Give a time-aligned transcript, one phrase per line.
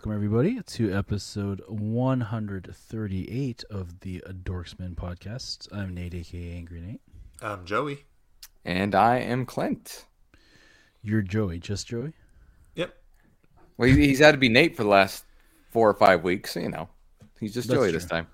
[0.00, 5.70] Welcome, everybody, to episode 138 of the Dorksman podcast.
[5.76, 7.02] I'm Nate, aka Angry Nate.
[7.42, 8.06] I'm Joey.
[8.64, 10.06] And I am Clint.
[11.02, 12.14] You're Joey, just Joey?
[12.76, 12.94] Yep.
[13.76, 15.26] Well, he's had to be Nate for the last
[15.68, 16.88] four or five weeks, so, you know.
[17.38, 17.98] He's just That's Joey true.
[17.98, 18.26] this time.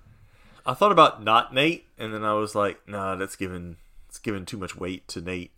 [0.65, 3.75] I thought about not Nate, and then I was like, nah, that's giving
[4.07, 5.51] it's giving too much weight to Nate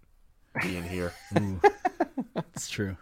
[0.60, 1.14] being here.
[1.40, 1.62] Ooh,
[2.36, 2.98] it's true.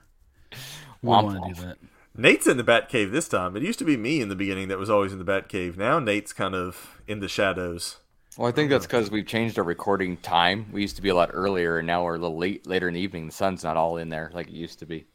[1.01, 1.77] We Womp want to do that.
[2.17, 3.55] Nate's in the Bat Cave this time.
[3.55, 5.77] It used to be me in the beginning that was always in the Bat Cave.
[5.77, 7.97] Now Nate's kind of in the shadows.
[8.37, 10.67] Well, I think that's because we've changed our recording time.
[10.71, 12.93] We used to be a lot earlier, and now we're a little late later in
[12.93, 13.25] the evening.
[13.27, 15.05] The sun's not all in there like it used to be.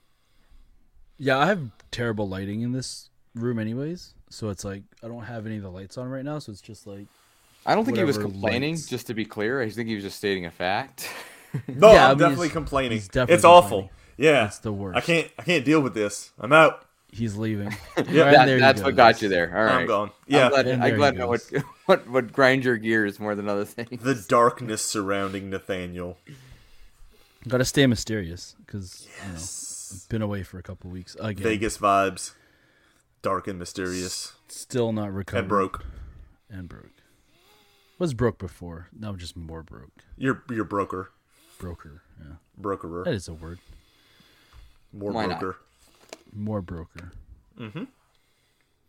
[1.19, 1.61] Yeah, I have
[1.93, 4.15] terrible lighting in this room, anyways.
[4.31, 6.39] So it's like I don't have any of the lights on right now.
[6.41, 7.07] So it's just like
[7.65, 8.89] I don't think he was complaining, lights.
[8.89, 9.61] just to be clear.
[9.63, 11.09] I think he was just stating a fact.
[11.69, 12.93] No, Yeah, I I'm mean, definitely he's- complaining.
[12.93, 13.91] he's definitely it's awful.
[14.17, 14.97] Yeah, it's the worst.
[14.97, 15.31] I can't.
[15.39, 16.33] I can't deal with this.
[16.41, 16.87] I'm out.
[17.13, 17.69] He's leaving.
[17.97, 19.55] Yeah, Right, That- there he that's what got you there.
[19.57, 19.81] All right.
[19.83, 20.11] I'm gone.
[20.27, 21.63] Yeah, I'm glad, I'm glad he know what, goes.
[21.87, 24.03] what, what grind your gears more than other things.
[24.03, 26.17] the darkness surrounding Nathaniel.
[27.47, 29.39] Got to stay mysterious because you know
[30.09, 31.43] been away for a couple weeks again.
[31.45, 32.33] Vegas vibes,
[33.21, 35.41] dark and mysterious, Still not recovered.
[35.41, 35.85] and broke.
[36.49, 36.87] And broke.
[37.99, 38.89] Was broke before.
[38.99, 39.91] Now just more broke.
[40.17, 41.11] You're you're broker,
[41.59, 42.03] Broker.
[42.19, 42.37] Yeah.
[42.61, 43.59] brokerer, That is a word.
[44.93, 45.43] more Why not?
[46.33, 46.43] Broker.
[46.45, 47.13] More broker.
[47.59, 47.85] Mm-hmm.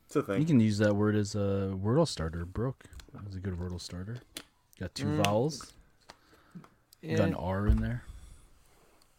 [0.08, 0.42] It's a thing.
[0.42, 2.46] You can use that word as a Wordle starter.
[2.46, 2.84] Broke.
[3.14, 4.18] That's a good Wordle starter.
[4.80, 5.24] Got two mm.
[5.24, 5.72] vowels.
[7.08, 8.04] Got an R in there.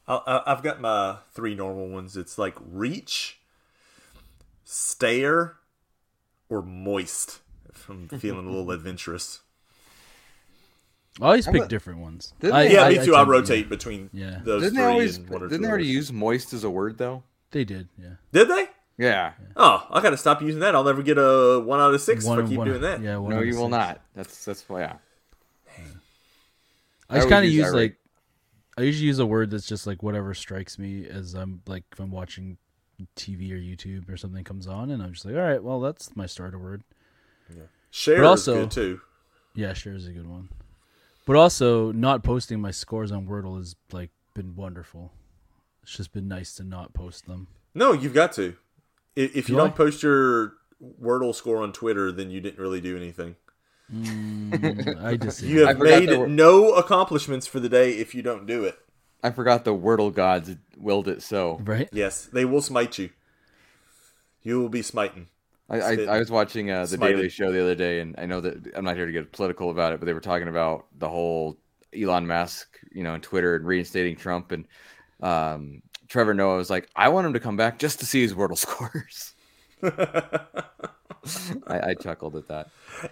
[0.08, 2.17] I, I- I've got my three normal ones.
[2.17, 3.39] It's like reach,
[4.64, 5.56] stare,
[6.48, 7.40] or moist.
[7.68, 9.40] If I'm feeling a little adventurous.
[11.20, 12.33] I always pick about- different ones.
[12.42, 13.14] I- they- Yeah, I- me I too.
[13.14, 14.40] I, tend- rotate between Yeah.
[14.42, 15.17] those Didn't three they always?
[15.18, 15.95] and one or Didn't two they already others.
[15.95, 17.23] use moist as a word though?
[17.51, 17.89] They did.
[18.01, 18.15] Yeah.
[18.33, 18.67] Did they?
[18.97, 19.33] Yeah.
[19.57, 20.75] Oh, I gotta stop using that.
[20.75, 23.01] I'll never get a one out of six One- if I keep one- doing that.
[23.01, 23.17] Yeah.
[23.19, 23.71] One No, out of you will six.
[23.71, 24.01] not.
[24.15, 24.81] That's that's why.
[24.81, 24.97] Yeah.
[27.11, 27.75] I just I kind of use use irate.
[27.91, 27.97] like.
[28.77, 32.01] I usually use a word that's just like whatever strikes me as I'm like if
[32.01, 32.57] I'm watching
[33.17, 36.17] TV or YouTube or something comes on and I'm just like all right well that's
[36.17, 36.83] my starter word
[37.91, 39.01] Share But is also- good too.
[39.55, 40.49] Yeah, sure is a good one.
[41.27, 45.13] But also, not posting my scores on Wordle has like been wonderful.
[45.84, 47.46] It's just been nice to not post them.
[47.74, 48.56] No, you've got to.
[49.14, 49.64] If, if you Do I?
[49.64, 53.36] don't post your Wordle score on Twitter, then you didn't really do anything.
[53.92, 55.52] Mm, I disagree.
[55.52, 58.78] You have forgot made that no accomplishments for the day if you don't do it.
[59.22, 61.61] I forgot the Wordle gods willed it so.
[61.64, 61.90] right?
[61.92, 63.11] Yes, they will smite you.
[64.42, 65.28] You will be smiting.
[65.68, 67.16] I, I, I was watching uh, the smited.
[67.16, 69.70] Daily Show the other day, and I know that I'm not here to get political
[69.70, 71.58] about it, but they were talking about the whole
[71.95, 74.66] Elon Musk, you know, and Twitter and reinstating Trump, and
[75.23, 78.35] um, Trevor Noah was like, "I want him to come back just to see his
[78.35, 79.33] Wordle scores."
[81.67, 82.69] I, I chuckled at that.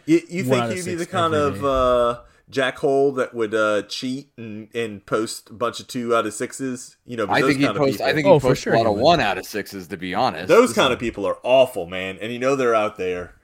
[0.06, 1.60] You, you think of you'd be the kind of day.
[1.64, 2.20] uh,
[2.50, 6.96] jackhole that would uh, cheat and, and post a bunch of two out of sixes?
[7.06, 7.92] You know, I those think he kind of post.
[7.98, 9.88] people, I think Oh, he for posts sure a lot of one out of sixes,
[9.88, 10.48] to be honest.
[10.48, 12.18] those kind of people are awful, man.
[12.20, 13.34] And you know they're out there.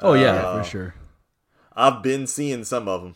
[0.00, 0.94] Oh yeah, Uh, for sure.
[1.74, 3.14] I've been seeing some of them.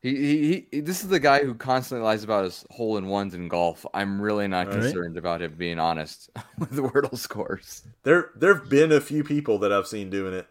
[0.00, 3.34] He, he, he this is the guy who constantly lies about his hole in ones
[3.34, 3.84] in golf.
[3.92, 4.74] I'm really not Right.
[4.80, 7.82] concerned about him being honest with the Wordle scores.
[8.04, 10.46] There, there've been a few people that I've seen doing it.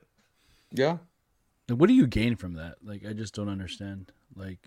[0.74, 0.97] Yeah.
[1.69, 2.75] What do you gain from that?
[2.84, 4.12] Like, I just don't understand.
[4.36, 4.59] Like,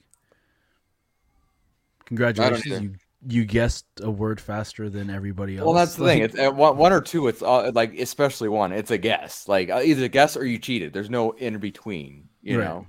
[2.07, 2.95] congratulations, you
[3.27, 5.67] you guessed a word faster than everybody else.
[5.67, 6.23] Well, that's the Like, thing.
[6.23, 7.29] It's uh, one, one or two.
[7.29, 8.73] It's uh, like especially one.
[8.73, 9.47] It's a guess.
[9.47, 10.93] Like uh, either a guess or you cheated.
[10.95, 12.29] There's no in between.
[12.43, 12.65] You Right.
[12.65, 12.87] know.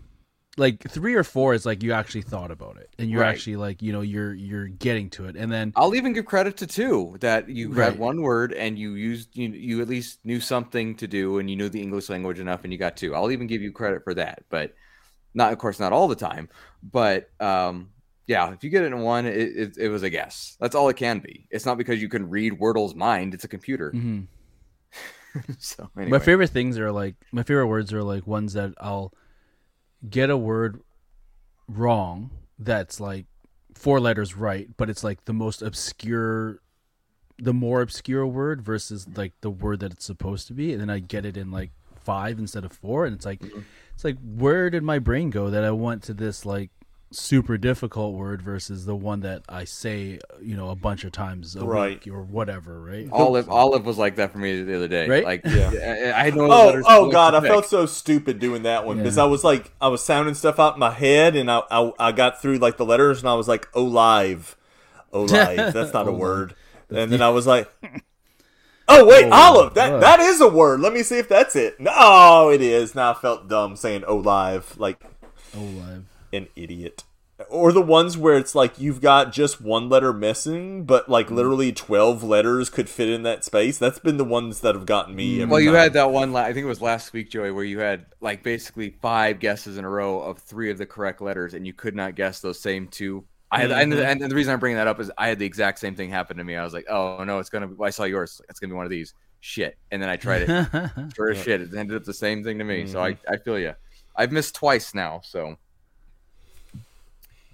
[0.61, 3.29] Like three or four is like you actually thought about it, and you're Right.
[3.35, 6.55] actually like you know you're you're getting to it, and then I'll even give credit
[6.57, 7.85] to two that you Right.
[7.85, 11.49] had one word and you used you, you at least knew something to do and
[11.49, 13.13] you knew the English language enough and you got two.
[13.15, 14.73] I'll even give you credit for that, but
[15.33, 16.47] not of course not all the time.
[16.83, 17.89] But um,
[18.27, 20.55] yeah, if you get it in one, it, it, it was a guess.
[20.59, 21.47] That's all it can be.
[21.49, 23.33] It's not because you can read Wordle's mind.
[23.33, 23.91] It's a computer.
[23.95, 24.27] mhm.
[25.59, 26.11] so anyway.
[26.11, 29.13] My favorite things are like my favorite words are like ones that I'll
[30.09, 30.81] get a word
[31.67, 33.25] wrong that's like
[33.73, 36.59] four letters right, but it's like the most obscure
[37.39, 40.89] the more obscure word versus like the word that it's supposed to be, and then
[40.91, 41.71] I get it in like
[42.03, 43.61] five instead of four, and it's like mm-hmm.
[43.95, 46.69] it's like where did my brain go that I went to this like
[47.11, 51.55] super difficult word versus the one that I say, you know, a bunch of times
[51.55, 52.03] a Right.
[52.05, 53.09] week or whatever, right?
[53.11, 55.07] Olive Olive was like that for me the other day.
[55.09, 55.23] Right?
[55.25, 55.71] Like Yeah.
[56.15, 57.35] I, I had no Oh, letters oh, to oh God!
[57.35, 59.23] I felt so stupid doing that one because Yeah.
[59.23, 62.11] I was like, I was sounding stuff out in my head, and I, I, I
[62.13, 64.55] got through like the letters, and I was like, "Oh, live,
[65.11, 66.55] oh, live." That's not a oh, word.
[66.89, 67.69] And then I was like,
[68.87, 69.73] Oh wait, Oh, olive.
[69.75, 70.01] That what?
[70.01, 70.81] that is a word.
[70.81, 71.79] Let me see if that's it.
[71.79, 72.95] No, it is.
[72.95, 75.01] Now I felt dumb saying oh, olive like
[75.55, 76.03] Oh, live.
[76.33, 77.03] An idiot.
[77.49, 81.35] Or the ones where it's like you've got just one letter missing, but like Mm-hmm.
[81.35, 83.79] literally twelve letters could fit in that space.
[83.79, 85.43] That's been the ones that have gotten me.
[85.45, 85.79] Well, you time.
[85.79, 86.33] had that one.
[86.33, 89.77] la- I think it was last week, Joey, where you had like basically five guesses
[89.79, 92.59] in a row of three of the correct letters, and you could not guess those
[92.59, 93.25] same two.
[93.49, 94.21] I had, and, Mm-hmm.
[94.21, 96.37] and the reason I'm bringing that up is I had the exact same thing happen
[96.37, 96.55] to me.
[96.55, 97.67] I was like, oh no, it's gonna.
[97.69, 98.39] Be, I saw yours.
[98.49, 99.15] It's gonna be one of these.
[99.39, 100.91] Shit, and then I tried it.
[101.15, 102.85] Sure as shit, it ended up the same thing to me.
[102.85, 103.33] So I, Mm-hmm.
[103.33, 103.73] I feel you.
[104.15, 105.21] I've missed twice now.
[105.23, 105.55] So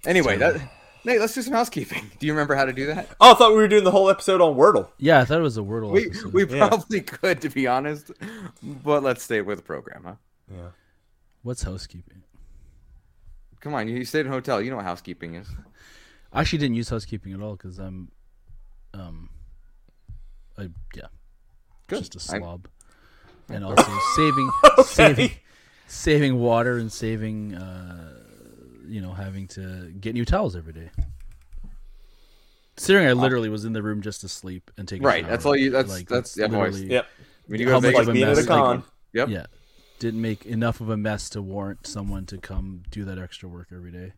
[0.06, 0.60] anyway, that
[1.04, 2.10] Nate, let's do some housekeeping.
[2.18, 3.08] Do you remember how to do that?
[3.20, 4.88] Oh, I thought we were doing the whole episode on Wordle.
[4.98, 5.90] yeah, I thought it was a Wordle.
[5.92, 6.32] We episode.
[6.32, 6.68] we Yeah.
[6.68, 8.10] probably could, to be honest,
[8.62, 10.14] but let's stay with the program, huh?
[10.50, 10.68] Yeah.
[11.42, 12.22] What's housekeeping?
[13.60, 14.60] Come on, you stayed in a hotel.
[14.60, 15.48] You know what housekeeping is.
[16.32, 18.10] I actually didn't use housekeeping at all because I'm,
[18.94, 19.30] um,
[20.58, 21.06] I yeah,
[21.86, 22.00] Good.
[22.00, 22.68] just a slob,
[23.48, 24.50] and also saving
[24.84, 25.30] saving
[25.86, 28.14] saving water and saving, uh,
[28.88, 30.90] you know, having to get new towels every day.
[32.76, 35.30] Considering I literally was in the room just to sleep and take Right, shower.
[35.30, 36.80] that's all you- that's- like, that's- yeah, boys.
[36.80, 37.06] Yep.
[37.46, 38.84] When you How much make of a Like being at mess, a con.
[39.14, 39.28] Yep.
[39.30, 39.46] Yeah,
[39.98, 43.68] didn't make enough of a mess to warrant someone to come do that extra work
[43.72, 44.12] every day.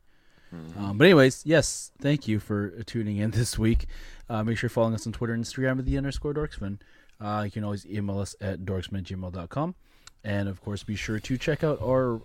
[0.55, 0.85] Mm-hmm.
[0.85, 3.87] Um, but anyways, yes, thank you for tuning in this week.
[4.29, 6.81] Uh, make sure you're following us on Twitter and Instagram at the underscore dorksman.
[7.21, 9.75] Uh, you can always email us at dorksman@gmail.com.
[10.23, 12.21] And of course, be sure to check out our,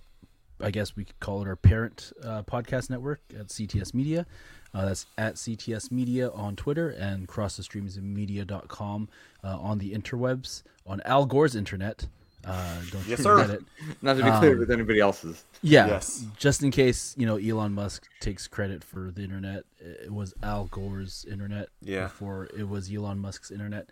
[0.62, 4.26] I guess we could call it our parent uh, podcast network at CTS Media.
[4.74, 9.08] Uh, that's at CTS Media on Twitter and cross the streams media.com
[9.44, 12.08] uh, on the interwebs, on Al Gore's internet.
[12.44, 13.54] Uh, don't Yes, forget sir.
[13.56, 13.64] it.
[14.04, 15.44] Not to be clear Um, with anybody else's.
[15.64, 15.88] Yeah.
[15.88, 16.26] Yes.
[16.38, 19.64] Just in case, you know, Elon Musk takes credit for the internet.
[19.80, 22.04] It was Al Gore's internet Yeah.
[22.04, 23.90] before it was Elon Musk's internet.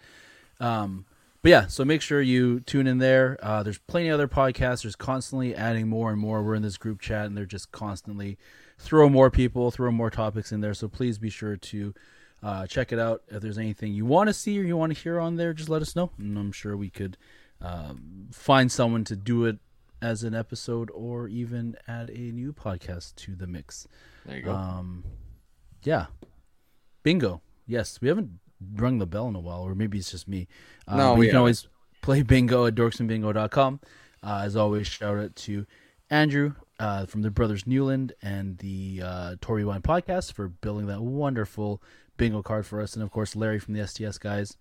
[0.60, 1.06] Um,
[1.44, 3.38] but yeah, so make sure you tune in there.
[3.44, 4.84] Uh, there's plenty of other podcasts.
[4.84, 6.42] There's constantly adding more and more.
[6.42, 8.38] We're in this group chat and they're just constantly
[8.80, 10.74] throw more people, throw more topics in there.
[10.74, 11.94] So please be sure to
[12.42, 13.24] uh, check it out.
[13.28, 15.68] If there's anything you want to see or you want to hear on there, just
[15.68, 16.12] let us know.
[16.18, 17.18] And I'm sure we could
[17.60, 19.58] um, find someone to do it
[20.02, 23.86] as an episode or even add a new podcast to the mix.
[24.26, 24.54] There you go.
[24.54, 25.04] Um,
[25.84, 26.06] yeah.
[27.04, 27.42] Bingo.
[27.68, 28.40] Yes, we haven't
[28.76, 30.48] rung the bell in a while, or maybe it's just me.
[30.88, 31.68] Uh, No, we you can always
[32.02, 33.80] play bingo at dorksandbingo.com.
[34.22, 35.66] Uh, as always, shout out to
[36.10, 41.02] Andrew uh, from the Brothers Newland and the uh, Toy Rewind podcast for building that
[41.02, 41.82] wonderful
[42.18, 42.94] bingo card for us.
[42.96, 44.56] And of course, Larry from the CTS guys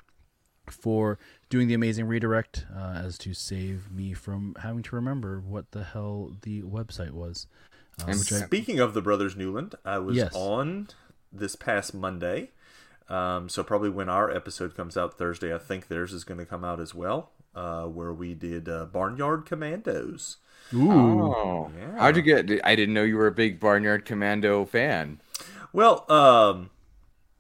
[0.69, 1.19] for
[1.51, 5.83] doing the amazing redirect uh, as to save me from having to remember what the
[5.85, 7.47] hell the website was.
[8.01, 10.33] Uh, And which I- Speaking of the Brothers Newland, I was Yes.
[10.35, 10.89] on
[11.33, 12.51] this past Monday.
[13.09, 16.47] Um, so probably when our episode comes out Thursday, I think theirs is going to
[16.47, 17.31] come out as well.
[17.55, 20.39] Uh, where we did uh, Barnyard Commandos.
[20.73, 20.91] Ooh.
[20.91, 21.99] oh, yeah.
[21.99, 22.51] how'd you get?
[22.65, 25.21] I didn't know you were a big Barnyard Commando fan.
[25.71, 26.71] Well, um,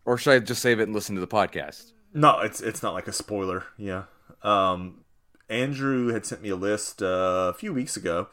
[0.04, 1.92] Or should I just save it and listen to the podcast?
[2.12, 3.64] no, it's it's not like a spoiler.
[3.78, 4.02] Yeah.
[4.42, 5.04] Um,
[5.48, 8.28] Andrew had sent me a list uh, a few weeks ago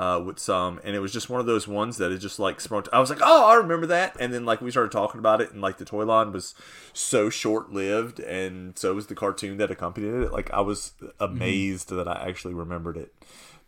[0.00, 2.58] uh, with some, and it was just one of those ones that it just like
[2.58, 2.86] sprung.
[2.90, 5.52] I was like, oh, I remember that, and then like we started talking about it,
[5.52, 6.54] and like the toy line was
[6.94, 10.32] so short lived, and so was the cartoon that accompanied it.
[10.32, 13.12] Like I was amazed that I actually remembered it.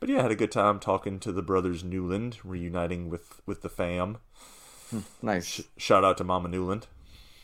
[0.00, 3.60] But yeah, I had a good time talking to the brothers Newland, reuniting with with
[3.60, 4.16] the fam.
[5.20, 6.86] Nice, Shout out to Mama Newland.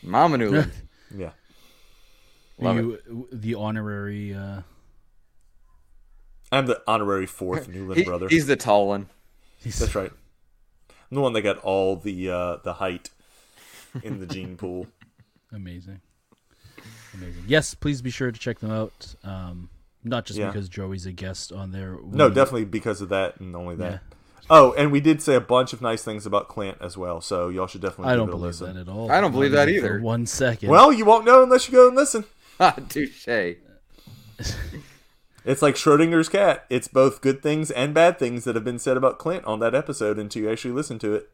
[0.01, 0.71] Mama Newland.
[1.15, 1.31] Yeah.
[2.59, 4.31] Love you, the honorary.
[4.31, 4.61] Uh,
[6.51, 8.27] I'm the honorary fourth Newland He- brother.
[8.29, 9.07] he's the tall one.
[9.63, 10.11] That's right.
[11.11, 13.09] I'm the one that got all the uh, the height
[14.03, 14.87] in the gene pool.
[15.51, 16.01] amazing,
[17.13, 17.43] amazing.
[17.47, 19.15] Yes, please be sure to check them out.
[19.23, 19.69] Um,
[20.03, 20.47] not just Yeah.
[20.51, 21.97] because Joey's a guest on there.
[22.05, 23.91] No, definitely because of that and only that.
[23.91, 23.99] Yeah.
[24.51, 27.49] Oh, and we did say a bunch of nice things about Clint as well, so
[27.49, 28.73] y'all should definitely I don't believe listen.
[28.73, 29.11] that at all.
[29.11, 30.01] I don't believe that even for either.
[30.01, 30.69] One second.
[30.69, 32.23] Well, you won't know unless you go and listen.
[32.89, 33.27] Touche.
[35.49, 36.65] It's like Schrodinger's cat.
[36.69, 39.73] It's both good things and bad things that have been said about Clint on that
[39.73, 41.29] episode until you actually listen to it.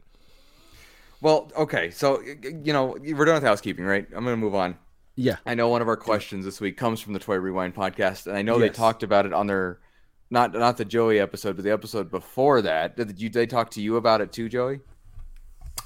[1.20, 4.06] Well, okay, so y- y- you know we're done with housekeeping, right?
[4.14, 4.76] I'm gonna move on.
[5.16, 8.26] yeah, I know one of our questions this week comes from the Toy Rewind podcast,
[8.26, 9.78] and I know they talked about it on their
[10.30, 12.96] not not the Joey episode, but the episode before that.
[12.96, 14.80] Did you they talk to you about it too, Joey?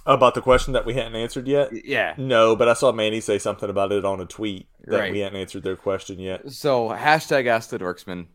[0.06, 1.70] About the question that we hadn't answered yet?
[1.84, 2.14] Yeah.
[2.16, 5.12] No, but I saw Manny say something about it on a tweet that Right.
[5.12, 6.50] we hadn't answered their question yet.
[6.50, 8.26] So hashtag Ask the Dorksman.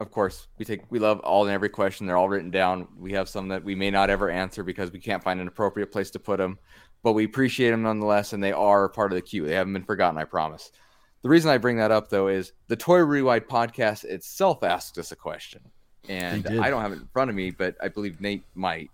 [0.00, 2.06] Of course, we take we love all and every question.
[2.06, 2.86] They're all written down.
[2.96, 5.90] We have some that we may not ever answer because we can't find an appropriate
[5.90, 6.58] place to put them,
[7.02, 9.44] but we appreciate them nonetheless, and they are part of the queue.
[9.44, 10.70] They haven't been forgotten, I promise.
[11.22, 15.10] The reason I bring that up though is the Toy Rewind podcast itself asked us
[15.10, 15.62] a question,
[16.08, 18.92] and I don't have it in front of me, but I believe Nate might.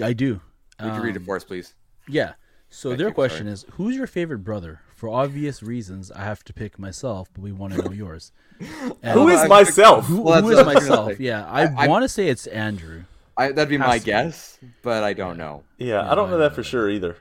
[0.00, 0.40] I do.
[0.82, 1.74] Would you read it Um, for us, please?
[2.08, 2.32] Yeah.
[2.70, 3.52] So Thank their you, question sorry.
[3.52, 4.80] is, who's your favorite brother?
[4.96, 8.32] For obvious reasons, I have to pick myself, but we want to know yours.
[9.02, 10.06] And Who is I- myself?
[10.06, 11.18] who, Well, who that's is what I was gonna myself?
[11.18, 11.24] say.
[11.24, 13.04] Yeah, I, I- I- want to say it's Andrew.
[13.36, 14.06] I, that'd be my Has be.
[14.06, 15.64] guess, but I don't know.
[15.78, 16.68] Yeah, Yeah, I don't know that know for that.
[16.68, 17.16] sure either.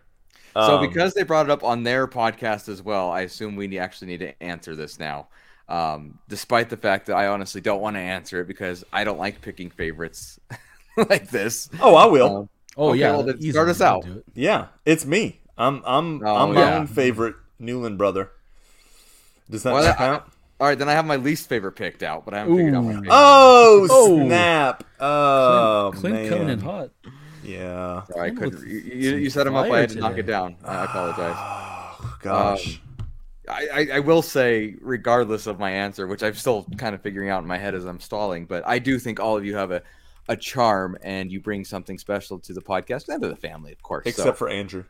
[0.53, 3.79] So Um, because they brought it up on their podcast as well, I assume we
[3.79, 5.27] actually need to answer this now.
[5.67, 9.17] Um, despite the fact that I honestly don't want to answer it because I don't
[9.17, 10.39] like picking favorites
[11.09, 11.69] like this.
[11.81, 12.37] oh, I will.
[12.37, 14.05] Um, Oh Okay, yeah, well, then start us out.
[14.05, 14.23] it.
[14.33, 15.41] yeah, it's me.
[15.57, 16.77] I'm I'm Oh, I'm my yeah.
[16.77, 18.31] own favorite Newland brother.
[19.49, 20.23] Does that Well, not I- count?
[20.59, 22.83] all right, then I have my least favorite picked out, but I haven't figured out
[22.83, 23.09] my favorite.
[23.11, 24.25] Oh, Oh.
[24.25, 24.83] snap!
[24.99, 26.89] Oh Clint man, coming in hot.
[27.43, 28.03] yeah.
[28.05, 28.65] Sorry, I couldn't.
[28.67, 29.69] You, you, set him up.
[29.71, 30.55] I had to knock it down.
[30.63, 31.35] I I apologize.
[31.37, 32.75] Oh gosh.
[32.77, 33.07] Um,
[33.49, 37.29] I, I, I will say, regardless of my answer, which I'm still kind of figuring
[37.29, 39.71] out in my head as I'm stalling, but I do think all of you have
[39.71, 39.81] a,
[40.27, 43.81] a charm and you bring something special to the podcast and to the family, of
[43.83, 44.05] course.
[44.05, 44.85] Except for Andrew.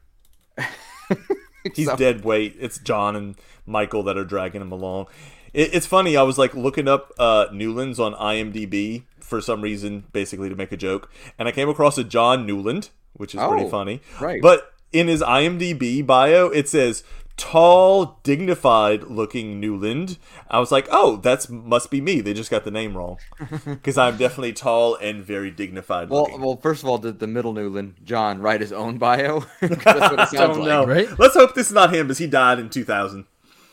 [1.76, 2.56] He's So- dead weight.
[2.60, 3.36] It's John and
[3.66, 5.08] Michael that are dragging him along.
[5.54, 6.18] It, it's funny.
[6.18, 10.72] I was like looking up uh, Newlands on IMDb for some reason, basically to make
[10.72, 11.10] a joke,
[11.40, 14.02] and I came across a John Newland, which is pretty Oh, funny.
[14.20, 14.42] right.
[14.42, 17.04] But in his IMDb bio, it says
[17.38, 20.18] tall, dignified looking Newland.
[20.50, 22.22] I was like, oh, that's must be me.
[22.22, 23.18] They just got the name wrong
[23.66, 26.42] because I'm definitely tall and very dignified Well, looking.
[26.42, 29.42] well, first of all, did the middle Newland John write his own bio?
[29.42, 30.68] 'Cause That's what it sounds don't like.
[30.68, 30.86] know.
[30.86, 31.20] right?
[31.20, 33.26] Let's hope this is not him, because he died in 2000.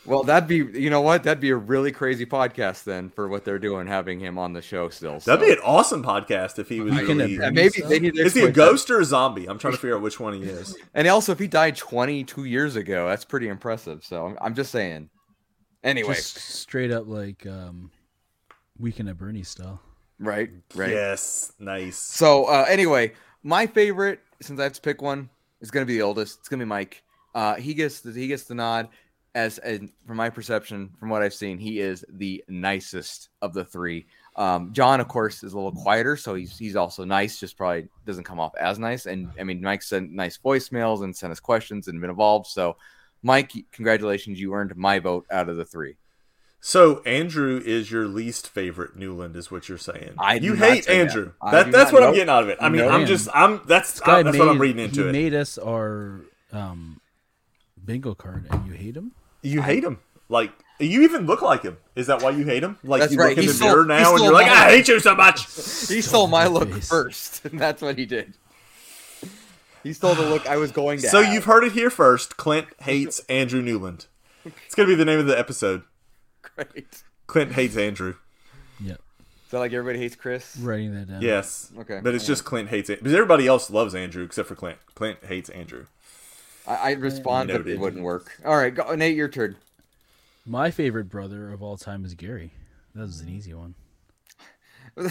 [0.06, 1.24] Well, that'd be, you know what?
[1.24, 4.62] That'd be a really crazy podcast then for what they're doing, having him on the
[4.62, 5.18] show still.
[5.18, 7.32] That'd be an awesome podcast if he was You can really.
[7.36, 8.54] have- Yeah, maybe they need Is he a explain that.
[8.54, 9.46] ghost or a zombie?
[9.46, 10.74] I'm trying to figure out which one he is.
[10.94, 14.02] And also, if he died 22 years ago, that's pretty impressive.
[14.04, 15.10] So I'm, I'm just saying.
[15.84, 17.90] Anyway, Just straight up like um,
[18.78, 19.80] Weekend at Bernie style.
[20.18, 20.90] right, right.
[20.90, 21.96] Yes, nice.
[21.98, 25.28] So uh, anyway, my favorite, since I have to pick one,
[25.60, 26.38] is going to be the oldest.
[26.40, 27.02] It's going to be Mike.
[27.34, 28.88] Uh, he gets the, he gets the nod.
[29.34, 33.64] As, as from my perception, from what I've seen, he is the nicest of the
[33.64, 34.06] three.
[34.34, 37.38] Um, John, of course, is a little quieter, so he's he's also nice.
[37.38, 39.06] Just probably doesn't come off as nice.
[39.06, 42.46] And I mean, Mike sent nice voicemails and sent us questions and been involved.
[42.48, 42.76] So,
[43.22, 45.96] Mike, congratulations, you earned my vote out of the three.
[46.62, 50.14] So Andrew is your least favorite Newland, is what you're saying.
[50.18, 51.08] I you hate say that.
[51.08, 51.32] Andrew.
[51.40, 52.00] I That, that's not.
[52.00, 52.58] what I'm getting out of it.
[52.60, 52.92] I mean, Nope.
[52.92, 55.12] I'm just I'm that's This guy I, that's what I'm reading into he it.
[55.12, 56.20] made us our
[56.52, 57.00] um,
[57.84, 59.12] bingo card, and you hate him.
[59.42, 59.98] You hate him.
[60.28, 61.76] Like you even look like him.
[61.96, 62.78] Is that why you hate him?
[62.84, 63.28] Like That's you right.
[63.30, 65.14] look in He the stole- mirror now and you're like, my- I hate you so
[65.14, 65.44] much.
[65.88, 66.88] He stole my my look face.
[66.88, 68.34] first, and that's what he did.
[69.82, 71.08] He stole the look I was going to.
[71.08, 71.32] So have.
[71.32, 72.36] you've heard it here first.
[72.36, 74.06] Clint hates Andrew Newland.
[74.44, 75.82] It's gonna be the name of the episode.
[76.42, 77.02] great.
[77.26, 78.14] Clint hates Andrew.
[78.82, 78.96] Yeah,
[79.50, 80.56] So like everybody hates Chris.
[80.56, 81.22] writing that down.
[81.22, 81.70] Yes.
[81.78, 82.28] Okay, But it's yeah.
[82.28, 82.98] just Clint hates it.
[83.00, 84.78] Because everybody else loves Andrew except for Clint.
[84.94, 85.86] Clint hates Andrew.
[86.66, 88.32] I, I respond, but it wouldn't work.
[88.44, 89.56] All right, go, Nate, your turn.
[90.46, 92.52] My favorite brother of all time is Gary.
[92.94, 93.74] That was an easy one.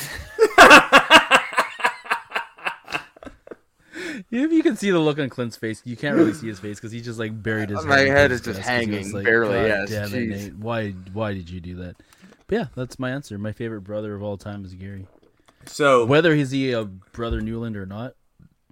[4.32, 6.78] If you can see the look on Clint's face, you can't really see his face
[6.78, 7.84] because he's just like buried his.
[7.86, 10.14] My head in head Clint's is just desk 'cause he was hanging, barely, yes, Damn
[10.14, 10.30] it.
[10.30, 10.56] Nate.
[10.56, 10.92] Why?
[11.14, 11.96] Why did you do that?
[12.48, 13.38] But yeah, that's my answer.
[13.38, 15.08] My favorite brother of all time is Gary.
[15.66, 18.14] So Whether he's he a brother Newland or not,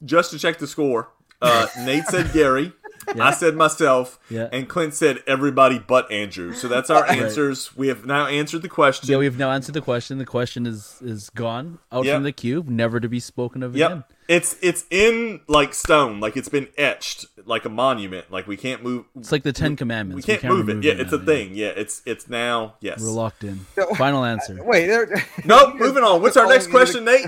[0.03, 1.09] just to check the score,
[1.41, 2.73] uh, Nate said Gary.
[3.17, 4.49] I said myself, Yeah.
[4.51, 6.51] and Clint said everybody but Andrew.
[6.53, 7.73] So that's our answers.
[7.73, 9.09] We have now answered the question.
[9.09, 10.17] yeah, we've now answered the question.
[10.17, 12.15] The question is is gone out Yep.
[12.15, 13.89] from the cube, never to be spoken of Yep.
[13.91, 14.03] again.
[14.27, 18.29] It's it's in like stone, like it's been etched, like a monument.
[18.29, 19.05] Like we can't move.
[19.17, 20.27] It's like the Ten Commandments.
[20.27, 20.41] We Commandments.
[20.41, 20.71] can't, move it.
[20.71, 21.55] remove Yeah, it's a now, thing.
[21.55, 22.75] Yeah, it's it's now.
[22.81, 22.99] Yes.
[23.01, 23.59] We're locked in.
[23.95, 24.61] Final answer.
[24.65, 25.23] Wait, there.
[25.45, 25.75] Nope.
[25.75, 26.21] Moving on.
[26.21, 27.27] What's our next question, Nate?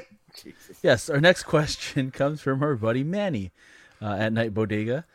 [0.83, 3.51] Yes, our next question comes from our buddy Manny
[4.01, 5.05] uh, at Night Bodega.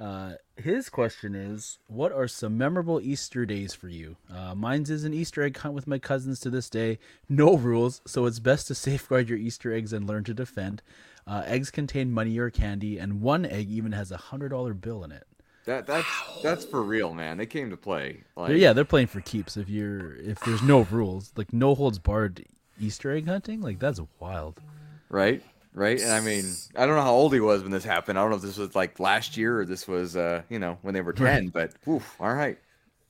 [0.00, 5.04] Uh, his question is, "What are some memorable Easter days for you?" Uh, mine's is
[5.04, 6.98] an Easter egg hunt with my cousins to this day.
[7.28, 10.82] No rules, so it's best to safeguard your Easter eggs and learn to defend.
[11.26, 15.04] Uh, eggs contain money or candy, and one egg even has a hundred dollar bill
[15.04, 15.26] in it.
[15.64, 16.08] That that's
[16.42, 17.38] that's for real, man.
[17.38, 18.24] They came to play.
[18.36, 19.56] Like, yeah, they're playing for keeps.
[19.56, 22.44] If you're if there's no rules, like no holds barred
[22.78, 24.60] Easter egg hunting, like that's wild.
[25.08, 25.42] right,
[25.74, 26.00] right.
[26.00, 28.18] And I mean, I don't know how old he was when this happened.
[28.18, 30.78] I don't know if this was like last year or this was, uh, you know,
[30.82, 31.48] when they were ten.
[31.48, 32.58] But oof, all right.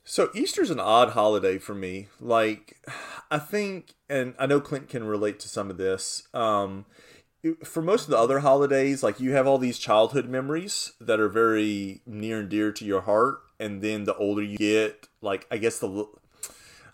[0.05, 2.09] So Easter's an odd holiday for me.
[2.21, 2.77] Like,
[3.31, 6.29] I think, and I know Clint can relate to some of this.
[6.35, 6.85] Um,
[7.63, 11.29] for most of the other holidays, like you have all these childhood memories that are
[11.29, 15.59] very near and dear to your heart, and then the older you get, like I
[15.59, 16.07] guess the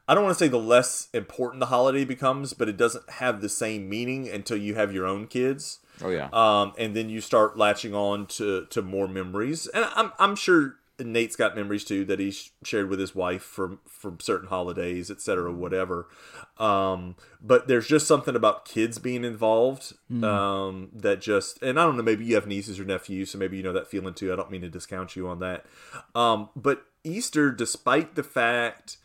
[0.09, 3.40] I don't want to say the less important the holiday becomes, but it doesn't have
[3.40, 5.78] the same meaning until you have your own kids.
[6.02, 6.28] Oh yeah.
[6.33, 9.66] Um, and then you start latching on to, to more memories.
[9.69, 13.80] And I'm, I'm sure Nate's got memories too that he shared with his wife from,
[13.87, 16.09] from certain holidays, etc., whatever.
[16.59, 20.25] Um, but there's just something about kids being involved Mm.
[20.25, 23.57] um, that just, and I don't know, maybe you have nieces or nephews, so maybe
[23.57, 24.33] you know that feeling too.
[24.33, 25.64] I don't mean to discount you on that.
[26.14, 28.97] Um, but Easter, despite the fact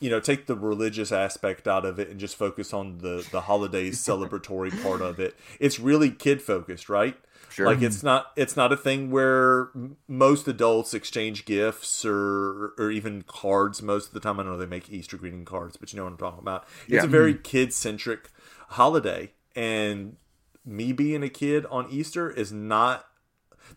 [0.00, 3.42] you know take the religious aspect out of it and just focus on the the
[3.42, 5.36] holidays celebratory part of it.
[5.58, 7.16] It's really kid focused right?
[7.48, 7.66] Sure.
[7.66, 8.06] like it's mm-hmm.
[8.06, 9.70] not it's not a thing where
[10.06, 14.38] most adults exchange gifts or or even cards most of the time.
[14.40, 16.64] I know they make easter greeting cards but you know what i'm talking about.
[16.84, 17.04] It's Yeah.
[17.04, 17.42] a very mm-hmm.
[17.42, 18.30] kid centric
[18.68, 20.16] holiday and
[20.64, 23.06] me being a kid on easter is not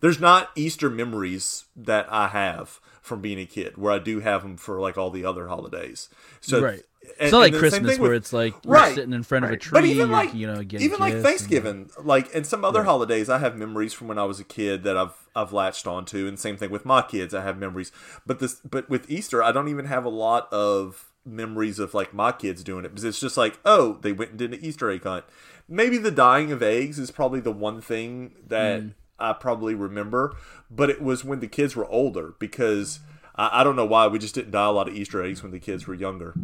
[0.00, 4.42] there's not Easter memories that I have from being a kid where I do have
[4.42, 6.08] them for like all the other holidays.
[6.40, 6.82] So right.
[7.02, 8.94] and- It's not like and the same Christmas where with- it's like you're Right.
[8.94, 11.16] sitting in front of a tree, but even like you know, getting even like gifts
[11.16, 14.44] and- Thanksgiving, like and some other holidays, I have memories from when I was a
[14.44, 17.92] kid that I've I've latched onto, and same thing with my kids, I have memories.
[18.24, 22.14] But this, but with Easter, I don't even have a lot of memories of like
[22.14, 24.90] my kids doing it because it's just like, oh, they went and did an Easter
[24.90, 25.24] egg hunt.
[25.68, 28.94] Maybe the dyeing of eggs is probably the one thing that mm.
[29.18, 30.36] I probably remember,
[30.70, 33.00] but it was when the kids were older because
[33.36, 35.52] I, I don't know why we just didn't dye a lot of Easter eggs when
[35.52, 36.34] the kids were younger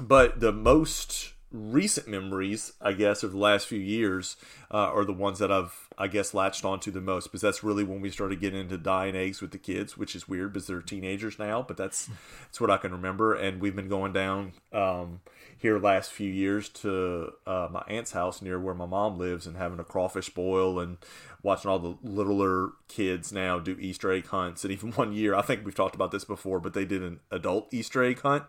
[0.00, 4.36] but the most recent memories, I guess, of the last few years
[4.70, 7.84] uh, are the ones that I've, I guess, latched onto the most because that's really
[7.84, 10.80] when we started getting into dyeing eggs with the kids, which is weird because they're
[10.80, 12.08] teenagers now, but that's
[12.44, 13.34] that's what I can remember.
[13.34, 15.20] And we've been going down um,
[15.58, 19.56] here last few years to uh, my aunt's house near where my mom lives and
[19.56, 20.96] having a crawfish boil and
[21.42, 24.64] watching all the littler kids now do Easter egg hunts.
[24.64, 27.20] And even one year, I think we've talked about this before, but they did an
[27.30, 28.44] adult Easter egg hunt.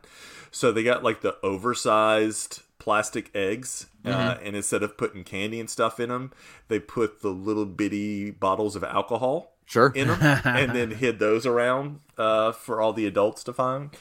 [0.52, 5.70] So they got like the oversized plastic eggs, uh, and instead of putting candy and
[5.70, 6.32] stuff in them,
[6.68, 9.94] they put the little bitty bottles of alcohol Sure.
[9.96, 13.92] in them and then hid those around uh, for all the adults to find.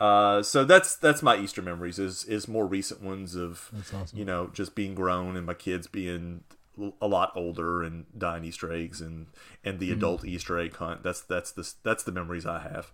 [0.00, 4.18] Uh, so that's that's my Easter memories is is more recent ones of awesome.
[4.18, 6.42] you know just being grown and my kids being
[7.00, 9.26] a lot older and dyeing Easter eggs and
[9.64, 11.02] and the adult Easter egg hunt.
[11.02, 12.92] That's that's the that's the memories I have.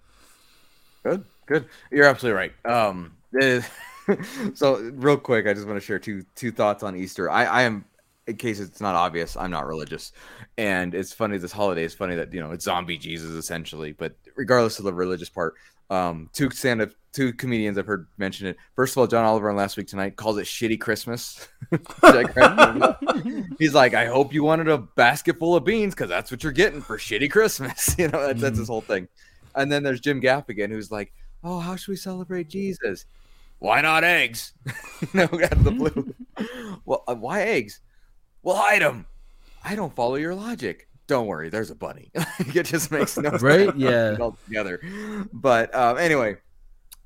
[1.05, 1.67] Good, good.
[1.91, 2.67] You're absolutely right.
[2.67, 3.69] Um, is-
[4.55, 7.31] so real quick, I just want to share two two thoughts on Easter.
[7.31, 7.85] I, I am,
[8.27, 10.13] in case it's not obvious, I'm not religious,
[10.57, 13.93] and it's funny this holiday is funny that you know it's zombie Jesus essentially.
[13.93, 15.55] But regardless of the religious part,
[15.91, 18.57] um, two stand up, two comedians I've heard mention it.
[18.75, 21.49] First of all, John Oliver on Last Week Tonight calls it "shitty Christmas."
[23.59, 26.53] He's like, I hope you wanted a basket full of beans because that's what you're
[26.53, 27.95] getting for shitty Christmas.
[27.99, 29.09] You know, that's, that's his whole thing.
[29.55, 33.07] And then there's Jim Gaffigan who's like, Oh, how should we celebrate Jesus?
[33.59, 34.53] Why not eggs?
[35.15, 36.15] no, out of the blue.
[36.85, 37.81] well, uh, why eggs?
[38.43, 39.07] Well, hide them.
[39.65, 40.88] I don't follow your logic.
[41.09, 42.11] Don't worry, there's a bunny.
[42.39, 43.75] it just makes no sense Right?
[43.77, 44.17] Yeah.
[44.21, 44.81] altogether.
[45.33, 46.37] But um, anyway,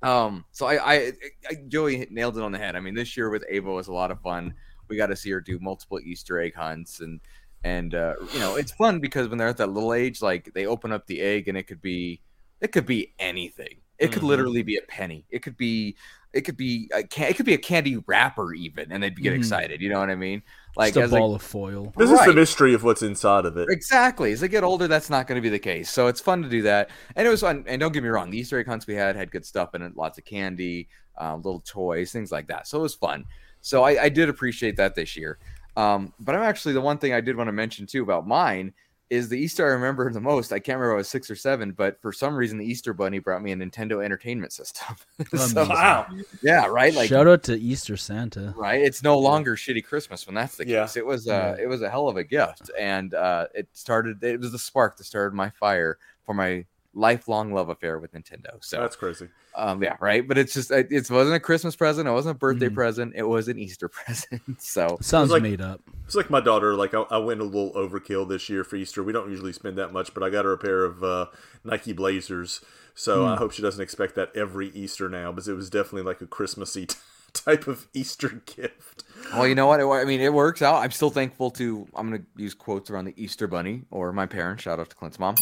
[0.02, 1.12] um, so I, I,
[1.48, 2.76] I Joey nailed it on the head.
[2.76, 4.54] I mean, this year with Ava was a lot of fun.
[4.88, 7.20] We got to see her do multiple Easter egg hunts, and
[7.64, 10.66] and uh, you know it's fun because when they're at that little age, like they
[10.66, 12.20] open up the egg and it could be
[12.60, 13.76] it could be anything.
[13.98, 14.26] It could Mhm.
[14.26, 15.24] literally be a penny.
[15.30, 15.94] It could be
[16.32, 19.32] it could be a can- it could be a candy wrapper even, and they'd get
[19.32, 19.36] Mhm.
[19.36, 19.80] excited.
[19.80, 20.42] You know what I mean?
[20.76, 21.92] Like Just a as they- ball of foil.
[21.96, 23.68] This is the mystery of what's inside of it.
[23.70, 24.32] Exactly.
[24.32, 25.90] As they get older, that's not going to be the case.
[25.90, 27.64] So it's fun to do that, and it was fun.
[27.66, 29.82] And don't get me wrong, the Easter egg hunts we had had good stuff in
[29.82, 30.88] it, lots of candy,
[31.20, 32.66] uh, little toys, things like that.
[32.66, 33.24] So it was fun.
[33.60, 35.38] So I, I did appreciate that this year.
[35.76, 38.72] Um, but I'm actually the one thing I did want to mention too about mine
[39.12, 40.52] is the Easter I remember the most.
[40.52, 42.92] I can't remember if I was six or seven, but for some reason the Easter
[42.94, 44.96] Bunny brought me a Nintendo Entertainment System.
[45.36, 46.24] so, Amazing.
[46.42, 46.94] yeah, right.
[46.94, 48.54] Like Shout out to Easter Santa.
[48.56, 50.82] right it's no longer shitty christmas when that's the Yeah.
[50.84, 54.22] case it was uh it was a hell of a gift and uh it started
[54.24, 58.62] it was the spark that started my fire for my lifelong love affair with nintendo
[58.62, 59.28] so That's crazy.
[59.54, 62.38] um yeah right but it's just it, it wasn't a christmas present it wasn't a
[62.38, 62.74] birthday Mhm.
[62.74, 65.80] present it was an easter present so Sounds like- made up.
[66.04, 66.74] It's like my daughter.
[66.74, 69.02] Like I, I went a little overkill this year for Easter.
[69.02, 71.26] We don't usually spend that much, but I got her a pair of uh,
[71.64, 72.60] Nike Blazers.
[72.94, 76.20] So I hope she doesn't expect that every Easter now, because it was definitely like
[76.20, 76.86] a Christmassy
[77.44, 79.04] type of Easter gift.
[79.32, 82.10] well you know what It- i mean it works out i'm still thankful to i'm
[82.10, 85.36] gonna use quotes around the easter bunny or my parents shout out to clint's mom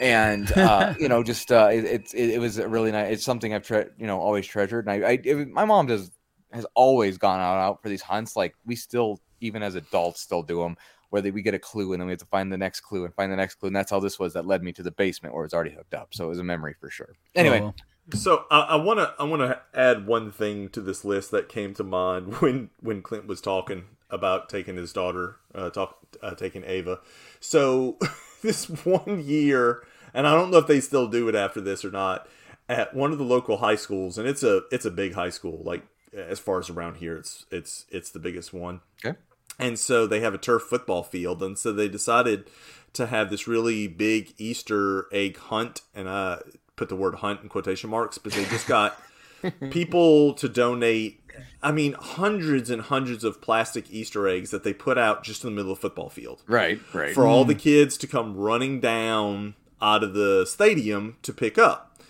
[0.00, 3.52] and uh you know just uh it, it, it, it was really nice it's something
[3.54, 6.10] i've tre- you know always treasured and i, I it, my mom does
[6.52, 10.42] has always gone out, out for these hunts like we still even as adults still
[10.42, 10.76] do them
[11.10, 13.04] where they, we get a clue and then we have to find the next clue
[13.04, 13.68] and find the next clue.
[13.68, 15.70] And that's how this was that led me to the basement where it was already
[15.70, 16.12] hooked up.
[16.12, 17.14] So it was a memory for sure.
[17.34, 17.72] Anyway, Oh,
[18.14, 21.74] So I want to I want to add one thing to this list that came
[21.74, 26.64] to mind when when Clint was talking about taking his daughter, uh, talk uh, taking
[26.64, 27.00] Ava.
[27.40, 27.98] So
[28.42, 31.90] this one year, and I don't know if they still do it after this or
[31.90, 32.26] not,
[32.68, 35.62] at one of the local high schools, and it's a it's a big high school.
[35.62, 35.82] Like
[36.16, 38.80] as far as around here, it's it's it's the biggest one.
[39.04, 39.18] okay.
[39.60, 42.48] And so they have a turf football field, and so they decided
[42.92, 46.38] to have this really big Easter egg hunt, and I
[46.78, 48.98] put the word hunt in quotation marks, but they just got
[49.70, 51.20] people to donate.
[51.62, 55.50] I mean, hundreds and hundreds of plastic Easter eggs that they put out just in
[55.50, 57.14] the middle of the football field Right, right.
[57.14, 57.60] for all the mm.
[57.60, 62.00] kids to come running down out of the stadium to pick up.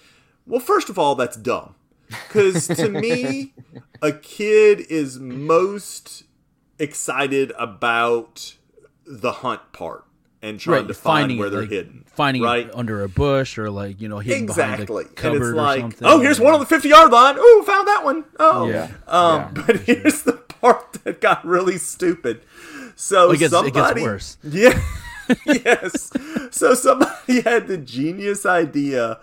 [0.46, 1.74] Well, first of all, that's dumb.
[2.08, 3.52] Because to me,
[4.00, 6.24] a kid is most
[6.78, 8.56] excited about
[9.06, 10.04] the hunt part
[10.42, 12.04] and trying right, to find finding where it, they're like, hidden.
[12.06, 12.66] finding right?
[12.66, 14.86] it under a bush or like you know hidden exactly.
[14.86, 16.08] behind a And cupboard it's or like, something.
[16.08, 17.34] oh, here's one on the 50 yard line.
[17.38, 18.24] Oh, found that one.
[18.38, 18.90] Oh, Yeah.
[19.06, 19.62] Um, Yeah.
[19.66, 22.40] But here's the part that got really stupid.
[22.96, 24.36] So It gets- it gets somebody, worse.
[24.44, 24.80] Yeah.
[25.46, 26.10] yes.
[26.50, 29.18] So somebody had the genius idea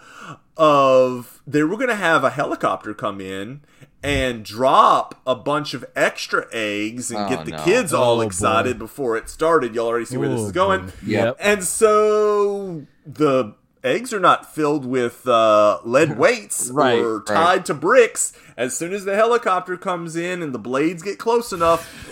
[0.58, 3.62] of they were going to have a helicopter come in
[4.04, 7.64] and drop a bunch of extra eggs and Oh, get the no.
[7.64, 8.26] kids oh, all Oh, boy.
[8.28, 9.74] excited before it started.
[9.76, 10.86] Y'all already see where this Oh, is going.
[10.88, 10.92] boy.
[11.06, 11.38] Yep.
[11.40, 17.26] And so the eggs are not filled with uh, lead weights Right, or right.
[17.28, 18.34] tied to bricks.
[18.58, 22.10] As soon as the helicopter comes in and the blades get close enough,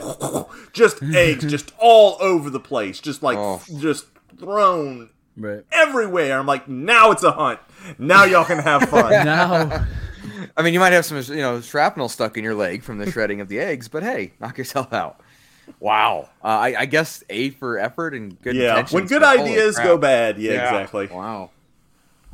[0.74, 3.62] just eggs just all over the place, just like Oh.
[3.80, 4.06] just
[4.38, 6.38] thrown right everywhere.
[6.38, 7.60] I'm like, now it's a hunt.
[7.98, 9.12] Now y'all can have fun.
[9.26, 9.86] now.
[10.56, 13.10] I mean, you might have some, you know, shrapnel stuck in your leg from the
[13.12, 15.20] shredding of the eggs, but hey, knock yourself out.
[15.80, 16.30] Wow.
[16.44, 19.88] Uh, I, I guess A for effort and good yeah, intentions, when good ideas crap.
[19.88, 20.38] go bad.
[20.38, 21.08] Yeah, exactly.
[21.08, 21.52] Wow.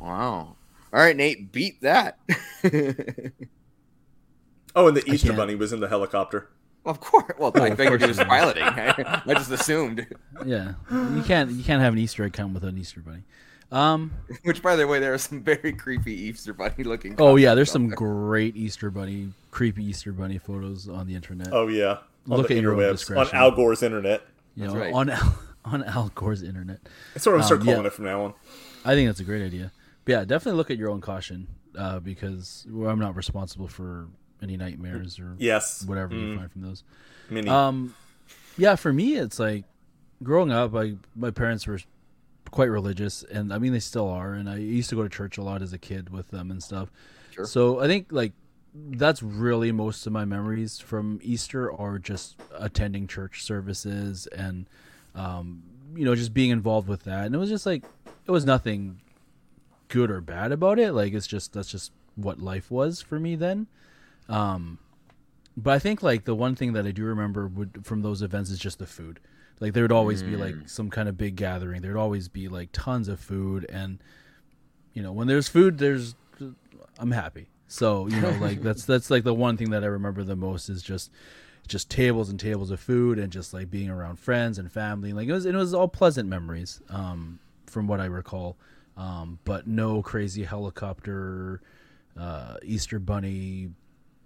[0.00, 0.56] Wow.
[0.92, 2.18] All right, Nate, beat that.
[4.76, 5.32] Oh, and the Easter.
[5.32, 6.48] Bunny was in the helicopter.
[6.84, 7.32] of course.
[7.38, 8.62] Well, I of figured he was piloting.
[8.62, 10.06] I, I just assumed.
[10.46, 13.24] Yeah, you can't you can't have an Easter egg hunt with an Easter bunny.
[13.72, 14.12] Um.
[14.44, 17.16] Which, by the way, there are some very creepy Easter bunny looking.
[17.18, 21.48] Oh yeah, there's costumes some great Easter bunny, creepy Easter bunny photos on the internet.
[21.52, 21.98] Oh yeah,
[22.30, 23.34] on Look the at your own interwebs, on.
[23.34, 24.22] Al Gore's internet.
[24.54, 24.92] you know, right.
[24.94, 26.78] on Al, on Al Gore's internet.
[27.14, 27.72] That's what I'm gonna start Um, yeah.
[27.74, 28.34] calling it from now on.
[28.84, 29.72] I think that's a great idea.
[30.04, 34.08] But yeah, definitely look at your own caution uh, because well, I'm not responsible for
[34.42, 36.82] any nightmares or Yes, whatever you Mm, find from those.
[37.28, 37.50] mini.
[37.50, 37.94] Um,
[38.56, 39.64] yeah, for me, it's like
[40.22, 40.74] growing up.
[40.74, 41.78] I my parents were
[42.50, 44.32] quite religious, and I mean they still are.
[44.32, 46.62] And I used to go to church a lot as a kid with them and
[46.62, 46.90] stuff.
[47.30, 47.44] Sure.
[47.44, 48.32] So I think like
[48.74, 54.66] that's really most of my memories from Easter are just attending church services and
[55.14, 55.62] um,
[55.94, 57.26] you know just being involved with that.
[57.26, 57.82] And it was just like
[58.26, 59.00] it was nothing
[59.90, 60.92] good or bad about it.
[60.92, 63.66] Like it's just that's just what life was for me then.
[64.28, 64.78] Um,
[65.56, 68.50] but I think like the one thing that I do remember would from those events
[68.50, 69.20] is just the food.
[69.58, 71.82] Like there would always be like some kind of big gathering.
[71.82, 73.98] There'd always be like tons of food, and
[74.94, 76.14] you know when there's food, there's
[76.98, 77.50] I'm happy.
[77.68, 80.70] So you know like that's that's like the one thing that I remember the most
[80.70, 81.10] is just
[81.68, 85.12] just tables and tables of food and just like being around friends and family.
[85.12, 88.56] Like it was it was all pleasant memories um, from what I recall.
[88.96, 91.60] Um, but no crazy helicopter,
[92.18, 93.70] uh, Easter bunny,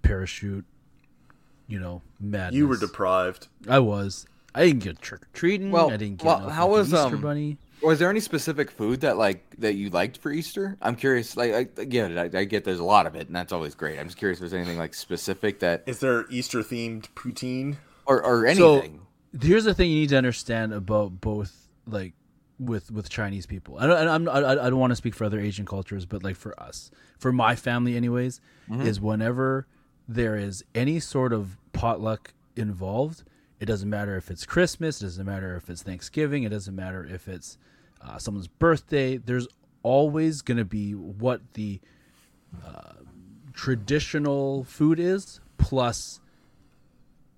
[0.03, 0.65] parachute.
[1.67, 2.57] You know, madness.
[2.59, 3.49] you were deprived.
[3.69, 4.27] I was.
[4.55, 5.71] I didn't get trick or treating.
[5.71, 7.57] Well, I didn't get well, no how was, Easter um, bunny.
[7.83, 10.77] Was there any specific food that like that you liked for Easter?
[10.83, 11.37] I'm curious.
[11.37, 13.99] Like, I, again, I, I get there's a lot of it, and that's always great.
[13.99, 17.77] I'm just curious if there's anything like specific that, Is there Easter themed poutine?
[18.07, 18.83] or or So-
[19.41, 22.13] Here's the thing you need to understand about both, like
[22.67, 23.79] with with Chinese people.
[23.79, 24.09] I don't.
[24.09, 26.91] I'm, I, I don't want to speak for other Asian cultures, but like for us,
[27.19, 28.41] for my family, anyways,
[28.87, 29.67] is whenever
[30.09, 33.25] there is any sort of potluck involved.
[33.61, 35.01] It doesn't matter if it's Christmas.
[35.01, 36.43] It doesn't matter if it's Thanksgiving.
[36.43, 37.57] It doesn't matter if it's
[38.03, 39.17] uh, someone's birthday.
[39.17, 39.47] There's
[39.83, 41.81] always going to be what the
[42.65, 42.93] uh,
[43.55, 46.21] traditional food is plus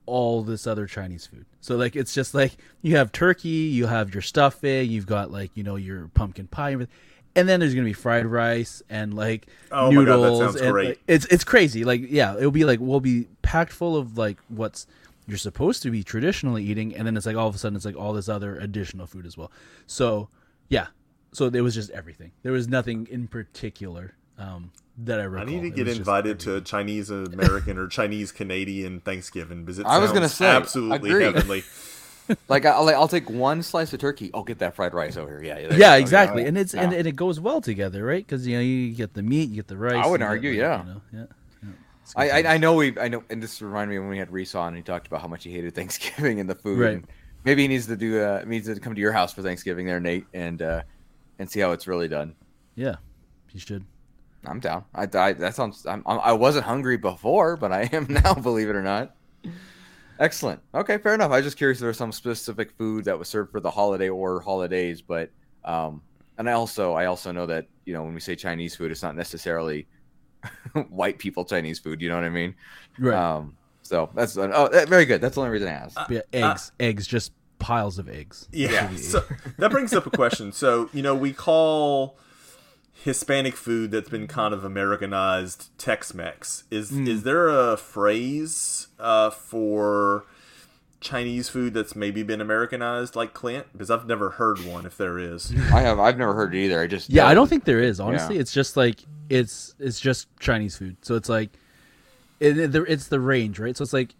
[0.07, 1.47] all this other Chinese food.
[1.61, 5.51] So like it's just like you have turkey, you have your stuffing, you've got like
[5.55, 6.89] you know your pumpkin pie, and
[7.35, 10.39] and then there's gonna be fried rice and like Oh my God, that noodles.
[10.39, 10.89] sounds and, great.
[10.89, 11.85] like, it's it's crazy.
[11.85, 14.87] Like yeah, it'll be like we'll be packed full of like what's
[15.29, 17.85] you're supposed to be traditionally eating, and then it's like all of a sudden it's
[17.85, 19.51] like all this other additional food as well.
[19.87, 20.29] So
[20.69, 20.87] yeah,
[21.33, 22.33] so it was just everything.
[22.43, 26.61] There was nothing in particular um, that I I need to get invited to a
[26.61, 31.25] Chinese American or Chinese Canadian Thanksgiving because it I was gonna gonna say, absolutely agreed.
[31.35, 31.65] heavenly.
[32.49, 34.31] like I'll, like, I'll take one slice of turkey.
[34.35, 35.45] I'll get that fried rice over here.
[35.45, 36.49] Yeah, there you yeah, exactly, Okay.
[36.49, 36.99] and it's and, Yeah.
[36.99, 38.25] and it goes well together, right?
[38.27, 40.03] Because you know you get the meat, you get the rice.
[40.05, 40.79] I wouldn't argue, like, yeah.
[40.83, 41.27] you know, yeah.
[41.63, 41.71] yeah.
[42.17, 42.31] I.
[42.43, 44.69] I I know we I know, and this reminded me when we had Reese on,
[44.69, 46.79] and he talked about how much he hated Thanksgiving and the food.
[46.79, 46.95] Right.
[46.95, 47.07] and
[47.45, 50.01] Maybe he needs to do uh needs to come to your house for Thanksgiving there,
[50.01, 50.83] Nate, and uh
[51.39, 52.35] and see how it's really done.
[52.75, 52.97] yeah,
[53.53, 53.85] you should.
[54.47, 54.85] I'm down.
[54.95, 55.87] I, I that sounds.
[55.87, 58.35] I'm, I wasn't hungry before, but I am now.
[58.35, 59.15] believe it or not.
[60.19, 60.61] Excellent.
[60.75, 61.31] Okay, fair enough.
[61.31, 63.71] I was just curious if there was some specific food that was served for the
[63.71, 65.31] holiday or holidays, but
[65.65, 66.01] um,
[66.39, 69.03] and I also I also know that you know when we say Chinese food, it's
[69.03, 69.87] not necessarily
[70.89, 72.01] white people Chinese food.
[72.01, 72.55] You know what I mean?
[72.99, 73.15] Right.
[73.15, 75.21] Um, so that's oh that- very good.
[75.21, 75.97] That's the only reason I asked.
[75.97, 78.49] But yeah, eggs, eggs, just piles of eggs.
[78.53, 78.71] Yeah.
[78.91, 78.97] Yeah.
[78.97, 79.23] So
[79.59, 80.51] that brings up a question.
[80.53, 82.19] So, you know, we call
[83.07, 86.65] Hispanic food that's been kind of Americanized Tex-Mex.
[86.73, 87.07] Is Hmm.
[87.07, 90.25] is there a phrase uh, for
[91.01, 93.67] Chinese food that's maybe been Americanized like Clint?
[93.73, 94.85] Because I've never heard one.
[94.87, 96.81] If there is, I have I've never heard it either.
[96.81, 98.01] I just Yeah, I don't think there is.
[98.01, 98.41] Honestly, Yeah.
[98.41, 98.99] it's just like
[99.31, 100.97] it's it's just Chinese food.
[101.03, 101.51] So it's like
[102.41, 103.77] it, it- it's the range, right?
[103.77, 104.17] So it's like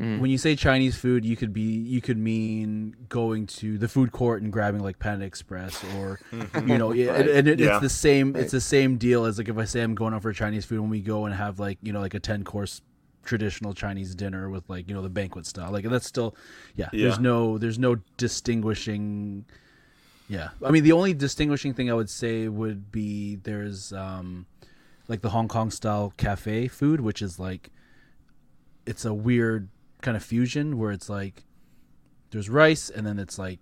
[0.00, 0.20] Mm-hmm.
[0.20, 4.12] when you say Chinese food, you could be you could mean going to the food
[4.12, 6.18] court and grabbing like Panda Express, or
[6.66, 7.28] you know, yeah, Right.
[7.28, 7.72] and it, Yeah.
[7.74, 8.34] it's the same.
[8.34, 10.80] It's the same deal as like if I say I'm going out for Chinese food
[10.80, 12.80] when we go and have like you know like a ten course
[13.22, 15.70] traditional Chinese dinner with like you know the banquet style.
[15.70, 16.34] Like that's still,
[16.76, 16.88] yeah.
[16.92, 17.08] Yeah.
[17.08, 19.44] There's no there's no distinguishing.
[20.28, 24.46] Yeah, I mean the only distinguishing thing I would say would be there's um
[25.08, 27.70] like the Hong Kong style cafe food, which is like
[28.86, 29.68] it's a weird
[30.02, 31.44] kind of fusion where it's like
[32.30, 33.58] there's rice and then it's like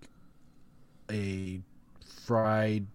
[1.11, 1.61] a
[2.25, 2.87] fried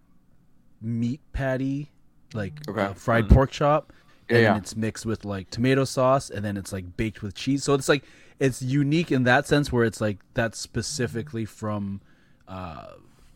[0.80, 1.90] meat patty,
[2.32, 2.80] like Okay.
[2.82, 3.92] uh, fried pork chop,
[4.28, 4.52] Yeah, and yeah.
[4.52, 7.64] then it's mixed with like tomato sauce, and then it's like baked with cheese.
[7.64, 8.04] So it's like
[8.38, 12.00] it's unique in that sense where it's like that's specifically from,
[12.48, 12.86] uh,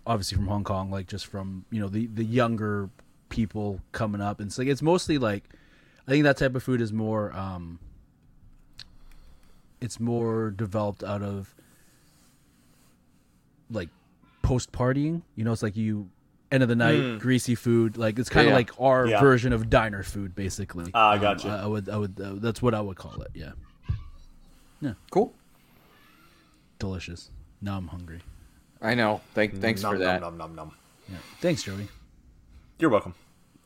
[0.07, 2.91] obviously from Hong Kong, like just from you know the the younger
[3.29, 5.45] people coming up, and it's like it's mostly like
[6.07, 7.79] I think that type of food is more um
[9.81, 11.55] it's more developed out of
[13.71, 13.89] like
[14.43, 15.23] post partying.
[15.37, 16.09] You know, it's like you
[16.51, 17.97] end of the night, greasy food.
[17.97, 18.57] Like it's kind of Yeah.
[18.57, 19.21] like our Yeah.
[19.21, 20.91] version of diner food, basically.
[20.95, 21.49] Ah, I Um, gotcha.
[21.49, 22.21] I, I would, I would.
[22.21, 23.31] Uh, that's what I would call it.
[23.35, 23.53] Yeah,
[24.81, 24.95] Yeah.
[25.11, 25.35] Cool.
[26.79, 27.31] delicious.
[27.61, 28.21] Now I'm hungry.
[28.81, 29.21] I know.
[29.35, 30.21] Thank thanks Nom, for that.
[30.21, 30.73] Nom, nom, nom, nom.
[31.11, 31.17] Yeah.
[31.41, 31.89] Thanks, Joey.
[32.79, 33.15] You're welcome.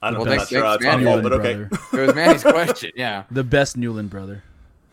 [0.00, 1.52] I don't, Well, I'm thanks- not sure how it's my fault, but okay.
[1.92, 2.92] It was Manny's question.
[2.96, 4.42] Yeah, The best Newland brother.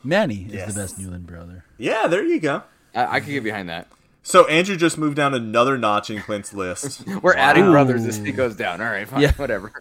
[0.04, 0.74] Manny is Yes.
[0.74, 1.66] the best Newland brother.
[1.78, 2.64] Yeah, there you go.
[2.96, 3.88] I, I can get behind that.
[4.24, 7.06] So Andrew just moved down another notch in Clint's list.
[7.22, 8.82] We're adding brothers as he goes down.
[8.82, 9.34] All right, fine, Yeah.
[9.34, 9.72] whatever.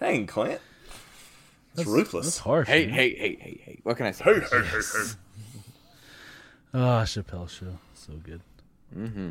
[0.00, 0.60] Dang, Clint.
[1.74, 2.26] It's That's ruthless.
[2.26, 2.68] That's harsh.
[2.68, 2.94] Hey, man.
[2.94, 3.78] hey, hey, hey, hey.
[3.82, 4.24] What can I say?
[4.24, 5.08] Hey, hey, hey, hey.
[6.74, 7.78] Ah, Chappelle show.
[7.94, 8.40] So good.
[8.96, 9.30] Mm-hmm.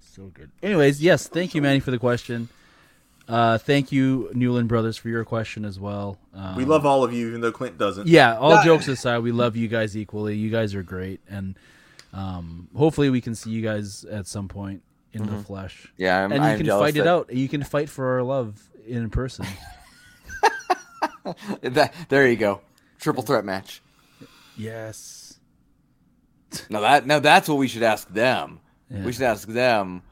[0.00, 0.50] So good.
[0.62, 2.48] Anyways, yes, thank you, Manny, for the question.
[3.28, 6.18] Uh, thank you, Newland Brothers, for your question as well.
[6.34, 8.08] Um, We love all of you, even though Clint doesn't.
[8.08, 8.64] Yeah, all Yeah.
[8.64, 10.36] jokes aside, we love you guys equally.
[10.36, 11.56] You guys are great, and
[12.12, 14.82] um, hopefully, we can see you guys at some point
[15.12, 15.92] in the flesh.
[15.96, 17.32] Yeah, I'm, and you I'm can jealous fight it out.
[17.32, 19.46] You can fight for our love in person.
[21.62, 22.60] That, there you go.
[22.98, 23.80] Triple threat match.
[24.56, 25.38] yes.
[26.68, 28.60] Now that now that's what we should ask them.
[28.90, 29.04] Yeah.
[29.04, 30.02] We should ask them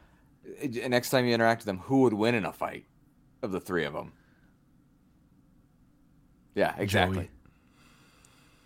[0.62, 2.84] uh, next time you interact with them who would win in a fight
[3.42, 4.12] of the three of them.
[6.54, 7.16] Yeah, exactly.
[7.24, 7.30] Joey.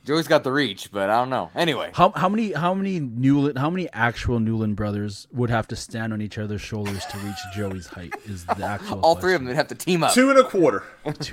[0.05, 1.51] Joey's got the reach, but I don't know.
[1.55, 5.77] Anyway, How how many how many Newland how many actual Newland brothers would have to
[5.77, 8.15] stand on each other's shoulders to reach Joey's height?
[8.27, 10.13] Is the actual all three of them would have to team up.
[10.13, 10.83] Two and a quarter.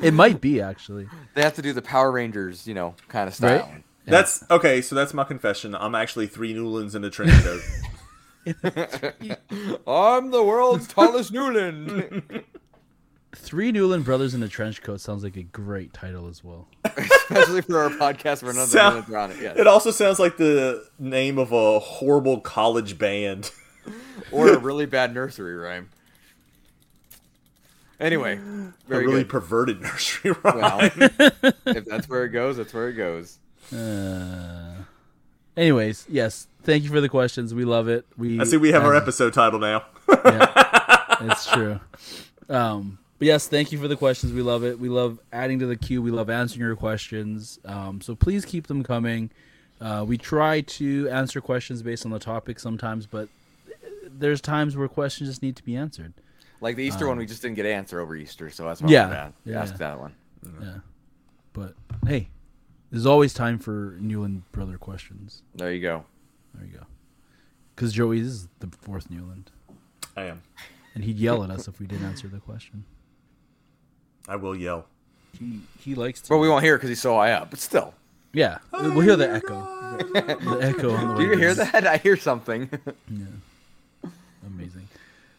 [0.00, 1.08] It might be actually.
[1.34, 3.60] They have to do the Power Rangers, you know, kind of style.
[3.60, 3.84] Right?
[4.06, 4.82] That's okay.
[4.82, 5.74] So that's my confession.
[5.74, 7.62] I'm actually three Newlands in a trench coat.
[9.86, 12.44] I'm the world's tallest Newland.
[13.36, 16.68] Three Newland brothers in a trench coat sounds like a great title as well.
[16.84, 19.38] Especially for our podcast where none of the are on it.
[19.40, 19.56] Yes.
[19.58, 23.50] it also sounds like the name of a horrible college band.
[24.32, 25.90] or a really bad nursery rhyme.
[28.00, 29.28] Anyway, a very really good.
[29.28, 30.90] perverted nursery rhyme.
[30.98, 33.38] Well, if that's where it goes, that's where it goes.
[33.72, 34.74] Uh,
[35.56, 37.54] anyways, yes, thank you for the questions.
[37.54, 38.04] We love it.
[38.16, 39.84] We I see we have our episode title now.
[40.08, 41.80] yeah, it's true.
[42.48, 44.32] Um, but yes, thank you for the questions.
[44.32, 44.78] We love it.
[44.78, 46.02] We love adding to the queue.
[46.02, 47.58] We love answering your questions.
[47.64, 49.30] Um, so please keep them coming.
[49.80, 53.28] Uh, we try to answer questions based on the topic sometimes, but
[54.06, 56.12] there's times where questions just need to be answered.
[56.60, 58.88] Like the Easter one, we just didn't get an answer over Easter, so that's why
[58.90, 59.78] Yeah, I yeah, ask yeah.
[59.78, 60.14] that one.
[60.62, 60.74] Yeah.
[61.52, 61.74] But
[62.06, 62.28] hey,
[62.90, 65.42] there's always time for Newland brother questions.
[65.54, 66.04] There you go.
[66.54, 66.86] There you go.
[67.74, 69.50] because Joey is the fourth Newland,
[70.16, 70.42] I am.
[70.94, 72.84] and he'd yell at us if we didn't answer the question.
[74.28, 74.86] I will yell.
[75.38, 76.28] He he likes to.
[76.30, 77.50] But we won't hear because he's so high up.
[77.50, 77.94] But still,
[78.32, 79.70] yeah, we'll hear the echo.
[79.98, 81.20] The echo on the way.
[81.24, 81.68] do you hear down.
[81.72, 81.86] that?
[81.86, 82.68] I hear something.
[83.08, 84.10] Yeah.
[84.46, 84.88] Amazing.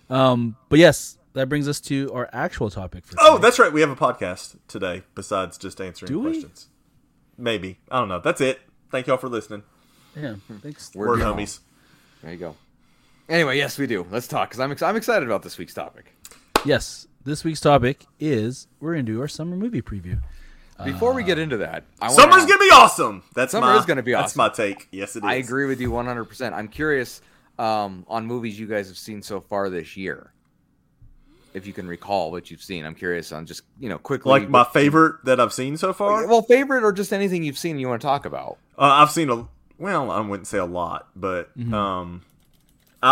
[0.10, 3.16] Um, but yes, that brings us to our actual topic for.
[3.20, 3.72] Oh, that's right.
[3.72, 6.32] We have a podcast today besides just answering Do we?
[6.32, 6.68] questions.
[7.38, 7.78] Maybe.
[7.92, 8.20] I don't know.
[8.20, 8.60] That's it.
[8.92, 9.64] Thank y'all for listening.
[10.16, 10.36] yeah.
[10.62, 10.94] Thanks.
[10.96, 11.60] Word Word homies.
[12.24, 12.56] There you go.
[13.28, 14.06] Anyway, yes, we do.
[14.12, 16.14] Let's talk because I'm ex- I'm excited about this week's topic.
[16.64, 20.22] Yes, this week's topic is we're gonna do our summer movie preview.
[20.84, 23.24] Before we get into that, I wanna Summer's ask- gonna be awesome.
[23.34, 24.38] That's Summer my, is gonna be awesome.
[24.38, 24.88] That's my take.
[24.92, 25.24] Yes, it is.
[25.30, 26.54] I agree with you 100%.
[26.54, 27.22] I'm curious
[27.58, 30.32] um, on movies you guys have seen so far this year.
[31.54, 34.30] If you can recall what you've seen, I'm curious on just, you know, quickly.
[34.30, 36.28] Like my favorite that I've seen so far.
[36.28, 38.58] well, favorite or just anything you've seen you want to talk about.
[38.78, 41.74] Uh, I've seen a well, I wouldn't say a lot, but Mm-hmm.
[41.74, 42.35] um, I-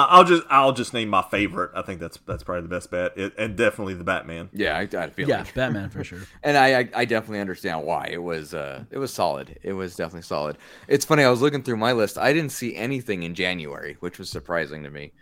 [0.10, 1.71] I'll just I'll just name my favorite.
[1.75, 4.49] I think that's that's probably the best bet, it, and definitely the Batman.
[4.51, 5.53] Yeah, I, I feel Yeah, like.
[5.53, 6.29] Batman for sure.
[6.43, 9.58] and I, I I definitely understand why it was uh it was solid.
[9.63, 10.58] It was definitely solid.
[10.88, 11.23] It's funny.
[11.23, 12.17] I was looking through my list.
[12.17, 15.13] I didn't see anything in January, which was surprising to me.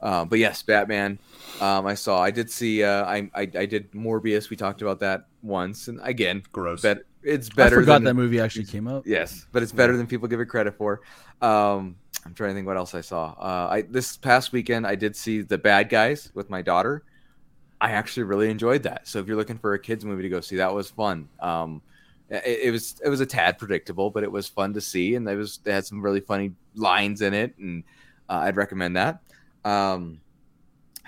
[0.00, 1.20] Uh, but yes, Batman.
[1.60, 2.22] Um, I saw.
[2.22, 2.82] I did see.
[2.82, 4.48] Uh, I, I I did Morbius.
[4.50, 6.82] We talked about that once, and again, Gross.
[6.82, 7.64] Bet, it's better.
[7.64, 7.80] I better.
[7.80, 9.06] forgot than, that movie actually came out.
[9.06, 11.02] Yes, but it's better than people give it credit for.
[11.42, 13.34] Um, I'm trying to think what else I saw.
[13.38, 17.02] Uh, I this past weekend I did see The Bad Guys with my daughter.
[17.80, 19.08] I actually really enjoyed that.
[19.08, 21.28] So if you're looking for a kids movie to go see, that was fun.
[21.40, 21.80] Um,
[22.28, 25.26] it, it was it was a tad predictable, but it was fun to see, and
[25.28, 27.84] it was they had some really funny lines in it, and
[28.28, 29.20] uh, I'd recommend that.
[29.64, 30.20] Um,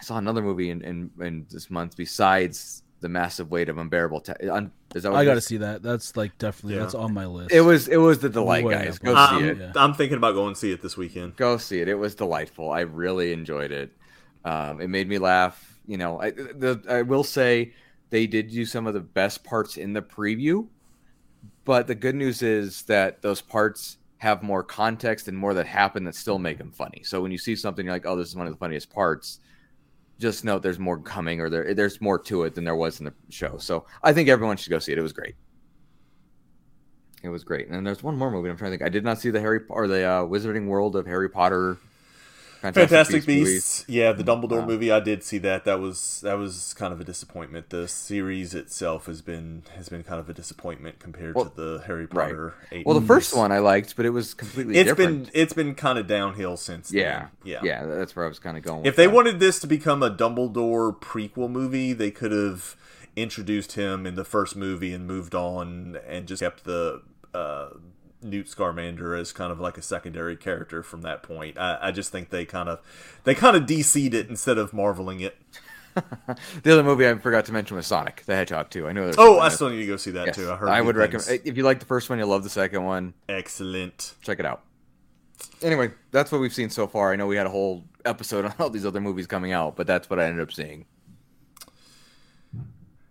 [0.02, 4.20] I saw another movie in, in, in this month besides the massive weight of unbearable.
[4.22, 5.82] Ta- un, is that what I got to see that.
[5.82, 6.80] That's like definitely Yeah.
[6.82, 7.52] that's on my list.
[7.52, 8.96] It was it was the delight, Way guys.
[8.96, 9.50] up Go on see it.
[9.50, 9.72] I'm, Yeah.
[9.76, 11.36] I'm thinking about going to see it this weekend.
[11.36, 11.88] Go see it.
[11.88, 12.70] It was delightful.
[12.70, 13.92] I really enjoyed it.
[14.44, 15.78] Um, it made me laugh.
[15.86, 17.74] You know, I, the, I will say
[18.10, 20.66] they did do some of the best parts in the preview,
[21.64, 26.04] but the good news is that those parts have more context and more that happen
[26.04, 27.02] that still make them funny.
[27.04, 29.40] So when you see something, you're like, "Oh, this is one of the funniest parts."
[30.22, 33.06] Just know there's more coming, or there there's more to it than there was in
[33.06, 33.58] the show.
[33.58, 34.98] So I think everyone should go see it.
[34.98, 35.34] It was great.
[37.24, 37.66] It was great.
[37.66, 38.86] And there's one more movie I'm trying to think.
[38.86, 41.76] I did not see the Harry or the uh, Wizarding World of Harry Potter.
[42.62, 43.48] Fantastic movies.
[43.54, 43.84] Beasts.
[43.88, 44.66] Yeah, the Dumbledore Wow.
[44.66, 44.92] movie.
[44.92, 45.64] I did see that.
[45.64, 47.70] That was that was kind of a disappointment.
[47.70, 51.82] The series itself has been has been kind of a disappointment compared Well, to the
[51.86, 52.30] Harry right.
[52.30, 52.54] Potter.
[52.70, 55.24] eight Well, the first one I liked, but it was completely It's different.
[55.24, 56.92] been it's been kind of downhill since.
[56.92, 57.28] yeah, then.
[57.44, 57.84] yeah, yeah.
[57.86, 58.86] That's where I was kind of going.
[58.86, 59.14] If they that.
[59.14, 62.76] wanted this to become a Dumbledore prequel movie, they could have
[63.16, 67.02] introduced him in the first movie and moved on and just kept the
[67.34, 67.68] uh,
[68.22, 71.58] Newt Scamander as kind of like a secondary character from that point.
[71.58, 72.80] I, I just think they kind of
[73.24, 75.36] they kind of DC'd it instead of marveling it.
[76.62, 78.88] the other movie I forgot to mention was Sonic the Hedgehog too.
[78.88, 79.04] I know.
[79.04, 80.36] there's Oh, I that- still need to go see that yes.
[80.36, 80.50] too.
[80.50, 80.68] I heard.
[80.70, 81.14] I would things.
[81.28, 83.12] recommend if you like the first one, you'll love the second one.
[83.28, 84.14] Excellent.
[84.22, 84.62] Check it out.
[85.60, 87.12] Anyway, that's what we've seen so far.
[87.12, 89.86] I know we had a whole episode on all these other movies coming out, but
[89.86, 90.86] that's what I ended up seeing.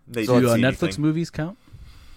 [0.08, 1.02] They do uh, see Netflix anything.
[1.02, 1.58] movies count?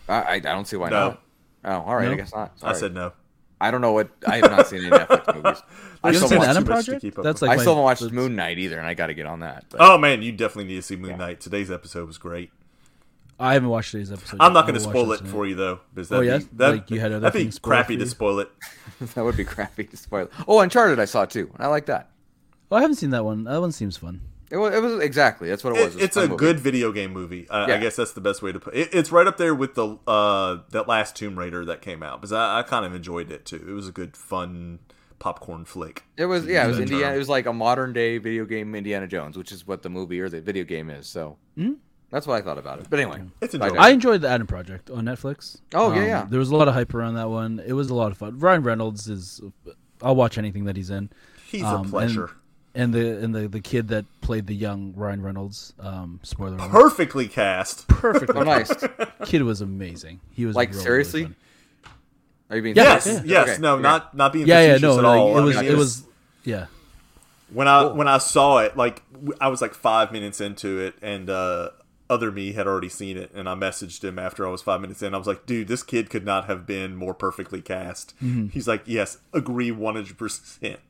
[0.08, 1.08] I, I, I don't see why No.
[1.10, 1.22] not.
[1.64, 2.08] Oh, all right.
[2.10, 2.52] I guess not.
[2.62, 3.12] I said no.
[3.60, 4.10] I don't know what.
[4.26, 5.62] I have not seen any Netflix movies.
[6.02, 7.00] I You still haven't seen Adam too much to Project?
[7.02, 7.48] keep up That's with.
[7.48, 9.40] like I still haven't watched that's- Moon Knight either, and I got to get on
[9.40, 9.64] that.
[9.70, 9.80] But.
[9.80, 11.16] Oh man, you definitely need to see Moon Yeah.
[11.16, 11.40] Knight.
[11.40, 12.50] Today's episode was great.
[13.40, 14.36] I haven't watched today's episode.
[14.40, 14.54] I'm yet.
[14.54, 15.30] not going to spoil it tonight.
[15.30, 16.38] for you though, because Oh, that'd yeah?
[16.38, 18.50] be, that'd, Like, you had other that'd be things spoiled crappy to spoil it.
[19.00, 20.24] that would be crappy to spoil.
[20.26, 20.32] It.
[20.46, 21.50] Oh, Uncharted I saw too.
[21.54, 22.10] and I like that.
[22.70, 23.44] Oh, I haven't seen that one.
[23.44, 24.20] That one seems fun.
[24.54, 25.86] It was, it was exactly that's what it was.
[25.86, 26.38] It, It was it's fun a movie.
[26.38, 27.48] good video game movie.
[27.50, 28.88] I, I guess that's the best way to put it.
[28.92, 32.32] It's right up there with the uh, that last Tomb Raider that came out because
[32.32, 33.64] I, I kind of enjoyed it too.
[33.68, 34.78] It was a good, fun
[35.18, 36.04] popcorn flick.
[36.16, 36.64] It was yeah.
[36.64, 37.04] It was Indiana.
[37.06, 37.14] term.
[37.14, 40.20] It was like a modern day video game Indiana Jones, which is what the movie
[40.20, 41.06] or the video game is.
[41.06, 41.76] So Mhm.
[42.10, 42.86] that's what I thought about it.
[42.90, 43.80] But anyway, It's I enjoyable.
[43.80, 45.60] I enjoyed the Adam Project on Netflix.
[45.74, 46.26] Oh, yeah, Um, yeah.
[46.30, 47.60] There was a lot of hype around that one.
[47.66, 48.38] It was a lot of fun.
[48.38, 49.40] Ryan Reynolds is.
[50.02, 51.08] I'll watch anything that he's in.
[51.46, 52.30] He's Um, a pleasure.
[52.76, 55.74] And the and the, the kid that played the young Ryan Reynolds.
[55.78, 56.70] Um, spoiler alert.
[56.70, 57.86] Perfectly cast.
[57.86, 58.72] perfectly oh nice.
[59.26, 60.20] Kid was amazing.
[60.32, 61.22] He was Like, really, seriously?
[61.22, 61.34] really.
[62.50, 63.24] Are you being Yes, serious?
[63.24, 63.82] yes, Okay, no, okay.
[63.82, 64.98] not not being Yeah, yeah, facetious no.
[64.98, 65.38] at Like, all.
[65.38, 66.02] it I was mean, it was
[66.44, 66.66] yeah.
[67.52, 67.94] when I Cool.
[67.94, 69.02] when I saw it, like
[69.40, 71.70] I was like five minutes into it, and uh,
[72.10, 75.00] other me had already seen it, and I messaged him after I was five minutes
[75.00, 75.14] in.
[75.14, 78.48] I was like, "Dude, this kid could not have been more perfectly cast." Mm-hmm.
[78.48, 80.80] He's like, "Yes, agree one hundred percent."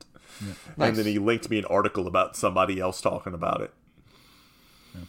[0.76, 0.88] Nice.
[0.88, 3.72] And then he linked me an article about somebody else talking about it.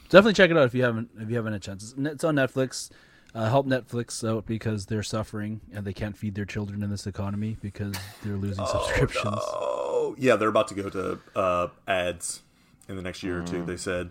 [0.09, 1.84] Definitely check it out if you haven't if you haven't had a chance.
[1.84, 2.89] It's, it's on Netflix.
[3.34, 7.05] Uh, help Netflix out because they're suffering and they can't feed their children in this
[7.05, 9.36] economy because they're losing subscriptions.
[9.41, 10.15] Oh go.
[10.17, 12.41] Yeah, they're about to go to uh, ads
[12.88, 13.63] in the next year or two.
[13.63, 13.65] Mm.
[13.65, 14.09] They said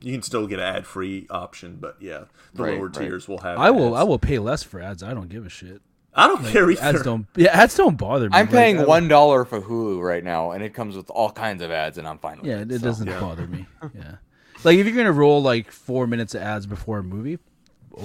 [0.00, 2.94] you can still get an ad free option, but yeah, the Right, lower right.
[2.94, 3.58] tiers will have.
[3.58, 3.94] I will.
[3.94, 5.02] I will pay less for ads.
[5.02, 5.80] I don't give a shit.
[6.18, 6.80] I don't care either.
[6.82, 7.26] Ads don't.
[7.36, 8.36] Yeah, ads don't bother me.
[8.36, 11.62] I'm Like, paying one dollar for Hulu right now, and it comes with all kinds
[11.62, 12.50] of ads, and I'm fine with it.
[12.50, 12.72] Yeah, it.
[12.72, 12.86] it so.
[12.86, 13.66] doesn't bother me.
[13.94, 14.16] Yeah,
[14.64, 17.38] like if you're gonna roll like four minutes of ads before a movie,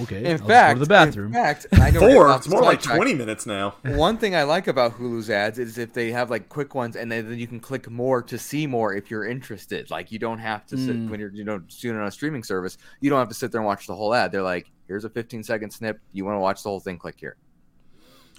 [0.02, 0.20] okay.
[0.26, 1.28] In I'll just fact, go to the bathroom.
[1.28, 2.36] In fact, I know Four.
[2.36, 3.76] It's more like twenty minutes now.
[3.84, 7.10] One thing I like about Hulu's ads is if they have like quick ones, and
[7.10, 9.90] then then you can click more to see more if you're interested.
[9.90, 11.10] Like you don't have to sit Mm.
[11.10, 12.78] when you're you know doing on a streaming service.
[13.00, 14.34] You don't have to sit there and watch the whole ad.
[14.34, 16.00] They're like, here's a 15 second snip.
[16.12, 16.98] You want to watch the whole thing?
[16.98, 17.38] Click here.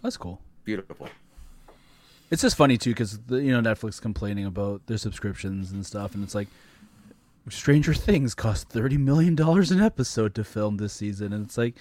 [0.03, 0.41] That's cool.
[0.65, 1.09] Beautiful.
[2.31, 6.25] It's just funny too because you know Netflix complaining about their subscriptions and stuff, and
[6.25, 6.49] it's like
[7.51, 11.75] Stranger Things cost thirty million dollars an episode to film this season, and it's like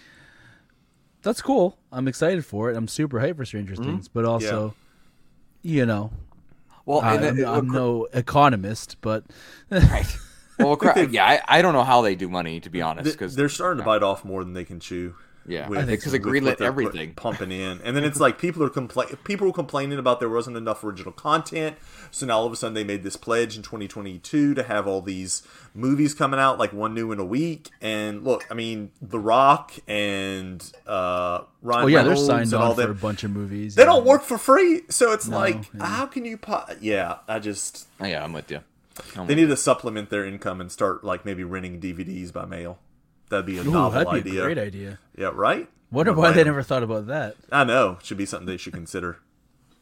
[1.21, 1.77] that's cool.
[1.91, 2.75] I'm excited for it.
[2.77, 3.83] I'm super hyped for Stranger Mm-hmm.
[3.83, 4.73] Things, but also,
[5.61, 6.11] you know,
[6.85, 9.23] Well, I, and I'm, then- I'm no economist, but
[9.69, 10.17] right.
[10.59, 13.35] Well, cra- yeah, I, I don't know how they do money to be honest, because
[13.35, 15.15] they're starting to bite off more than they can chew.
[15.47, 17.13] Yeah, with- because with they what greenlit they're everything.
[17.15, 20.57] pumping in, and then it's like people are compla- people were complaining about there wasn't
[20.57, 21.77] enough original content.
[22.11, 25.01] So now all of a sudden they made this pledge in 2022 to have all
[25.01, 27.69] these movies coming out, like one new in a week.
[27.81, 32.71] And look, I mean, The Rock and uh, Ryan oh yeah, they're signed and all
[32.71, 33.75] on for a bunch of movies.
[33.75, 33.85] They yeah.
[33.87, 35.85] don't work for free, so it's No, like, yeah.
[35.85, 36.37] how can you?
[36.37, 38.59] Po- yeah, I just Oh, yeah, I'm with you.
[39.15, 42.45] I'm they with need to supplement their income and start like maybe renting DVDs by
[42.45, 42.77] mail.
[43.31, 44.41] That'd be a Ooh, novel that'd be idea.
[44.43, 44.99] a great idea.
[45.17, 45.67] Yeah, right.
[45.91, 47.35] Wonder why they never thought about that.
[47.51, 47.97] I know.
[48.03, 49.17] Should be something they should consider.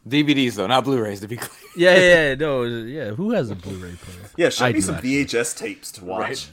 [0.08, 1.50] DVDs though, not Blu-rays to be clear.
[1.76, 2.64] Yeah, yeah, yeah, no,
[2.98, 3.10] yeah.
[3.12, 4.30] Who has a Blu-ray player?
[4.38, 5.26] Yeah, should I be some actually.
[5.26, 6.48] VHS tapes to watch.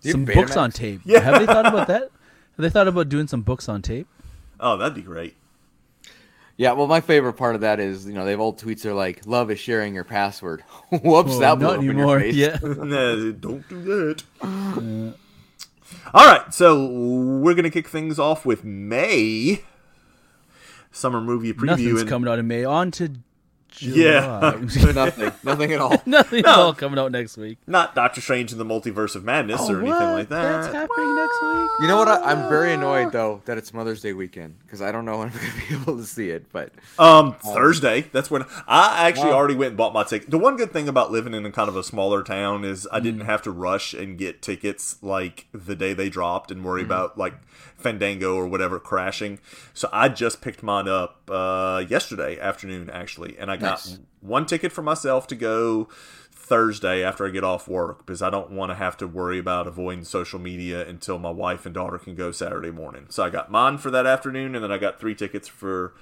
[0.00, 0.34] Some Betamax?
[0.34, 1.00] books on tape.
[1.06, 1.20] Yeah.
[1.20, 2.02] Have they thought about that?
[2.02, 2.10] Have
[2.58, 4.08] they thought about doing some books on tape?
[4.60, 5.36] Oh, that'd be great.
[6.58, 9.22] Yeah, well, my favorite part of that is you know they've old tweets are like,
[9.26, 10.60] "Love is sharing your password."
[10.90, 12.20] Whoops, Oh, that blew not up in your anymore.
[12.20, 12.34] face.
[12.34, 12.58] Yeah.
[12.62, 14.22] no, don't do that.
[14.42, 15.16] Uh,
[16.14, 19.62] All right, so we're gonna kick things off with May
[20.90, 21.64] summer movie preview.
[21.64, 22.64] Nothing's and coming out in May.
[22.64, 23.12] On to
[23.72, 23.96] July.
[23.96, 24.50] Yeah.
[24.92, 26.02] nothing, nothing at all.
[26.06, 26.52] nothing No.
[26.52, 27.58] all coming out next week.
[27.66, 30.62] not Doctor Strange in the Multiverse of Madness oh, or anything Oh, like that.
[30.62, 31.70] That's happening next week.
[31.80, 32.08] You know what?
[32.08, 32.74] I, I'm very ah.
[32.74, 35.68] annoyed though that it's Mother's Day weekend because I don't know when I'm going to
[35.68, 36.50] be able to see it.
[36.52, 38.02] But Um, um Thursday.
[38.12, 39.36] That's when I actually Wow.
[39.36, 40.30] already went and bought my ticket.
[40.30, 43.00] The one good thing about living in a kind of a smaller town is I
[43.00, 43.26] didn't mm.
[43.26, 46.90] have to rush and get tickets like the day they dropped and worry mm-hmm.
[46.90, 47.34] about like
[47.82, 49.38] Fandango or whatever crashing.
[49.74, 53.98] So I just picked mine up uh, yesterday afternoon actually, and I got Nice.
[54.20, 55.88] one ticket for myself to go
[56.30, 59.66] Thursday after I get off work because I don't want to have to worry about
[59.66, 63.06] avoiding social media until my wife and daughter can go Saturday morning.
[63.10, 65.94] So I got mine for that afternoon, and then I got three tickets for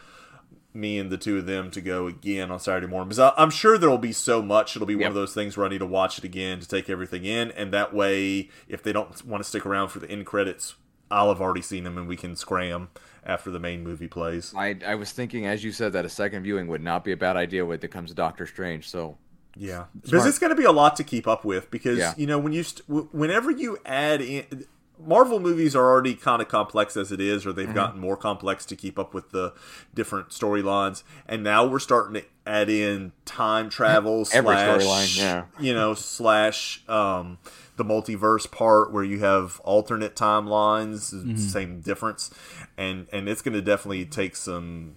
[0.72, 3.08] me and the two of them to go again on Saturday morning.
[3.08, 4.76] Because I, I'm sure there'll be so much.
[4.76, 6.88] It'll be one of those things where I need to watch it again to take
[6.88, 10.26] everything in, and that way, if they don't want to stick around for the end
[10.26, 10.74] credits,
[11.10, 12.88] I'll have already seen them, and we can scram
[13.24, 14.54] after the main movie plays.
[14.56, 17.16] I, I was thinking, as you said, that a second viewing would not be a
[17.16, 18.88] bad idea when it comes to Doctor Strange.
[18.88, 19.18] So
[19.56, 21.70] Yeah, because it's going to be a lot to keep up with.
[21.70, 22.14] Because Yeah.
[22.16, 24.66] you know when you st- w- whenever you add in.
[25.02, 27.56] Marvel movies are already kind of complex as it is, or Mm-hmm.
[27.58, 29.54] they've gotten more complex to keep up with the
[29.94, 31.04] different storylines.
[31.26, 35.44] And now we're starting to add in time travel, slash, yeah.
[35.58, 37.38] you know, slash um,
[37.80, 41.36] the multiverse part where you have alternate timelines, Mm-hmm.
[41.36, 42.30] same difference,
[42.76, 44.96] and and it's going to definitely take some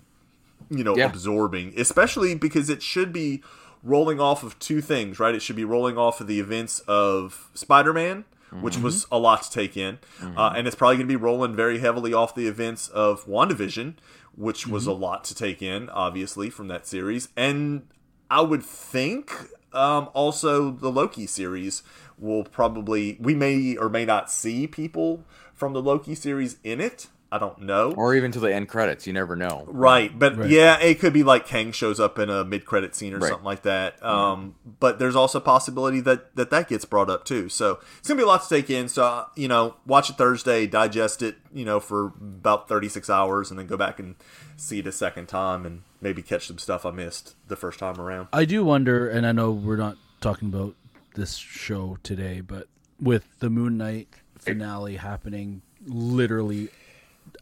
[0.70, 1.06] you know, Yeah.
[1.08, 3.44] absorbing, especially because it should be
[3.84, 5.36] rolling off of two things, right?
[5.36, 8.24] It should be rolling off of the events of Spider Man,
[8.62, 10.00] which was a lot to take in.
[10.38, 13.96] Uh, and it's probably going to be rolling very heavily off the events of WandaVision,
[14.36, 17.28] which was a lot to take in, obviously, from that series.
[17.36, 17.84] And
[18.32, 19.32] I would think
[19.76, 21.84] um, also the Loki series
[22.18, 27.08] will probably, we may or may not see people from the Loki series in it.
[27.32, 27.94] I don't know.
[27.94, 29.64] or even to the end credits, you never know.
[29.68, 30.52] Right, but Right.
[30.52, 33.30] yeah, it could be like Kang shows up in a mid-credit scene or Right.
[33.30, 34.04] something like that.
[34.06, 37.50] Um, but there's also a possibility that, that that gets brought up too.
[37.50, 38.88] So it's gonna be a lot to take in.
[38.88, 43.50] So uh, you know, watch it Thursday, digest it, you know, for about 36 hours,
[43.50, 44.14] and then go back and
[44.56, 48.00] see it a second time, and maybe catch some stuff I missed the first time
[48.00, 48.28] around.
[48.34, 50.76] I do wonder, and I know we're not talking about
[51.16, 52.68] this show today, but
[53.02, 56.70] with the Moon Knight finale happening literally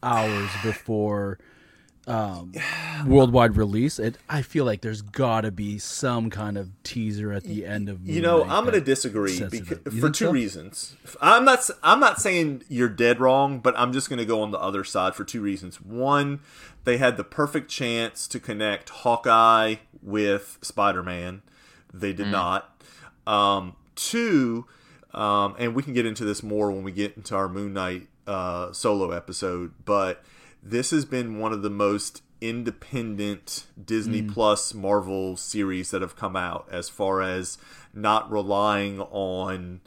[0.03, 1.39] hours before
[2.07, 2.53] um,
[3.05, 7.43] worldwide release, it I feel like there's got to be some kind of teaser at
[7.43, 8.07] the end of.
[8.07, 10.31] You know, Knight I'm going to disagree because, for two so?
[10.31, 10.95] reasons.
[11.21, 11.69] I'm not.
[11.83, 14.83] I'm not saying you're dead wrong, but I'm just going to go on the other
[14.83, 15.81] side for two reasons.
[15.81, 16.39] One,
[16.83, 21.41] they had the perfect chance to connect Hawkeye with Spider-Man.
[21.93, 22.17] They Mm.
[22.17, 22.83] did not.
[23.27, 24.65] Um, two,
[25.13, 28.07] um, and we can get into this more when we get into our Moon Knight
[28.25, 30.23] uh, solo episode, but
[30.63, 34.33] this has been one of the most independent Disney mm.
[34.33, 37.57] Plus Marvel series that have come out as far as
[37.93, 39.81] not relying on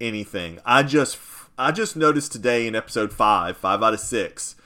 [0.00, 0.58] anything.
[0.64, 1.18] I just
[1.58, 4.56] I just noticed today in episode 5, 5 out of 6,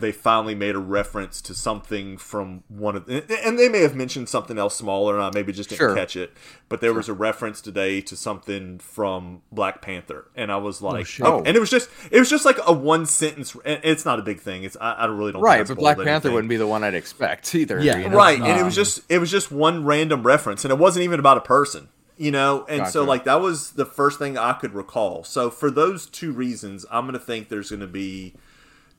[0.00, 4.28] they finally made a reference to something from one of and they may have mentioned
[4.28, 5.94] something else smaller and I maybe just didn't Sure.
[5.94, 6.32] catch it
[6.68, 11.06] but there was a reference today to something from Black Panther and I was like
[11.06, 11.26] shit.
[11.26, 14.18] oh, and it was just it was just like a one sentence and it's not
[14.18, 16.32] a big thing it's I, I really don't think Right, it's but Black Panther anything.
[16.32, 17.80] wouldn't be the one I'd expect either.
[17.80, 18.16] Yeah, you know?
[18.16, 21.04] right and it was Um, just it was just one random reference and it wasn't
[21.04, 24.52] even about a person you know and so like that was the first thing i
[24.52, 28.34] could recall so for those two reasons i'm gonna think there's gonna be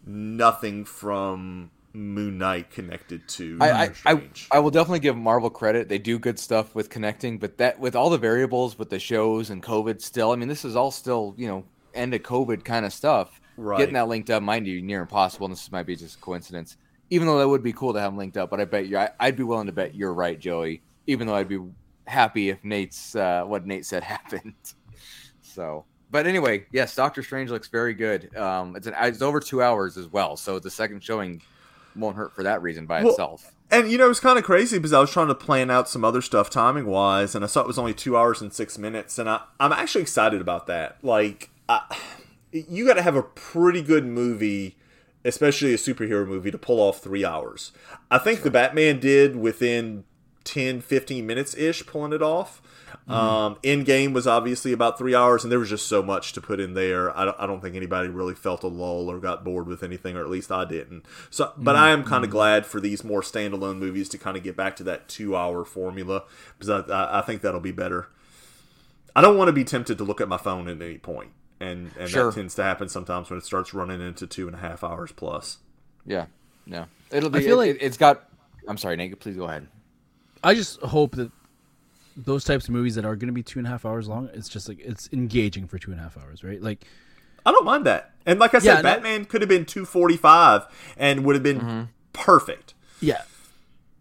[0.05, 4.21] nothing from moon knight connected to I, I, I.
[4.51, 5.89] I will definitely give Marvel credit.
[5.89, 9.49] They do good stuff with connecting, but that with all the variables with the shows
[9.49, 12.85] and COVID still, I mean, this is all still, you know, end of COVID kind
[12.85, 13.41] of stuff.
[13.57, 13.77] Right.
[13.77, 16.77] Getting that linked up might be near impossible, and this might be just a coincidence.
[17.09, 18.97] Even though that would be cool to have them linked up, but I bet you,
[18.97, 20.81] I, I'd be willing to bet you're right, Joey.
[21.07, 21.59] Even though I'd be
[22.07, 24.53] happy if Nate's uh, what Nate said happened.
[25.41, 28.35] So, but anyway, yes, Doctor Strange looks very good.
[28.35, 31.41] Um, it's an it's over two hours as well, so the second showing
[31.95, 33.53] won't hurt for that reason by Well, itself.
[33.69, 36.03] And you know, it's kind of crazy because I was trying to plan out some
[36.03, 39.17] other stuff timing wise, and I saw it was only two hours and six minutes,
[39.17, 40.97] and I, I'm actually excited about that.
[41.01, 41.81] Like, I,
[42.51, 44.77] you got to have a pretty good movie,
[45.23, 47.71] especially a superhero movie, to pull off three hours.
[48.09, 50.03] I think the Batman did within
[50.43, 52.61] 10, 15 minutes ish, pulling it off.
[53.07, 56.59] Um, Endgame was obviously about three hours, and there was just so much to put
[56.59, 57.15] in there.
[57.17, 60.15] I don't, I don't think anybody really felt a lull or got bored with anything,
[60.15, 61.05] or at least I didn't.
[61.29, 64.43] So, but I am kind of glad for these more standalone movies to kind of
[64.43, 66.23] get back to that two-hour formula
[66.57, 68.07] because I, I, I think that'll be better.
[69.15, 71.91] I don't want to be tempted to look at my phone at any point, and
[71.99, 72.25] and Sure.
[72.27, 75.11] that tends to happen sometimes when it starts running into two and a half hours
[75.11, 75.57] plus.
[76.05, 76.27] Yeah,
[76.65, 76.85] yeah.
[77.11, 77.39] It'll be.
[77.39, 78.29] I feel it, like- it, has got.
[78.67, 79.19] I'm sorry, Nate.
[79.19, 79.67] Please go ahead.
[80.43, 81.31] I just hope that
[82.17, 84.29] those types of movies that are going to be two and a half hours long,
[84.33, 86.61] it's just like it's engaging for two and a half hours, right?
[86.61, 86.85] Like,
[87.45, 88.11] I don't mind that.
[88.25, 90.63] And like I said, Yeah, no- Batman could have been two forty-five
[90.97, 91.81] and would have been Mm-hmm.
[92.13, 92.73] perfect.
[92.99, 93.21] yeah,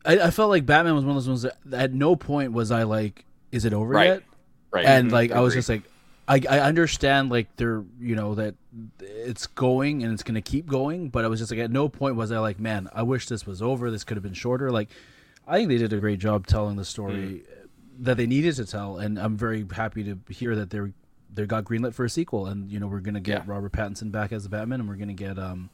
[0.05, 2.71] I, I felt like Batman was one of those ones that at no point was
[2.71, 4.07] I like, is it over Right.
[4.07, 4.23] yet?
[4.73, 4.87] Right.
[4.87, 5.83] and Mhm, like I was just like,
[6.29, 8.55] I I understand like they're you know that
[9.01, 12.15] it's going and it's gonna keep going, but I was just like at no point
[12.17, 13.91] was I like, man, I wish this was over.
[13.91, 14.71] This could have been shorter.
[14.71, 14.89] Like,
[15.51, 17.43] I think they did a great job telling the story
[17.99, 20.93] that they needed to tell, and I'm very happy to hear that they're
[21.33, 23.53] they got greenlit for a sequel, and you know we're gonna get Yeah.
[23.53, 25.71] Robert Pattinson back as the Batman, and we're gonna get um,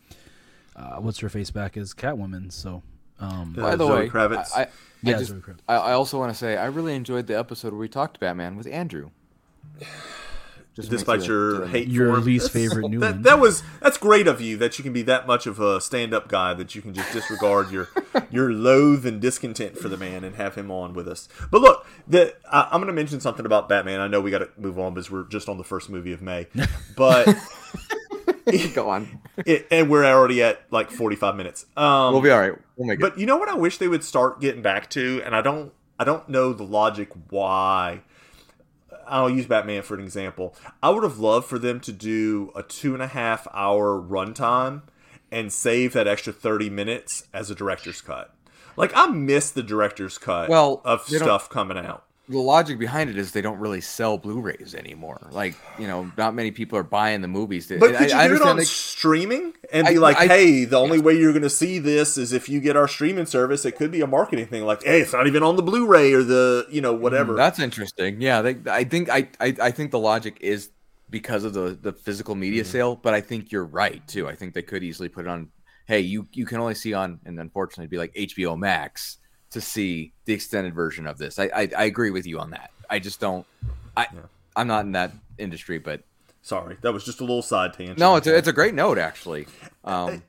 [0.74, 2.52] uh, what's her face back as Catwoman.
[2.52, 2.82] So,
[3.20, 4.50] um, By the Zoe way, Kravitz.
[4.56, 4.68] I, I,
[5.02, 5.60] Yeah, I, just, Zoe Kravitz.
[5.68, 8.56] I, I also want to say I really enjoyed the episode where we talked Batman
[8.56, 9.10] with Andrew.
[10.76, 12.24] Just Despite your to- hate Your for him.
[12.26, 13.22] least That's- favorite new that, one.
[13.22, 16.28] that was that's great of you that you can be that much of a stand-up
[16.28, 17.88] guy that you can just disregard your
[18.30, 21.30] your loathe and discontent for the man and have him on with us.
[21.50, 24.00] But look, the, I, I'm going to mention something about Batman.
[24.00, 26.20] I know we got to move on because we're just on the first movie of
[26.20, 26.46] May,
[26.96, 27.26] but
[28.74, 29.20] Go on.
[29.44, 31.66] it, and we're already at like 45 minutes.
[31.76, 32.52] Um, We'll be all right.
[32.76, 33.02] We'll make it.
[33.02, 35.72] but you know what I wish they would start getting back to, and I don't
[35.98, 38.02] I don't know the logic why.
[39.06, 40.54] I'll use Batman for an example.
[40.82, 44.82] I would have loved for them to do a two and a half hour runtime
[45.30, 48.32] and save that extra thirty minutes as a director's cut.
[48.76, 52.05] Like I miss the director's cut Well, of stuff coming out.
[52.28, 55.28] The logic behind it is they don't really sell Blu-rays anymore.
[55.30, 57.68] Like you know, not many people are buying the movies.
[57.68, 60.26] But And could you I, I do it on they- streaming and be like, I-
[60.26, 63.26] hey, the only way you're going to see this is if you get our streaming
[63.26, 63.64] service.
[63.64, 66.22] It could be a marketing thing, like, hey, it's not even on the Blu-ray or
[66.22, 67.34] the, you know, whatever.
[67.34, 68.20] That's interesting.
[68.20, 70.70] Yeah, they, I think I, I I think the logic is
[71.08, 72.72] because of the the physical media Mm-hmm.
[72.72, 74.28] sale, but I think you're right too.
[74.28, 75.50] I think they could easily put it on.
[75.86, 79.18] Hey, you you can only see on, and unfortunately, it'd be like HBO Max
[79.56, 81.38] to see the extended version of this.
[81.38, 82.70] I I, I agree with you on that.
[82.90, 83.46] I just don't.
[83.96, 84.06] I
[84.54, 86.02] I'm not in that industry, but
[86.42, 87.98] Sorry, that was just a little side tangent.
[87.98, 89.46] no, it's a, it's a great note actually.
[89.84, 90.22] Um,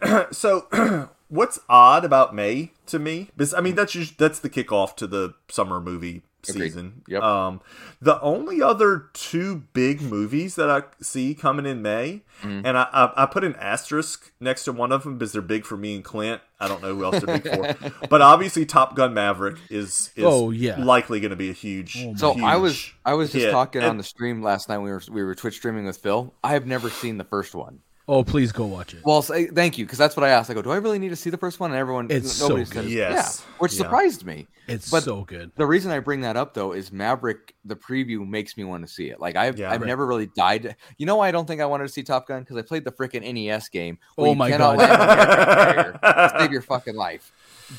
[0.30, 3.30] so what's odd about May to me?
[3.36, 6.64] Because I mean, that's just, that's the kickoff to the summer movie Agreed.
[6.68, 7.02] season.
[7.08, 7.22] Yep.
[7.22, 7.60] Um,
[8.00, 12.62] the only other two big movies that I see coming in May, Mhm.
[12.64, 15.64] and I, I I put an asterisk next to one of them because they're big
[15.64, 16.40] for me and Clint.
[16.60, 20.24] I don't know who else they're big for, but obviously Top Gun Maverick is is
[20.24, 20.82] Oh, yeah.
[20.82, 21.96] likely going to be a huge.
[22.00, 23.50] Oh, my So I was I was just hit.
[23.52, 24.78] talking on the stream last night.
[24.78, 26.34] We were we were Twitch streaming with Phil.
[26.42, 27.80] I have never seen the first one.
[28.10, 29.00] Oh, please go watch it.
[29.04, 30.48] Well, say, thank you because that's what I asked.
[30.50, 31.70] I go, do I really need to see the first one?
[31.72, 32.90] And everyone, It's nobody so says, good.
[32.90, 33.44] Yes.
[33.46, 33.78] yeah, which Yeah.
[33.82, 34.46] surprised me.
[34.66, 35.50] It's but- so good.
[35.56, 37.54] The reason I bring that up though is Maverick.
[37.66, 39.20] The preview makes me want to see it.
[39.20, 39.70] Like I've Yeah.
[39.70, 39.86] I've Right.
[39.88, 40.76] never really died.
[40.96, 42.84] You know, why I don't think I wanted to see Top Gun because I played
[42.84, 43.98] the freaking NES game.
[44.16, 44.78] Oh my God.
[44.78, 47.30] land on the aircraft save your fucking life.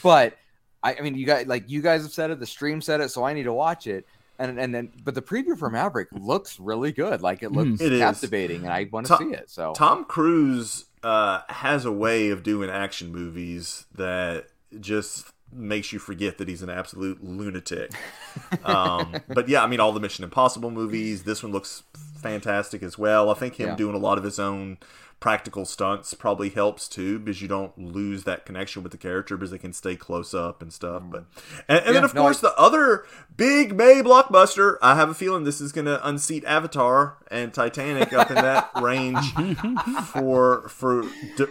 [0.03, 0.37] But
[0.83, 2.39] I, I mean, you guys like you guys have said it.
[2.39, 4.05] The stream said it, so I need to watch it.
[4.39, 7.21] And and then, but the preview for Maverick looks really good.
[7.21, 7.85] Like it looks Mm.
[7.85, 7.99] It is.
[7.99, 9.49] captivating, and I want to To- see it.
[9.49, 14.47] So Tom Cruise uh, has a way of doing action movies that
[14.79, 17.91] just makes you forget that he's an absolute lunatic.
[18.63, 21.23] um, but yeah, I mean, all the Mission Impossible movies.
[21.23, 21.83] This one looks
[22.21, 23.29] fantastic as well.
[23.29, 23.75] I think him Yeah.
[23.75, 24.77] doing a lot of his own
[25.19, 29.51] practical stunts probably helps too because you don't lose that connection with the character because
[29.51, 31.25] they can stay close up and stuff but
[31.67, 33.05] and, and then of no, course the other
[33.35, 38.13] big may blockbuster i have a feeling this is going to unseat avatar and titanic
[38.13, 39.33] up in that range
[40.05, 41.03] for for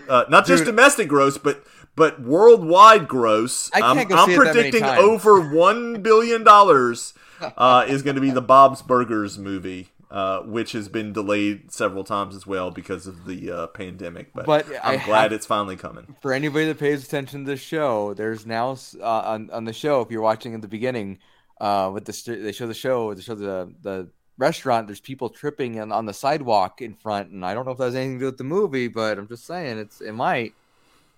[0.08, 1.62] uh, not just domestic gross but
[1.98, 3.70] but worldwide gross.
[3.74, 7.12] I can't I'm, go I'm see it that many predicting over one billion dollars
[7.56, 12.02] uh, is going to be the bob's burgers movie uh, which has been delayed several
[12.04, 15.44] times as well because of the uh, pandemic but, But I i'm glad have- it's
[15.46, 19.64] finally coming for anybody that pays attention to the show, there's now uh, on on
[19.64, 20.00] the show.
[20.00, 21.18] If you're watching at the beginning,
[21.60, 24.86] uh, with the st- they show the show, they show the the restaurant.
[24.86, 27.84] There's people tripping on, on the sidewalk in front, and I don't know if that
[27.84, 30.54] has anything to do with the movie, but I'm just saying it's it might.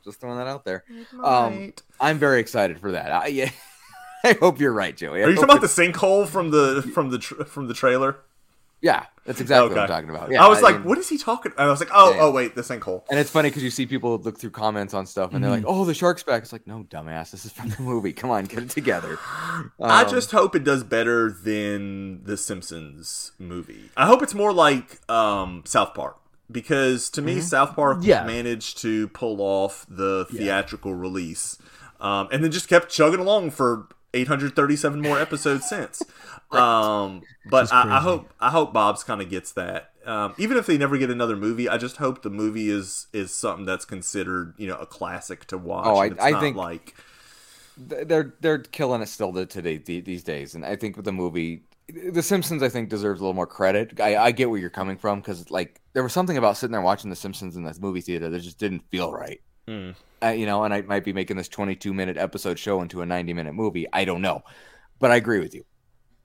[0.02, 0.82] Just throwing that out there.
[1.22, 3.12] Um, I'm very excited for that.
[3.12, 3.50] I, yeah,
[4.24, 5.20] I hope you're right, Joey.
[5.20, 7.74] I are you hope talking about the sinkhole from the from the tr- from the
[7.74, 8.16] trailer
[8.82, 10.30] Yeah, that's exactly what I'm talking about.
[10.30, 12.16] Yeah, i was like mean- what is he talking and i was like oh Yeah,
[12.16, 12.22] yeah.
[12.22, 15.04] oh wait the sinkhole And it's funny because you see people look through comments on
[15.06, 15.66] stuff and they're Mm-hmm.
[15.66, 18.12] like, "Oh, the shark's back." It's like, no, dumbass, this is from the movie.
[18.14, 19.18] Come on, get it together.
[19.80, 23.90] I Um, just hope it does better than the Simpsons movie.
[23.96, 26.16] I hope it's more like um, South Park
[26.50, 27.26] because to Mm-hmm.
[27.36, 28.24] me, South Park Yeah.
[28.24, 31.58] managed to pull off the theatrical release,
[32.00, 36.02] um, and then just kept chugging along for 837 more episodes since.
[36.52, 39.92] Um, but I, I hope I hope Bob's kind of gets that.
[40.04, 43.32] Um, even if they never get another movie, I just hope the movie is is
[43.32, 45.86] something that's considered you know a classic to watch.
[45.86, 46.96] Oh, I- it's I not think- like
[47.76, 52.20] they're they're killing it still today these days, and I think with the movie, The
[52.22, 54.00] Simpsons, I think deserves a little more credit.
[54.00, 56.80] I, I get where you're coming from because like there was something about sitting there
[56.80, 59.40] watching The Simpsons in this movie theater that just didn't feel right.
[59.68, 59.94] Mm.
[60.22, 63.06] Uh, you know, and I might be making this 22 minute episode show into a
[63.06, 63.86] 90 minute movie.
[63.92, 64.42] I don't know,
[64.98, 65.64] but I agree with you.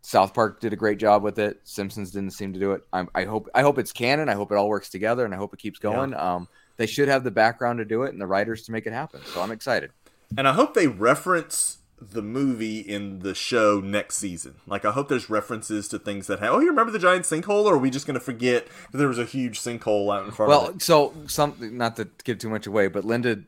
[0.01, 1.61] South Park did a great job with it.
[1.63, 2.83] Simpsons didn't seem to do it.
[2.93, 4.29] I, I hope I hope it's canon.
[4.29, 6.13] I hope it all works together, and I hope it keeps going.
[6.13, 8.93] Um, they should have the background to do it and the writers to make it
[8.93, 9.21] happen.
[9.33, 9.91] So I'm excited.
[10.37, 14.55] And I hope they reference the movie in the show next season.
[14.67, 16.53] Like, I hope there's references to things that have.
[16.53, 17.65] Oh, you remember the giant sinkhole?
[17.65, 20.31] Or are we just going to forget that there was a huge sinkhole out in
[20.31, 20.81] front of Well, it?
[20.81, 23.41] so something not to give too much away, but Linda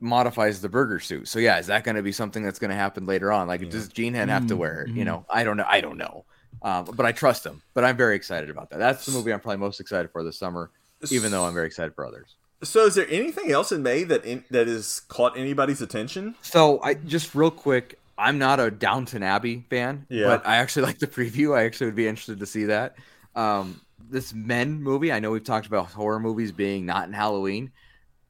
[0.00, 1.28] modifies the burger suit.
[1.28, 3.46] So yeah, is that going to be something that's going to happen later on?
[3.46, 4.90] Like, does Gene Hen have to wear it?
[4.90, 5.66] You know, I don't know.
[5.68, 6.24] I don't know.
[6.62, 7.62] Um, but I trust him.
[7.74, 8.78] But I'm very excited about that.
[8.78, 10.70] That's the movie I'm probably most excited for this summer,
[11.10, 12.34] even though I'm very excited for others.
[12.62, 16.34] So, is there anything else in May that in, that has caught anybody's attention?
[16.42, 20.26] So I just real quick, I'm not a Downton Abbey fan, Yeah.
[20.26, 21.56] but I actually like the preview.
[21.56, 22.96] I actually would be interested to see that.
[23.34, 23.80] Um,
[24.10, 27.70] this Men movie, I know we've talked about horror movies being not in Halloween.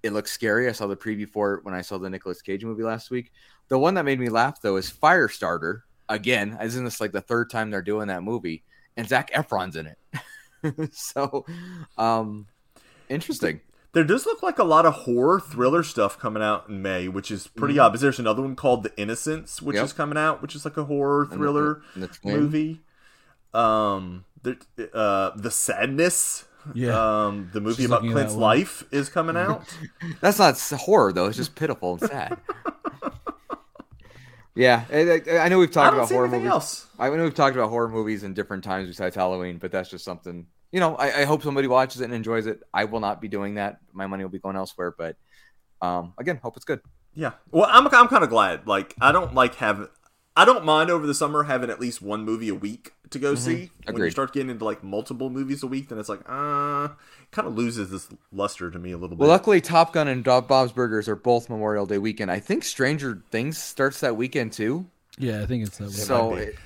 [0.03, 0.69] It looks scary.
[0.69, 3.33] I saw the preview for it when I saw the Nicolas Cage movie last week.
[3.69, 5.83] The one that made me laugh though is Firestarter.
[6.09, 8.63] Again, isn't this like the third time they're doing that movie?
[8.97, 10.93] And Zac Efron's in it.
[10.93, 11.47] so,
[11.97, 12.47] um,
[13.09, 13.61] interesting.
[13.93, 17.31] There does look like a lot of horror thriller stuff coming out in May, which
[17.31, 17.91] is pretty odd.
[17.91, 19.81] Because there's another one called The Innocents, which Mm-hmm.
[19.81, 19.85] Yep.
[19.87, 22.81] is coming out, which is like a horror And the- thriller and the movie.
[23.53, 24.57] Um, there,
[24.95, 26.45] uh, The Sadness.
[26.75, 27.25] Yeah.
[27.27, 29.65] Um, the movie She's about Clint's life is coming out.
[30.21, 31.27] That's not horror though.
[31.27, 32.39] It's just pitiful and sad.
[34.55, 36.49] yeah, I, I- I know we've I talked don't about see horror movies.
[36.51, 36.87] else.
[36.99, 40.05] I know we've talked about horror movies in different times besides Halloween, but that's just
[40.05, 40.47] something.
[40.73, 42.63] You know, I, I hope somebody watches it and enjoys it.
[42.73, 43.81] I will not be doing that.
[43.93, 44.95] My money will be going elsewhere.
[44.97, 45.17] But
[45.83, 46.81] um, again, hope it's good.
[47.15, 47.33] Yeah.
[47.51, 48.67] Well, I'm I'm kind of glad.
[48.67, 49.89] Like, I don't like having.
[50.37, 53.35] I don't mind over the summer having at least one movie a week to go
[53.35, 53.71] see.
[53.85, 54.11] When you Mm-hmm.
[54.11, 56.89] Start getting into like multiple movies a week, then it's like, uh,
[57.33, 59.19] kind of loses this luster to me a little bit.
[59.19, 62.31] Well, luckily, Top Gun and Bob- Bob's Burgers are both Memorial Day weekend.
[62.31, 64.87] I think Stranger Things starts that weekend too.
[65.19, 65.87] Yeah, I think it's that.
[65.89, 65.91] way.
[65.91, 66.43] So might be.
[66.43, 66.57] it-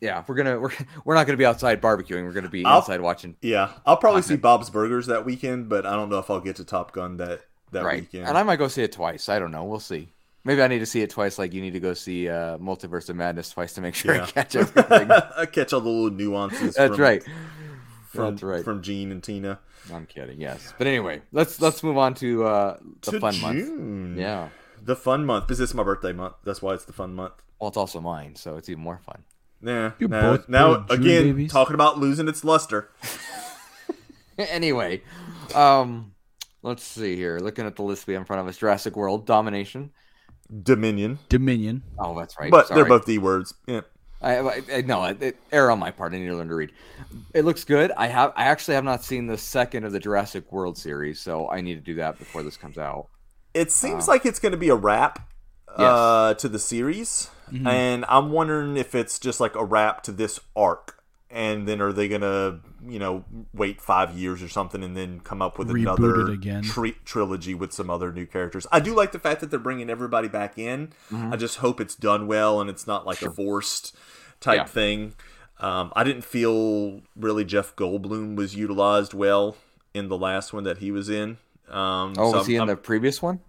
[0.00, 0.72] Yeah, we're gonna we're
[1.04, 2.24] we're not gonna be outside barbecuing.
[2.24, 3.36] We're gonna be I'll- inside watching.
[3.42, 6.56] Yeah, I'll probably see Bob's Burgers that weekend, but I don't know if I'll get
[6.56, 7.42] to Top Gun that
[7.72, 8.26] that right, weekend.
[8.26, 9.28] and I might go see it twice.
[9.28, 9.64] I don't know.
[9.64, 10.08] We'll see.
[10.42, 13.10] Maybe I need to see it twice, like you need to go see uh, Multiverse
[13.10, 14.22] of Madness twice to make sure Yeah.
[14.24, 15.10] I catch everything.
[15.10, 16.76] I catch all the little nuances.
[16.76, 17.22] That's from, right.
[18.08, 18.64] From, That's right.
[18.64, 19.60] From Gene and Tina.
[19.92, 20.40] I'm kidding.
[20.40, 24.18] Yes, but anyway, let's let's move on to uh, the to fun month.
[24.18, 24.48] Yeah.
[24.82, 25.46] The fun month.
[25.46, 26.34] Because it's my birthday month.
[26.44, 27.34] That's why it's the fun month.
[27.60, 29.22] Well, it's also mine, so it's even more fun.
[29.62, 29.92] Yeah.
[29.98, 31.52] You're now, both now again, babies.
[31.52, 32.90] talking about losing its luster.
[34.38, 35.02] anyway,
[35.54, 36.12] um,
[36.62, 37.38] let's see here.
[37.38, 39.90] Looking at the list we have in front of us: Jurassic World, Domination.
[40.62, 41.18] Dominion.
[41.28, 41.82] Dominion.
[41.98, 42.50] Oh, that's right.
[42.50, 42.80] But Sorry.
[42.80, 43.54] they're both D words.
[43.66, 43.82] Yeah.
[44.22, 46.12] I, I, I no, it, it, error on my part.
[46.12, 46.72] I need to learn to read.
[47.32, 47.92] It looks good.
[47.96, 48.32] I have.
[48.36, 51.76] I actually have not seen the second of the Jurassic World series, so I need
[51.76, 53.08] to do that before this comes out.
[53.54, 55.28] It seems like it's going to be a wrap
[55.76, 57.30] uh, to the series,
[57.66, 61.92] and I'm wondering if it's just like a wrap to this arc, and then are
[61.92, 65.68] they going to, you know, wait five years or something, and then come up with
[65.68, 66.62] Reboot another again.
[66.62, 68.66] tri- trilogy with some other new characters?
[68.72, 70.92] I do like the fact that they're bringing everybody back in.
[71.12, 73.96] I just hope it's done well and it's not like a forced
[74.40, 74.64] type Yeah.
[74.64, 75.14] thing.
[75.60, 79.56] Um, I didn't feel really Jeff Goldblum was utilized well
[79.92, 81.36] in the last one that he was in.
[81.68, 83.40] Um, Oh, so was he I'm- in I'm- the previous one?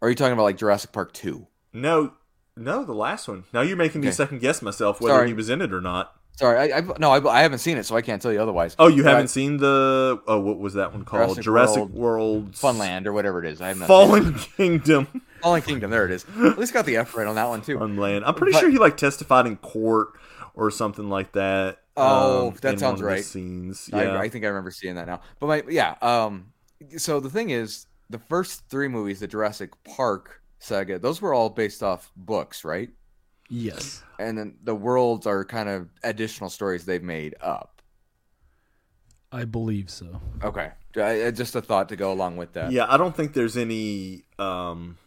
[0.00, 1.46] Or are you talking about like Jurassic Park two?
[1.72, 2.14] No,
[2.56, 3.44] no, the last one.
[3.52, 4.14] Now you're making me Okay.
[4.14, 5.28] second guess myself whether Sorry.
[5.28, 6.14] he was in it or not.
[6.36, 8.74] Sorry, I, I no, I, I haven't seen it, so I can't tell you otherwise.
[8.78, 11.40] Oh, you But haven't seen the oh, what was that one called?
[11.42, 13.60] Jurassic Jurassic World- World, Funland or whatever it is.
[13.60, 13.88] I have not.
[13.88, 15.06] Fallen Kingdom,
[15.42, 15.90] Fallen Kingdom.
[15.90, 16.24] There it is.
[16.38, 17.76] At least got the F right on that one too.
[17.78, 18.22] Funland.
[18.24, 20.12] I'm pretty But- sure he like testified in court
[20.54, 21.78] or something like that.
[21.96, 23.24] Oh, um, that sounds one of the right.
[23.24, 24.18] Scenes, I, yeah.
[24.18, 25.20] I think I remember seeing that now.
[25.40, 25.96] But my yeah.
[26.00, 26.52] Um.
[26.96, 31.48] So the thing is, the first three movies, the Jurassic Park saga, those were all
[31.48, 32.90] based off books, right?
[33.48, 34.02] Yes.
[34.18, 37.80] And then the worlds are kind of additional stories they've made up.
[39.32, 40.20] I believe so.
[40.42, 42.72] Okay, I, I- just a thought to go along with that.
[42.72, 44.98] yeah, I don't think there's any um,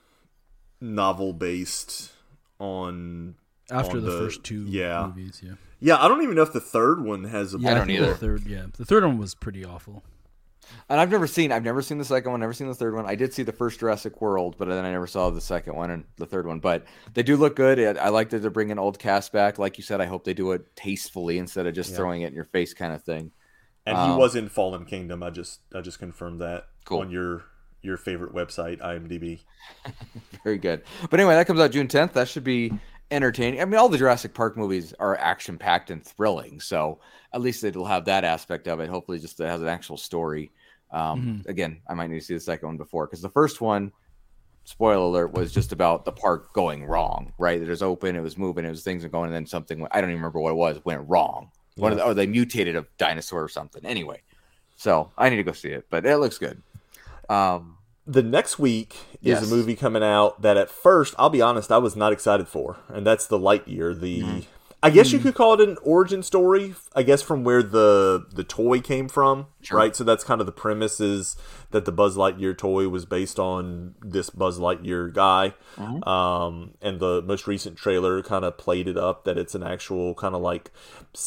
[0.80, 2.12] novel based
[2.60, 3.36] on.
[3.70, 5.06] After on the, the- first two yeah.
[5.08, 5.54] movies, yeah.
[5.82, 7.60] Yeah, I don't even know if the third one has a.
[7.60, 8.08] Yeah, I don't either.
[8.08, 10.02] The third, yeah, the third one was pretty awful.
[10.90, 13.06] And I've never seen, I've never seen the second one, never seen the third one.
[13.06, 15.90] I did see the first Jurassic World, but then I never saw the second one
[15.92, 16.60] and the third one.
[16.60, 17.80] But they do look good.
[17.98, 19.58] I like that they're bringing old cast back.
[19.58, 21.98] Like you said, I hope they do it tastefully instead of just Yeah.
[21.98, 23.32] throwing it in your face kind of thing.
[23.86, 25.24] And Um, he was in Fallen Kingdom.
[25.24, 27.00] I just I just confirmed that Cool.
[27.00, 27.44] on your
[27.82, 29.42] your favorite website, IMDb.
[30.44, 30.84] Very good.
[31.10, 32.14] But anyway, that comes out June 10th.
[32.14, 32.72] That should be
[33.12, 33.60] entertaining.
[33.62, 36.62] I mean, all the Jurassic Park movies are action packed and thrilling.
[36.62, 37.00] So
[37.34, 38.90] at least it'll have that aspect of it.
[38.90, 40.52] Hopefully, just it has an actual story.
[40.94, 43.92] Um, Again, I might need to see the second one before because the first one,
[44.64, 47.60] spoiler alert, was just about the park going wrong, right?
[47.62, 49.94] It was open, it was moving, it was things were going, and then something, went-
[49.96, 51.52] I don't even remember what it was, went wrong.
[51.76, 53.84] One of the, or they mutated a dinosaur or something.
[53.84, 54.22] Anyway,
[54.78, 56.62] so I need to go see it, but it looks good.
[57.30, 59.44] Um, The next week is Yes.
[59.44, 62.78] a movie coming out that at first, I'll be honest, I was not excited for,
[62.90, 64.00] and that's the Lightyear.
[64.00, 64.40] The Mm-hmm.
[64.84, 66.76] I guess you could call it an origin story.
[66.96, 69.78] I guess from where the the toy came from, Sure.
[69.80, 69.96] right?
[69.96, 71.36] So that's kind of the premise is
[71.72, 75.54] that the Buzz Lightyear toy was based on this Buzz Lightyear guy.
[75.78, 76.08] Mm-hmm.
[76.08, 80.14] Um, and the most recent trailer kind of played it up that it's an actual
[80.16, 80.70] kind of like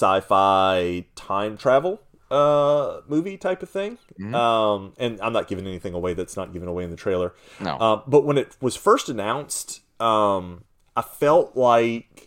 [0.00, 2.00] sci-fi time travel
[2.30, 4.34] uh movie type of thing Mm-hmm.
[4.34, 7.78] um and i'm not giving anything away that's not given away in the trailer no.
[7.78, 10.64] um, but when it was first announced, um,
[10.96, 12.25] I felt like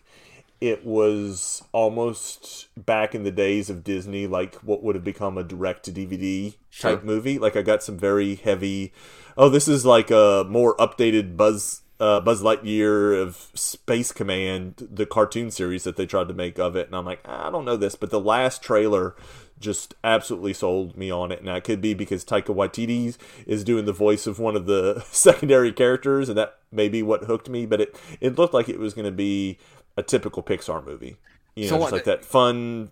[0.62, 5.44] it was almost back in the days of Disney, like what would have become a
[5.44, 6.92] direct to DVD Sure.
[6.92, 7.40] type movie.
[7.40, 8.94] Like I got some very heavy.
[9.38, 11.82] Oh, this is like a more updated Buzz.
[12.02, 16.78] Uh, Buzz Lightyear of Space Command, the cartoon series that they tried to make of
[16.78, 19.18] it, and I'm like, I don't know this, but the last trailer
[19.60, 21.40] just absolutely sold me on it.
[21.40, 25.04] And that could be because Taika Waititi is doing the voice of one of the
[25.12, 27.66] secondary characters, and that may be what hooked me.
[27.66, 29.58] But it it looked like it was going to be
[30.00, 31.18] a typical Pixar movie,
[31.56, 32.92] you know, So just what- like that fun,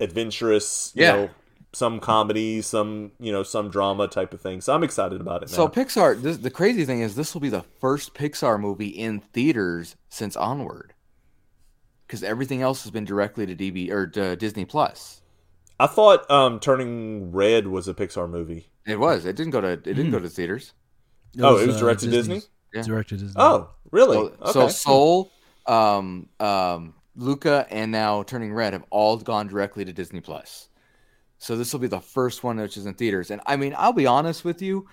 [0.00, 1.12] adventurous, you Yeah.
[1.16, 1.30] know,
[1.72, 4.60] some comedy, some you know, some drama type of thing.
[4.60, 5.50] So I'm excited about it.
[5.50, 5.56] Now.
[5.56, 9.20] So Pixar, this, the crazy thing is, this will be the first Pixar movie in
[9.20, 10.94] theaters since Onward,
[12.06, 15.20] because everything else has been directly to DB or to Disney Plus.
[15.78, 18.70] I thought um, Turning Red was a Pixar movie.
[18.86, 19.24] It was.
[19.26, 19.68] It didn't go to.
[19.68, 20.72] It didn't go to theaters.
[21.40, 22.40] Oh, it was direct to Disney?
[22.74, 22.82] Yeah.
[22.82, 23.34] Direct to Disney.
[23.36, 24.16] Oh, really?
[24.16, 24.52] So, okay.
[24.52, 25.30] so Soul,
[25.68, 30.68] um, um, Luca, and now Turning Red have all gone directly to Disney Plus.
[31.38, 33.30] So this will be the first one which is in theaters.
[33.30, 34.88] And I mean, I'll be honest with you.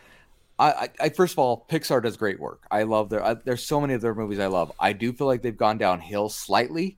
[0.60, 2.66] I, I, I first of all, Pixar does great work.
[2.70, 3.24] I love their.
[3.24, 4.72] I, there's so many of their movies I love.
[4.80, 6.98] I do feel like they've gone downhill slightly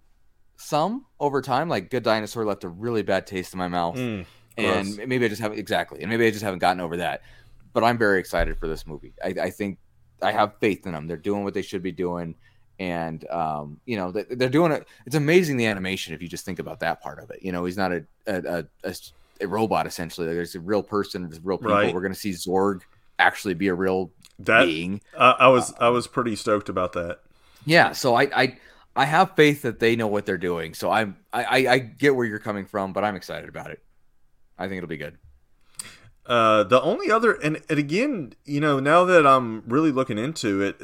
[0.58, 1.70] some over time.
[1.70, 4.26] Like Good Dinosaur left a really bad taste in my mouth, Mm,
[4.58, 7.22] and maybe I just haven't exactly, and maybe I just haven't gotten over that.
[7.74, 9.14] But I'm very excited for this movie.
[9.24, 9.78] I, I think
[10.22, 11.08] I have faith in them.
[11.08, 12.36] They're doing what they should be doing,
[12.80, 14.88] and um, you know they, they're doing it.
[15.06, 17.40] It's amazing the animation if you just think about that part of it.
[17.42, 18.96] You know, he's not a a, a, a,
[19.42, 20.28] a robot essentially.
[20.28, 21.24] There's a real person.
[21.24, 21.74] There's real people.
[21.74, 21.94] Right.
[21.94, 22.82] We're going to see Zurg
[23.20, 25.02] actually be a real that being.
[25.18, 27.20] I I was I was pretty stoked about that.
[27.66, 28.58] Yeah, so I, I
[28.96, 30.74] I have faith that they know what they're doing.
[30.74, 33.82] So I'm I, I get where you're coming from, but I'm excited about it.
[34.58, 35.18] I think it'll be good.
[36.28, 40.62] Uh, the only other, and, and again, you know, now that I'm really looking into
[40.62, 40.76] it,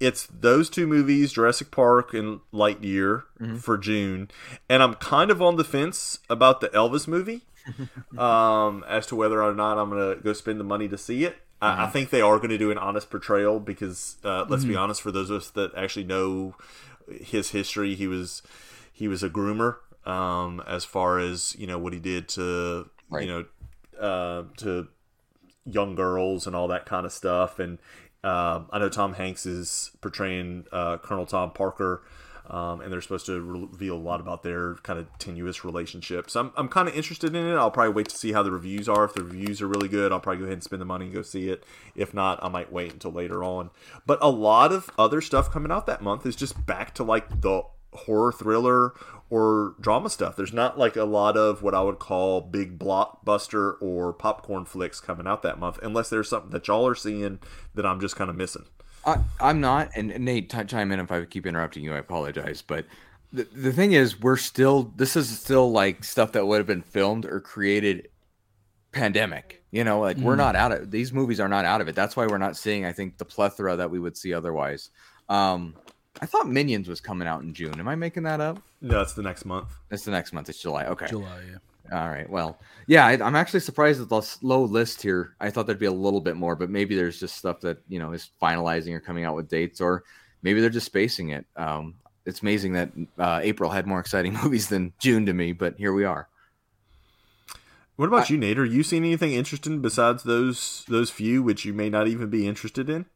[0.00, 3.60] it's those two movies, Jurassic Park and Lightyear, Mhm.
[3.62, 4.30] for June,
[4.70, 7.42] and I'm kind of on the fence about the Elvis movie,
[8.18, 11.36] um, as to whether or not I'm gonna go spend the money to see it.
[11.60, 14.76] I, I think they are going to do an honest portrayal because, uh, let's be
[14.76, 16.54] honest, for those of us that actually know
[17.10, 18.42] his history, he was
[18.92, 19.76] he was a groomer.
[20.04, 23.24] Um, as far as you know, what he did to Right.
[23.26, 23.44] you know
[24.00, 24.88] uh, to
[25.64, 27.58] young girls and all that kind of stuff.
[27.58, 27.78] And
[28.24, 32.02] um I know Tom Hanks is portraying uh, Colonel Tom Parker,
[32.48, 36.30] um, and they're supposed to reveal a lot about their kind of tenuous relationship.
[36.30, 37.54] So I'm, I'm kind of interested in it.
[37.54, 39.04] I'll probably wait to see how the reviews are.
[39.04, 41.14] If the reviews are really good, I'll probably go ahead and spend the money and
[41.14, 41.64] go see it.
[41.94, 43.70] If not, I might wait until later on.
[44.06, 47.42] But a lot of other stuff coming out that month is just back to like
[47.42, 48.92] the horror thriller
[49.30, 50.36] or drama stuff.
[50.36, 55.00] There's not like a lot of what I would call big blockbuster or popcorn flicks
[55.00, 57.40] coming out that month, unless there's something that y'all are seeing
[57.74, 58.64] that I'm just kind of missing.
[59.04, 61.94] I, I'm not, and, Nate, t- chime in if I keep interrupting you.
[61.94, 62.86] I apologize, but
[63.32, 64.92] the the thing is, we're still.
[64.96, 68.08] This is still like stuff that would have been filmed or created
[68.92, 69.62] pandemic.
[69.70, 70.38] You know, like we're Mm.
[70.38, 71.94] not out of these movies are not out of it.
[71.94, 72.84] That's why we're not seeing.
[72.84, 74.90] I think the plethora that we would see otherwise.
[75.28, 75.74] Um,
[76.20, 77.78] I thought Minions was coming out in June.
[77.78, 78.62] Am I making that up?
[78.80, 79.68] No, it's the next month.
[79.90, 80.48] It's the next month.
[80.48, 80.86] It's July.
[80.86, 81.06] Okay.
[81.06, 81.42] July.
[81.50, 81.58] Yeah.
[81.92, 82.28] All right.
[82.28, 85.34] Well, yeah, I, I'm actually surprised at the slow list here.
[85.40, 87.98] I thought there'd be a little bit more, but maybe there's just stuff that you
[87.98, 90.04] know is finalizing or coming out with dates, or
[90.42, 91.46] maybe they're just spacing it.
[91.56, 91.94] Um,
[92.24, 95.92] it's amazing that uh, April had more exciting movies than June to me, but here
[95.92, 96.28] we are.
[97.96, 98.58] What about you, Nate?
[98.58, 102.46] Are you seeing anything interesting besides those those few, which you may not even be
[102.46, 103.06] interested in?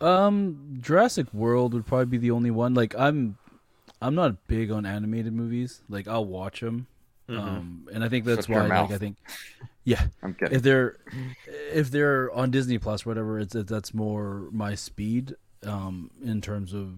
[0.00, 2.74] Um, Jurassic World would probably be the only one.
[2.74, 3.38] Like I'm,
[4.02, 5.82] I'm not big on animated movies.
[5.88, 6.86] Like I'll watch them,
[7.28, 8.66] um, and I think that's why.
[8.66, 8.90] Like.
[8.90, 9.16] I think,
[9.84, 10.54] yeah, I'm kidding.
[10.56, 10.96] if they're
[11.72, 15.36] if they're on Disney Plus, whatever, it's it, that's more my speed.
[15.64, 16.90] Um, in terms of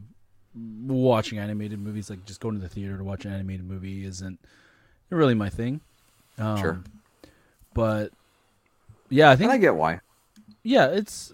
[0.56, 4.40] watching animated movies, like just going to the theater to watch an animated movie isn't
[5.10, 5.80] really my thing.
[6.38, 6.80] Um, Sure.
[7.74, 8.10] but
[9.08, 10.00] yeah, I and think I get why.
[10.64, 11.32] yeah, it's.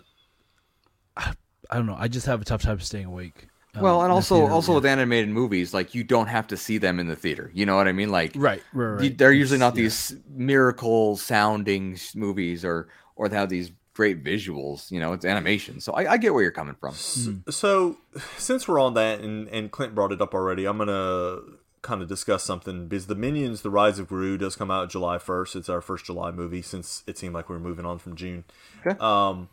[1.73, 1.97] I, I don't know.
[1.99, 3.49] I just have a tough time staying awake.
[3.75, 4.77] um, Well, and also theater, also yeah.
[4.77, 7.51] with animated movies, like you don't have to see them in the theater.
[7.55, 8.11] You know what I mean?
[8.11, 9.19] Like right, right, right.
[9.19, 9.83] they're usually not yeah.
[9.83, 14.91] these miracle sounding movies or or they have these great visuals.
[14.91, 15.81] You know, it's animation.
[15.81, 16.95] So I, I get where you're coming from.
[16.95, 17.99] So,
[18.37, 21.39] since we're on that, and, and Clint brought it up already, I'm gonna
[21.83, 25.19] kind of discuss something because the Minions: The Rise of Gru does come out July
[25.19, 25.57] 1st.
[25.57, 28.45] It's our first July movie since it seemed like we were moving on from June.
[28.85, 28.99] Okay.
[28.99, 29.49] Um,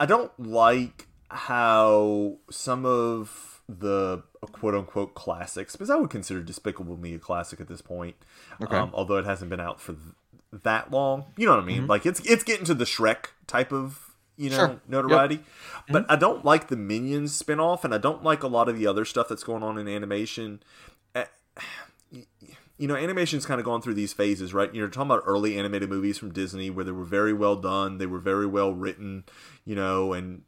[0.00, 4.22] I don't like how some of the
[4.52, 8.16] quote unquote classics, because I would consider Despicable Me a classic at this point,
[8.62, 8.76] Okay.
[8.76, 10.04] um, although it hasn't been out for th-
[10.62, 11.24] that long.
[11.36, 11.86] You know what I mean?
[11.86, 14.72] Like it's it's getting to the Shrek type of you know Mm-hmm.
[14.72, 14.80] Sure.
[14.88, 15.40] notoriety.
[15.90, 18.86] But I don't like the Minions spinoff, and I don't like a lot of the
[18.86, 20.62] other stuff that's going on in animation.
[21.14, 21.24] Eh,
[22.78, 24.72] You know, animation's kind of gone through these phases, right?
[24.72, 28.06] You're talking about early animated movies from Disney where they were very well done, they
[28.06, 29.24] were very well written,
[29.64, 30.42] you know, and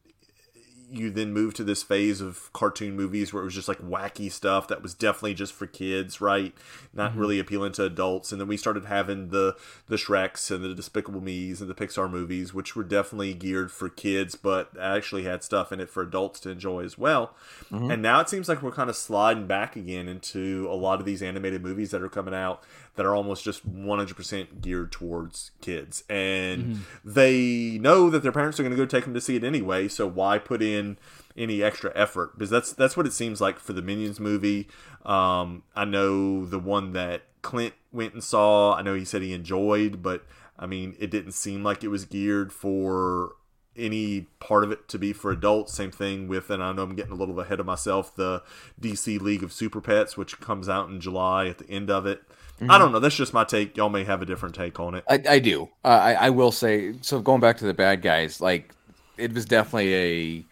[0.92, 4.30] you then move to this phase of cartoon movies where it was just like wacky
[4.30, 6.52] stuff that was definitely just for kids, right?
[6.92, 7.20] Not mm-hmm.
[7.20, 8.32] really appealing to adults.
[8.32, 9.56] And then we started having the
[9.88, 13.88] the Shreks and the Despicable Me's and the Pixar movies, which were definitely geared for
[13.88, 17.34] kids, but actually had stuff in it for adults to enjoy as well.
[17.70, 17.90] Mm-hmm.
[17.90, 21.06] And now it seems like we're kind of sliding back again into a lot of
[21.06, 22.62] these animated movies that are coming out
[22.96, 26.04] that are almost just 100% geared towards kids.
[26.08, 29.44] And they know that their parents are going to go take them to see it
[29.44, 30.98] anyway, so why put in
[31.36, 32.34] any extra effort?
[32.34, 34.68] Because that's that's what it seems like for the Minions movie.
[35.04, 39.32] Um, I know the one that Clint went and saw, I know he said he
[39.32, 40.24] enjoyed, but
[40.58, 43.32] I mean, it didn't seem like it was geared for
[43.76, 45.72] any part of it to be for adults.
[45.72, 48.42] Same thing with, and I know I'm getting a little ahead of myself, the
[48.80, 52.22] DC League of Super Pets, which comes out in July at the end of it.
[52.68, 52.98] I don't know.
[53.00, 53.76] That's just my take.
[53.76, 55.04] Y'all may have a different take on it.
[55.08, 55.68] I, I do.
[55.84, 56.94] Uh, I, I will say.
[57.00, 58.74] So going back to the bad guys, like
[59.16, 60.44] it was definitely a.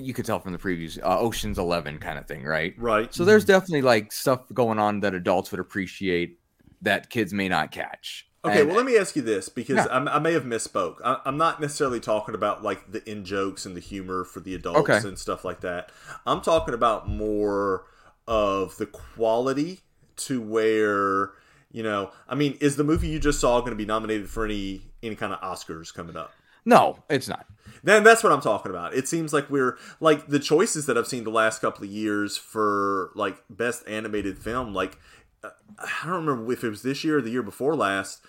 [0.00, 2.74] you could tell from the previews, uh, Ocean's Eleven kind of thing, right?
[2.78, 3.12] Right.
[3.12, 6.38] So there's definitely like stuff going on that adults would appreciate
[6.82, 8.26] that kids may not catch.
[8.44, 9.86] Okay, And- well, let me ask you this because Yeah.
[9.90, 10.98] I may have misspoke.
[11.04, 14.54] I, I'm not necessarily talking about like the in jokes and the humor for the
[14.54, 14.98] adults Okay.
[15.08, 15.90] and stuff like that.
[16.24, 17.86] I'm talking about more
[18.28, 19.80] of the quality
[20.18, 21.30] to where
[21.70, 22.10] you know.
[22.28, 25.14] I mean, is the movie you just saw going to be nominated for any any
[25.14, 26.32] kind of Oscars coming up?
[26.68, 27.46] no, it's not.
[27.82, 28.92] Then that's what I'm talking about.
[28.92, 32.36] It seems like we're like the choices that I've seen the last couple of years
[32.36, 34.74] for like best animated film.
[34.74, 34.98] Like
[35.42, 38.20] uh, I don't remember if it was this year or the year before last.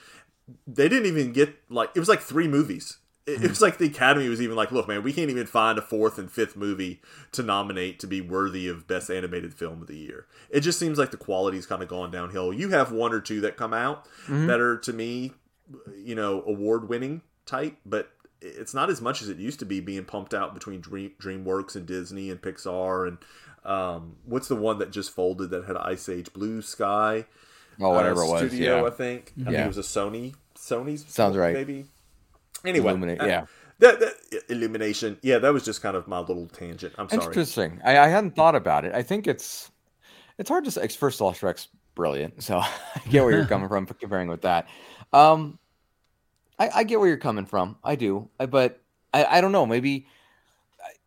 [0.66, 3.00] They didn't even get like it was like three movies.
[3.30, 5.78] It, it was like the Academy was even like, look, man, we can't even find
[5.78, 7.02] a fourth and fifth movie
[7.32, 10.26] to nominate to be worthy of best animated film of the year.
[10.50, 12.52] It just seems like the quality's kind of gone downhill.
[12.54, 15.34] You have one or two that come out that are to me,
[15.96, 18.12] you know, award winning type, but
[18.42, 21.76] it's not as much as it used to be being pumped out between Dream, DreamWorks
[21.76, 23.18] and Disney and Pixar and
[23.66, 27.26] um, what's the one that just folded that had Ice Age Blue Sky
[27.82, 28.48] Oh, whatever uh, it was.
[28.52, 28.90] studio, I Yeah.
[28.90, 29.34] think.
[29.40, 29.64] I think Yeah.
[29.66, 31.54] it was a Sony Sony's Sounds right.
[31.54, 31.86] maybe.
[32.66, 33.46] Anyway, Illuminate, uh, yeah.
[33.80, 34.14] that, that
[34.50, 35.18] illumination.
[35.22, 36.94] Yeah, that was just kind of my little tangent.
[36.98, 37.24] I'm sorry.
[37.26, 37.82] Interesting.
[37.84, 38.94] I, I hadn't thought about it.
[38.94, 39.72] I think it's
[40.38, 40.88] it's hard to say.
[40.90, 42.74] First of all, Shrek's brilliant, so I
[43.10, 44.68] get where you're coming from comparing with that.
[45.14, 45.60] Um,
[46.58, 47.78] I, I get where you're coming from.
[47.84, 48.82] I do, I, but
[49.14, 49.66] I, I don't know.
[49.66, 50.08] Maybe,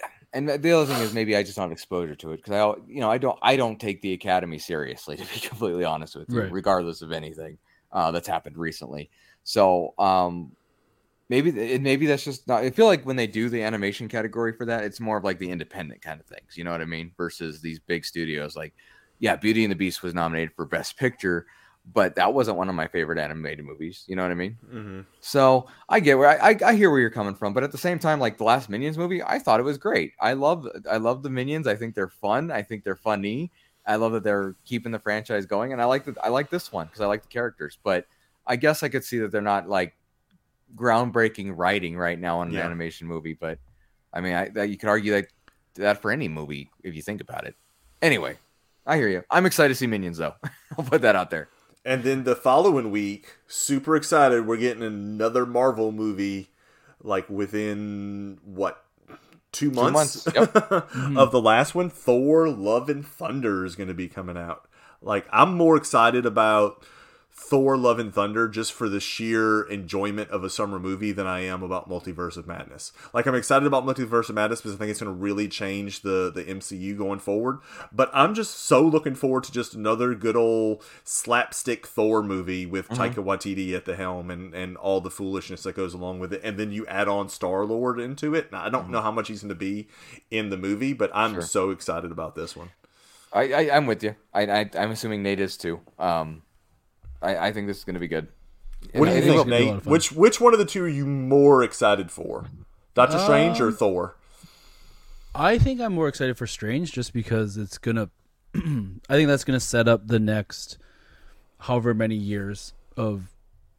[0.02, 2.52] I- and the other thing is maybe I just don't have exposure to it because
[2.54, 6.16] I, you know, I don't I don't take the Academy seriously to be completely honest
[6.16, 6.50] with you, Right.
[6.52, 7.58] regardless of anything
[7.92, 9.10] uh, that's happened recently.
[9.44, 10.52] So, um,
[11.32, 12.62] maybe maybe that's just not.
[12.62, 15.38] I feel like when they do the animation category for that, it's more of like
[15.38, 16.58] the independent kind of things.
[16.58, 17.12] You know what I mean?
[17.16, 18.54] Versus these big studios.
[18.54, 18.74] Like,
[19.18, 21.46] yeah, Beauty and the Beast was nominated for Best Picture,
[21.90, 24.04] but that wasn't one of my favorite animated movies.
[24.06, 24.58] You know what I mean?
[24.70, 27.72] hmm So I get where I, I, I hear where you're coming from, but at
[27.72, 30.12] the same time, like the last Minions movie, I thought it was great.
[30.20, 31.66] I love I love the Minions.
[31.66, 32.50] I think they're fun.
[32.50, 33.50] I think they're funny.
[33.86, 36.18] I love that they're keeping the franchise going, and I like that.
[36.22, 37.78] I like this one because I like the characters.
[37.82, 38.06] But
[38.46, 39.94] I guess I could see that they're not like
[40.76, 42.64] groundbreaking writing right now on an Yeah.
[42.64, 43.34] animation movie.
[43.34, 43.58] But
[44.12, 45.26] I mean, I, that you could argue that
[45.76, 47.54] that for any movie if you think about it.
[48.00, 48.36] Anyway,
[48.86, 49.22] I hear you.
[49.30, 50.34] I'm excited to see Minions though.
[50.78, 51.48] I'll put that out there.
[51.84, 56.50] And then the following week, super excited, we're getting another Marvel movie,
[57.02, 58.84] like within what
[59.50, 60.52] two months, months, yep.
[60.54, 61.16] Mm-hmm.
[61.18, 61.90] of the last one.
[61.90, 64.68] Thor: Love and Thunder is going to be coming out.
[65.00, 66.84] Like I'm more excited about
[67.34, 71.40] Thor: Love and Thunder just for the sheer enjoyment of a summer movie than I
[71.40, 72.92] am about Multiverse of Madness.
[73.14, 76.00] Like I'm excited about Multiverse of Madness because I think it's going to really change
[76.02, 77.58] the the MCU going forward.
[77.90, 82.88] But I'm just so looking forward to just another good old slapstick Thor movie with
[82.88, 86.40] Taika Waititi at the helm and and all the foolishness that goes along with it.
[86.44, 88.52] And then you add on Star Lord into it.
[88.52, 89.88] Now, I don't know how much he's going to be
[90.30, 91.42] in the movie, but I'm Sure.
[91.42, 92.70] so excited about this one.
[93.32, 94.14] I, I I'm with you.
[94.34, 95.80] I, I I'm assuming Nate is too.
[95.98, 96.42] Um,
[97.22, 98.28] I I think this is going to be good.
[98.94, 99.86] What do you think, it'll be a lot Nate?
[99.86, 102.46] Which which one of the two are you more excited for?
[102.94, 104.16] Doctor uh, Strange or Thor?
[105.34, 108.10] I think I'm more excited for Strange just because it's gonna.
[108.54, 110.78] I think that's gonna set up the next,
[111.60, 113.32] however many years of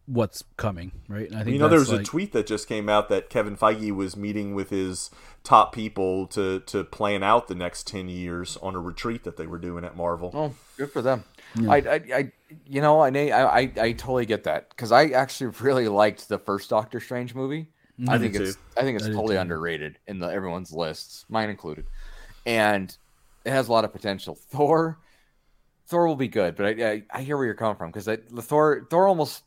[0.06, 1.30] what's coming, right?
[1.30, 3.30] And I think You know, there that's was a tweet that just came out that
[3.30, 5.12] Kevin Feige was meeting with his
[5.44, 9.46] top people to to plan out the next ten years on a retreat that they
[9.46, 10.32] were doing at Marvel.
[10.34, 11.26] Oh, good for them.
[11.70, 12.32] I, I, I,
[12.66, 16.39] you know, I, I, I, I totally get that because I actually really liked the
[16.39, 17.70] first Doctor Strange movie.
[17.99, 18.10] Mm-hmm.
[18.10, 18.62] I think it's, too.
[18.76, 19.41] I think it's I totally too.
[19.41, 21.86] underrated in the everyone's lists, mine included,
[22.45, 22.95] and
[23.45, 24.36] it has a lot of potential.
[24.36, 24.97] Thor,
[25.88, 28.41] Thor will be good, but I, I, I hear where you're coming from because the
[28.41, 29.43] Thor, Thor almost.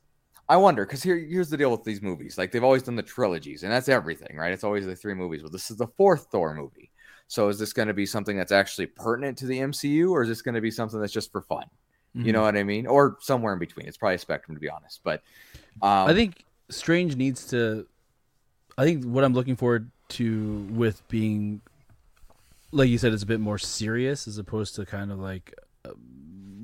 [0.48, 2.38] I wonder because here, here's the deal with these movies.
[2.38, 4.52] Like they've always done the trilogies, and that's everything, right?
[4.52, 5.42] It's always the three movies.
[5.42, 6.92] Well, this is the fourth Thor movie.
[7.26, 10.28] So is this going to be something that's actually pertinent to the MCU, or is
[10.28, 11.64] this going to be something that's just for fun?
[12.16, 12.86] You know what I mean?
[12.86, 13.86] Or somewhere in between.
[13.86, 15.00] It's probably a spectrum, to be honest.
[15.04, 15.22] But
[15.82, 17.86] um, I think Strange needs to.
[18.78, 21.60] I think what I'm looking forward to with being,
[22.72, 25.52] like you said, it's a bit more serious as opposed to kind of like
[25.84, 25.90] uh,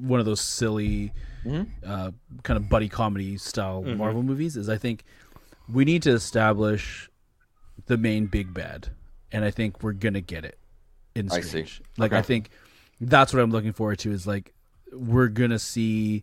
[0.01, 1.13] one of those silly,
[1.45, 1.67] Mhm.
[1.87, 2.11] uh,
[2.43, 4.57] kind of buddy comedy style Marvel movies.
[4.57, 5.05] Is I think
[5.69, 7.11] we need to establish
[7.87, 8.89] the main big bad,
[9.31, 10.59] and I think we're gonna get it
[11.15, 11.49] in I see.
[11.49, 11.83] Strange.
[11.99, 12.49] Like I think
[13.01, 14.13] that's what I'm looking forward to.
[14.13, 14.55] Is like
[14.93, 16.23] we're gonna see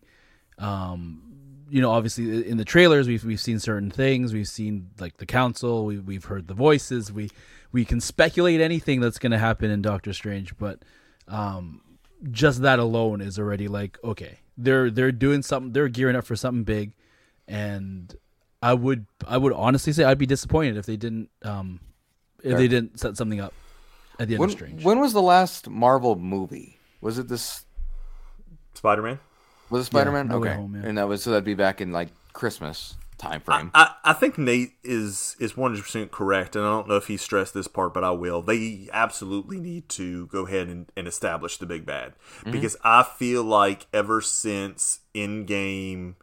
[0.58, 1.22] um
[1.68, 5.26] you know obviously in the trailers we've we've seen certain things we've seen like the
[5.26, 7.30] council we we've heard the voices we
[7.72, 10.80] we can speculate anything that's going to happen in Doctor Strange but
[11.28, 11.80] um
[12.30, 16.36] just that alone is already like okay they're they're doing something they're gearing up for
[16.36, 16.92] something big
[17.48, 18.14] and
[18.62, 21.80] I would I would honestly say I'd be disappointed if they didn't um
[22.42, 22.58] if Fair.
[22.58, 23.54] they didn't set something up
[24.18, 24.84] at the end when, of Strange.
[24.84, 26.78] when was the last Marvel movie?
[27.00, 27.64] Was it this?
[28.80, 29.18] Spider Man.
[29.68, 30.28] Was it Spider Man?
[30.28, 30.88] No okay, Home, yeah.
[30.88, 33.70] and that was so that'd be back in like Christmas time frame.
[33.74, 37.06] I, I think Nate is is one hundred percent correct, and I don't know if
[37.06, 38.40] he stressed this part, but I will.
[38.40, 42.52] They absolutely need to go ahead and, and establish the big bad mm-hmm.
[42.52, 46.14] because I feel like ever since Endgame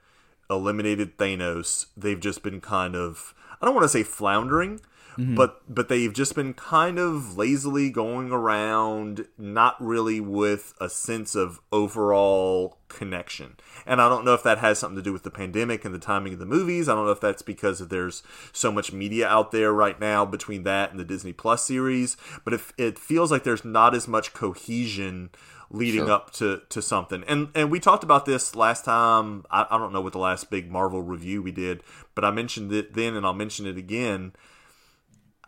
[0.49, 4.79] eliminated Thanos, they've just been kind of I don't want to say floundering,
[5.17, 5.35] Mm-hmm.
[5.35, 11.33] but but they've just been kind of lazily going around, not really with a sense
[11.33, 13.55] of overall connection.
[13.85, 15.99] And I don't know if that has something to do with the pandemic and the
[15.99, 16.87] timing of the movies.
[16.87, 18.21] I don't know if that's because there's
[18.53, 22.53] so much media out there right now between that and the Disney Plus series, but
[22.53, 25.29] if it feels like there's not as much cohesion
[25.69, 26.11] leading Sure.
[26.11, 27.23] up to, to something.
[27.27, 29.45] And and we talked about this last time.
[29.51, 31.83] I, I don't know what the last big Marvel review we did,
[32.15, 34.33] but I mentioned it then and I'll mention it again.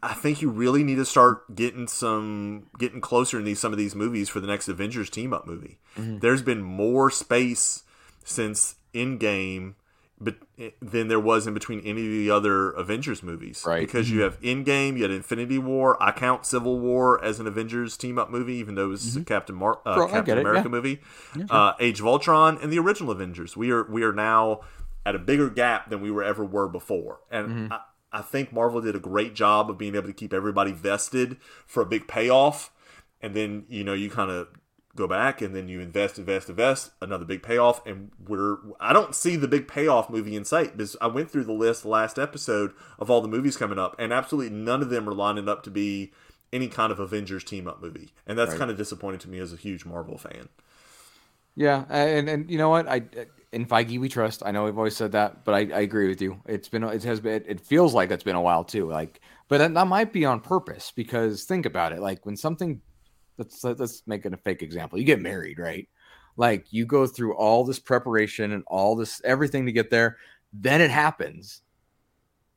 [0.02, 3.78] I think you really need to start getting some getting closer in these some of
[3.78, 5.80] these movies for the next Avengers team up movie.
[5.98, 6.20] Mm-hmm.
[6.20, 7.84] There's been more space
[8.24, 9.76] since Endgame
[10.22, 10.36] but
[10.82, 13.64] than there was in between any of the other Avengers movies.
[13.66, 13.80] Right.
[13.80, 16.02] Because you have Endgame, you had Infinity War.
[16.04, 19.24] I count Civil War as an Avengers team up movie, even though it was a
[19.24, 20.70] Captain Mar- uh, Bro, Captain America yeah.
[20.70, 21.00] movie.
[21.50, 23.56] Uh, Age of Ultron and the original Avengers.
[23.56, 24.60] We are we are now
[25.06, 27.22] at a bigger gap than we were ever were before.
[27.32, 27.74] And Mm-hmm.
[27.74, 27.80] I,
[28.12, 31.38] I think Marvel did a great job of being able to keep everybody vested
[31.68, 32.72] for a big payoff.
[33.22, 34.48] And then, you know, you kind of
[34.96, 37.86] go back and then you invest, invest, invest, another big payoff.
[37.86, 41.44] And we're, I don't see the big payoff movie in sight because I went through
[41.46, 45.08] the list last episode of all the movies coming up, and absolutely none of them
[45.08, 46.12] are lining up to be
[46.52, 48.10] any kind of Avengers team up movie.
[48.26, 48.60] And that's Right.
[48.60, 50.50] kind of disappointing to me as a huge Marvel fan.
[51.56, 52.88] Yeah, and and you know what?
[52.88, 53.04] I
[53.52, 54.44] in Feige we trust.
[54.46, 56.42] I know we've always said that, but I, I agree with you.
[56.46, 58.90] It's been it has been it feels like it's been a while too.
[58.90, 62.00] Like, but that, that might be on purpose because think about it.
[62.00, 62.82] Like when something,
[63.38, 65.00] let's let's make it a fake example.
[65.00, 65.88] You get married, right?
[66.38, 70.18] Like you go through all this preparation and all this everything to get there,
[70.54, 71.62] then it happens,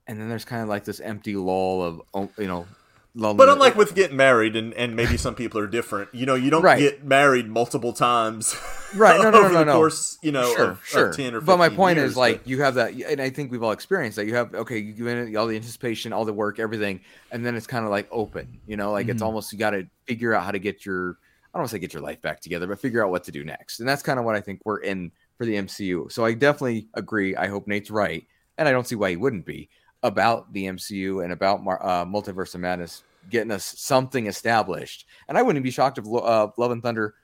[0.07, 2.67] and then there's kind of like this empty lull of oh, you know.
[3.15, 6.49] But unlike with getting married, and, and maybe some people are different, you know, you
[6.49, 6.79] don't Right.
[6.79, 8.57] get married multiple times.
[8.95, 9.75] Right, no, no, no, no, no.
[9.75, 11.13] course, you know, sure, of, of sure.
[11.13, 13.51] 10 or 15 but my point years, is, like, you have that, and I think
[13.51, 14.27] we've all experienced that.
[14.27, 17.55] You have, okay, you give in all the anticipation, all the work, everything, and then
[17.57, 19.27] it's kind of like open, you know, like it's Mhm.
[19.27, 21.19] almost you got to figure out how to get your,
[21.55, 23.33] I don't want to say get your life back together, but figure out what to
[23.33, 23.81] do next.
[23.81, 26.11] And that's kind of what I think we're in for the MCU.
[26.11, 27.37] So I definitely agree.
[27.37, 28.27] I hope Nate's right,
[28.59, 29.69] and I don't see why he wouldn't be
[30.03, 35.07] about the MCU and about Mar- uh, Multiverse of Madness getting us something established.
[35.29, 37.15] And I wouldn't be shocked if uh, Love and Thunder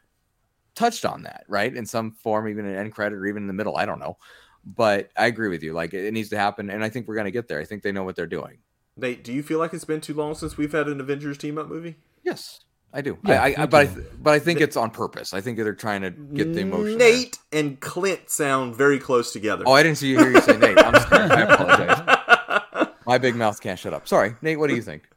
[0.79, 1.74] touched on that, right?
[1.74, 3.76] In some form, even an end credit or even in the middle.
[3.76, 4.16] I don't know.
[4.64, 5.72] But I agree with you.
[5.72, 6.70] Like it, it needs to happen.
[6.70, 7.61] And I think we're going to get there.
[7.61, 8.59] I think they know what they're doing.
[8.97, 11.59] Nate, do you feel like it's been too long since we've had an Avengers team
[11.59, 11.97] up movie?
[12.22, 12.61] Yes,
[12.93, 13.18] I do.
[13.24, 15.33] Yeah, I, I, me but I, but I think it's on purpose.
[15.33, 16.99] I think they're trying to get the emotion.
[16.99, 17.12] there.
[17.12, 19.64] Nate and Clint sound very close together.
[19.66, 20.79] Oh, I didn't see you hear you say Nate.
[20.79, 21.31] I'm sorry.
[21.31, 22.89] I apologize.
[23.07, 24.09] My big mouth can't shut up.
[24.09, 24.59] Sorry, Nate.
[24.59, 25.09] What do you think?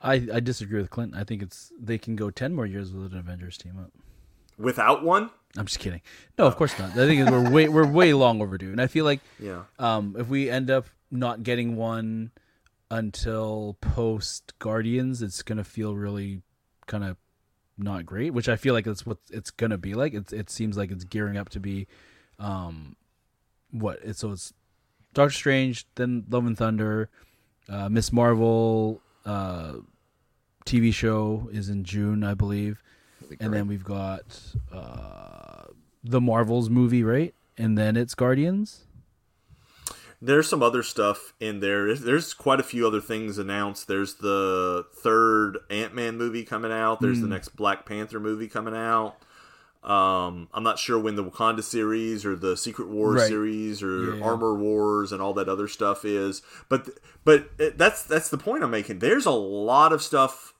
[0.00, 1.18] I, I disagree with Clinton.
[1.18, 3.90] I think it's they can go ten more years with an Avengers team up.
[4.58, 5.30] Without one?
[5.56, 6.00] I'm just kidding.
[6.38, 6.90] No, of course not.
[6.92, 9.64] I think we're way we're way long overdue, and I feel like Yeah.
[9.78, 12.30] um, if we end up not getting one
[12.90, 16.42] until post Guardians, it's gonna feel really
[16.86, 17.16] kind of
[17.78, 18.32] not great.
[18.32, 20.14] Which I feel like that's what it's gonna be like.
[20.14, 21.86] It's it seems like it's gearing up to be,
[22.38, 22.96] um,
[23.70, 24.52] what it's so it's
[25.14, 27.10] Doctor Strange, then Love and Thunder,
[27.68, 29.74] uh, Miss Marvel, uh,
[30.64, 32.82] TV show is in June, I believe,
[33.40, 34.40] and then we've got
[34.72, 35.64] uh,
[36.04, 37.34] the Marvels movie, right?
[37.58, 38.84] And then it's Guardians.
[40.24, 41.94] There's some other stuff in there.
[41.96, 43.88] There's- quite a few other things announced.
[43.88, 47.00] There's the third Ant Man movie coming out.
[47.00, 47.24] There's Hmm.
[47.24, 49.16] the next Black Panther movie coming out.
[49.82, 53.28] Um, I'm not sure when the Wakanda series or the Secret Wars Right.
[53.28, 54.24] series or Yeah.
[54.24, 56.40] Armor Wars and all that other stuff is.
[56.68, 56.88] But
[57.24, 59.00] but it- that's that's the point I'm making.
[59.00, 60.51] There's a lot of stuff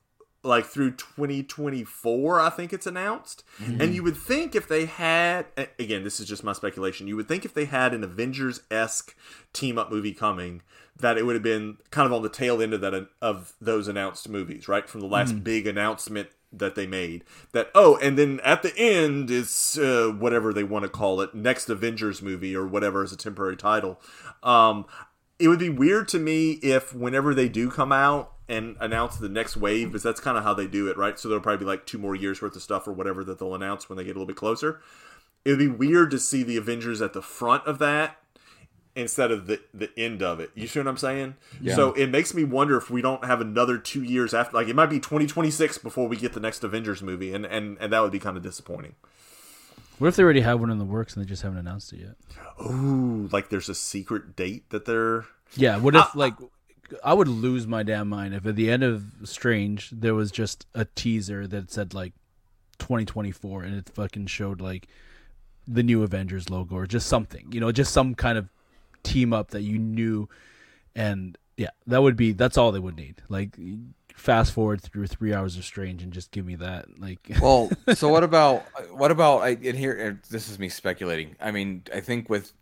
[0.44, 3.44] like through 2024 i think it's announced.
[3.60, 5.47] And you would think if they had
[5.78, 9.16] again this is just my speculation you would think if they had an avengers-esque
[9.52, 10.62] team up movie coming
[10.98, 13.89] that it would have been kind of on the tail end of that of those
[13.89, 14.89] announced movies right?
[14.89, 19.31] From the last big announcement that they made that oh and then at the end
[19.31, 23.16] is uh, whatever they want to call it next avengers movie or whatever as a
[23.16, 24.01] temporary title.
[24.43, 24.86] Um
[25.39, 29.28] it would be weird to me if whenever they do come out and announce the
[29.28, 31.19] next wave, because that's kind of how they do it, right?
[31.19, 33.55] So there'll probably be like two more years worth of stuff or whatever that they'll
[33.55, 34.81] announce when they get a little bit closer.
[35.44, 38.19] It would be weird to see the Avengers at the front of that
[38.94, 40.51] instead of the the end of it.
[40.55, 41.36] You see what I'm saying?
[41.60, 41.74] Yeah.
[41.74, 44.56] So it makes me wonder if we don't have another two years after.
[44.56, 47.93] Like it might be 2026 before we get the next Avengers movie, and and and
[47.93, 48.94] that would be kind of disappointing.
[49.98, 52.01] What if they already have one in the works and they just haven't announced it
[52.01, 52.16] yet?
[52.66, 55.24] Ooh, like there's a secret date that they're.
[55.55, 55.78] Yeah.
[55.78, 56.35] What if like
[57.05, 60.66] I would lose my damn mind if at the end of Strange there was just
[60.74, 62.12] a teaser that said like
[62.78, 64.89] 2024 and it fucking showed like
[65.66, 68.48] the new Avengers logo or just something, you know, just some kind of
[69.02, 70.28] team up that you knew
[70.94, 73.23] and yeah, that would be that's all they would need.
[73.28, 73.56] Like
[74.14, 78.09] fast forward through 3 hours of Strange and just give me that like Well, so
[78.09, 80.20] what about what about I in here?
[80.31, 81.36] This is me speculating.
[81.40, 82.52] I mean, I think with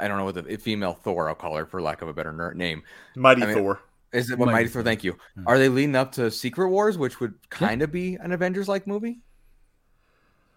[0.00, 2.32] I don't know what the female Thor, I'll call her for lack of a better
[2.32, 2.82] ner- name.
[3.16, 3.80] Mighty I mean- Thor.
[4.12, 4.82] Is it what Mighty Mighty Thor?
[4.84, 5.16] Thank you.
[5.44, 8.86] Are they leading up to Secret Wars, which would kind of be an Avengers like
[8.86, 9.18] movie?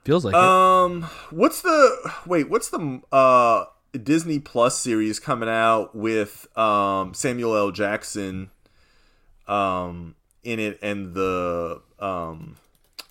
[0.03, 0.39] feels like it.
[0.39, 2.49] Um, what's the wait?
[2.49, 7.72] What's the uh Disney Plus series coming out with um Samuel L.
[7.72, 8.51] Jackson
[9.47, 12.57] um in it and the um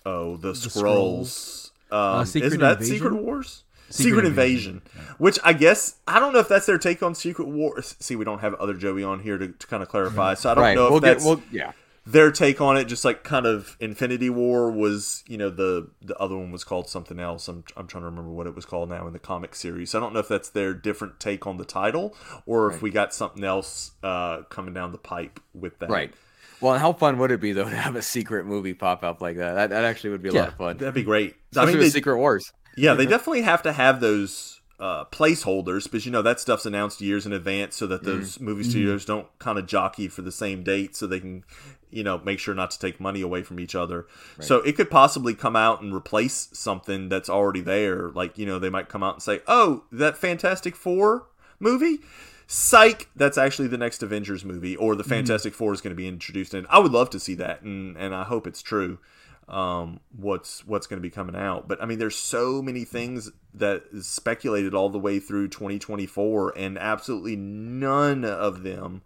[0.05, 1.71] oh the, scrolls.
[1.91, 2.95] Um, Uh, Secret isn't that Invasion?
[2.95, 3.63] Secret Wars?
[3.89, 7.15] Secret Secret, Invasion, Invasion, which I guess I don't know if that's their take on
[7.15, 7.95] Secret Wars.
[7.99, 10.55] See, we don't have other Joey on here to, to kind of clarify, so I
[10.55, 10.75] don't Right.
[10.75, 11.07] know if We'll get.
[11.13, 11.71] that's Well, yeah.
[12.05, 16.15] their take on it just like kind of infinity war was you know the the
[16.17, 18.87] other one was called something else i'm, I'm trying to remember what it was called
[18.87, 21.65] now in the comic series i don't know if that's their different take on the
[21.65, 22.15] title
[22.45, 26.13] or if we got something else uh coming down the pipe with that Right.
[26.61, 29.21] Well, and how fun would it be though to have a secret movie pop up
[29.21, 29.55] like that?
[29.55, 30.39] That, that actually would be a Yeah.
[30.39, 30.77] lot of fun.
[30.77, 32.53] that'd be great i Especially mean with they, Secret Wars.
[32.77, 33.11] Yeah they mm-hmm.
[33.11, 37.33] definitely have to have those uh, placeholders because you know that stuff's announced years in
[37.33, 38.45] advance so that those mm-hmm.
[38.45, 38.69] movie mm-hmm.
[38.69, 41.43] studios don't kind of jockey for the same date so they can
[41.89, 44.05] you know make sure not to take money away from each other.
[44.39, 48.09] So it could possibly come out and replace something that's already there.
[48.09, 51.27] Like you know they might come out and say oh that fantastic four
[51.59, 51.99] movie?
[52.45, 56.07] Psych that's actually the next avengers movie or the fantastic four is going to be
[56.07, 56.67] introduced in.
[56.69, 58.99] I would love to see that and and i hope it's true
[59.47, 61.67] um, what's what's going to be coming out.
[61.67, 66.53] But I mean, there's so many things that is speculated all the way through 2024,
[66.57, 69.01] and absolutely none of them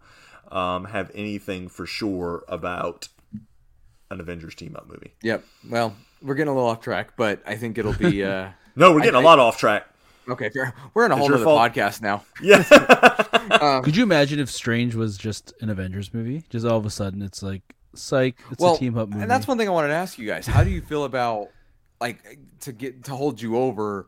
[0.50, 3.08] um, have anything for sure about
[4.10, 5.14] an Avengers team up movie.
[5.22, 5.44] Yep.
[5.70, 9.00] Well, we're getting a little off track, but I think it'll be uh No, we're
[9.00, 9.86] getting I- a lot off track.
[10.28, 10.50] okay.
[10.50, 10.74] Fair.
[10.94, 11.72] We're in a whole other fault.
[11.72, 12.24] podcast now.
[12.42, 16.44] Yeah, Could you imagine if Strange was just an Avengers movie?
[16.50, 19.22] Just all of a sudden it's like psych, it's well, a team up movie.
[19.22, 20.46] and that's one thing I wanted to ask you guys.
[20.46, 21.48] How do you feel about
[22.00, 24.06] like to get to hold you over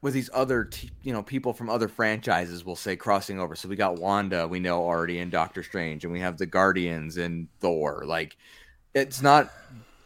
[0.00, 0.68] with these other
[1.02, 2.64] you know people from other franchises?
[2.64, 3.54] We'll say crossing over.
[3.54, 7.16] So we got Wanda, we know already in Doctor Strange, and we have the Guardians
[7.16, 8.04] and Thor.
[8.06, 8.36] Like
[8.94, 9.50] it's not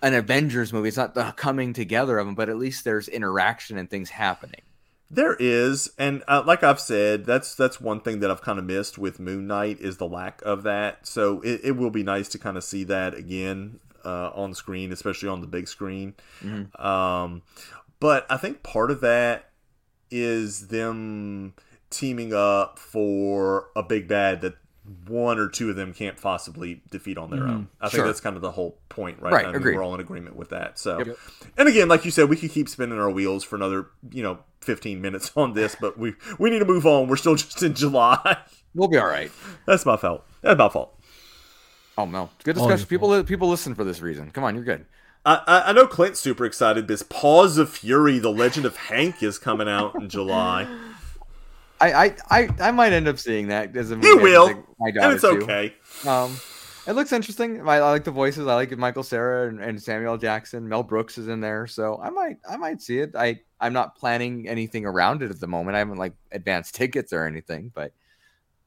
[0.03, 0.89] an Avengers movie.
[0.89, 4.63] It's not the coming together of them, but at least there's interaction and things happening.
[5.09, 8.65] There is, and uh, like I've said, that's that's one thing that I've kind of
[8.65, 11.07] missed with Moon Knight is the lack of that.
[11.07, 14.93] So it, it will be nice to kind of see that again uh, on screen,
[14.93, 16.15] especially on the big screen.
[16.77, 17.43] Um,
[18.01, 19.51] but I think part of that
[20.11, 21.55] is them
[21.91, 24.55] teaming up for a big bad that
[25.07, 27.51] one or two of them can't possibly defeat on their mm-hmm.
[27.51, 27.69] own.
[27.81, 29.33] I think that's kind of the whole point, right?
[29.33, 30.79] Right, I mean, we're all in agreement with that.
[30.79, 31.19] So, Yep.
[31.57, 34.39] and again, like you said, we could keep spinning our wheels for another, you know,
[34.61, 37.09] 15 minutes on this, but we we need to move on.
[37.09, 38.39] We're still just in July.
[38.75, 39.31] We'll be all right.
[39.67, 40.25] that's my fault.
[40.43, 40.93] That's my fault.
[41.99, 42.89] Oh no, good All your discussion.
[42.89, 44.31] People people listen for this reason.
[44.31, 44.87] Come on, you're good.
[45.25, 49.23] I, I I know Clint's super excited because Paws of Fury: The Legend of Hank
[49.23, 50.67] is coming out in July.
[51.81, 54.09] I I I, I might end up seeing that as a movie.
[54.09, 54.49] You will,
[54.81, 55.43] and it's too.
[55.43, 55.75] okay.
[56.07, 56.37] Um,
[56.87, 57.69] it looks interesting.
[57.69, 58.47] I, I like the voices.
[58.47, 60.69] I like Michael Cera and, and Samuel Jackson.
[60.69, 63.15] Mel Brooks is in there, so I might I might see it.
[63.17, 65.75] I I'm not planning anything around it at the moment.
[65.75, 67.93] I haven't like advanced tickets or anything, but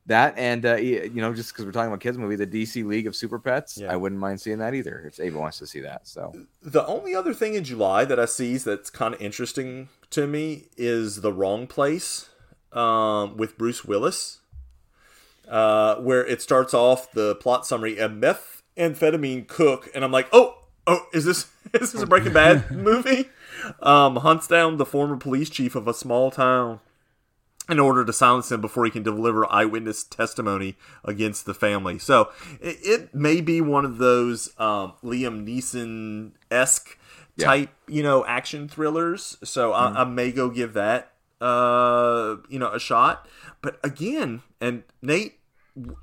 [0.06, 3.06] that and uh, you know just because we're talking about kids movie, the DC League
[3.08, 3.92] of Super Pets, Yeah.
[3.92, 6.08] I wouldn't mind seeing that either if Ava wants to see that.
[6.08, 6.34] So
[6.64, 10.66] The only other thing in July that I see that's kind of interesting to me
[10.78, 12.30] is The Wrong Place
[12.74, 14.40] um, with Bruce Willis,
[15.48, 20.58] uh, where it starts off the plot summary a methamphetamine cook, and I'm like, oh,
[20.88, 23.30] oh, is this is this a Breaking Bad movie?
[23.82, 26.80] Um, hunts down the former police chief of a small town
[27.70, 32.00] in order to silence him before he can deliver eyewitness testimony against the family.
[32.00, 36.98] So it, it may be one of those um, Liam Neeson esque
[37.36, 37.46] Yeah.
[37.46, 39.38] type, you know, action thrillers.
[39.44, 43.28] So I, I may go give that, uh, you know, a shot.
[43.62, 45.40] But again, and Nate,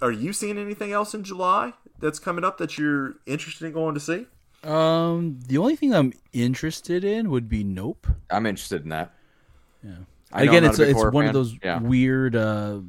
[0.00, 3.94] are you seeing anything else in July that's coming up that you're interested in going
[3.94, 4.26] to see?
[4.64, 8.06] Um, the only thing I'm interested in would be Nope.
[8.30, 9.12] I'm interested in that.
[9.84, 9.92] Yeah.
[10.32, 11.26] I Again, it's a it's one fan.
[11.28, 11.78] of those Yeah.
[11.80, 12.80] weird uh,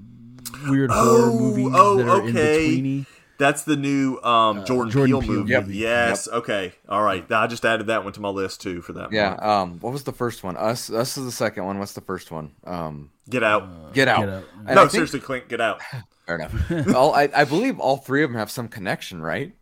[0.67, 2.75] weird Oh, horror movies oh, that are okay.
[2.77, 3.05] in betweeny.
[3.39, 5.55] That's the new um, Jordan, Jordan Peele, Peele movie.
[5.55, 5.77] movie.
[5.77, 6.27] Yes.
[6.27, 6.73] Okay.
[6.89, 7.29] All right.
[7.31, 9.11] I just added that one to my list too for that.
[9.11, 9.29] Yeah.
[9.31, 9.41] month.
[9.43, 9.79] Um.
[9.79, 10.57] What was the first one?
[10.57, 10.89] Us.
[10.89, 11.77] Us is the second one.
[11.79, 12.51] What's the first one?
[12.65, 13.11] Um.
[13.29, 13.93] Get out.
[13.93, 14.21] Get out.
[14.21, 14.43] Get Out.
[14.65, 15.81] No, think- seriously, Clint, get out.
[16.25, 16.71] Fair enough.
[16.95, 19.53] all, I, I believe all three of them have some connection, right?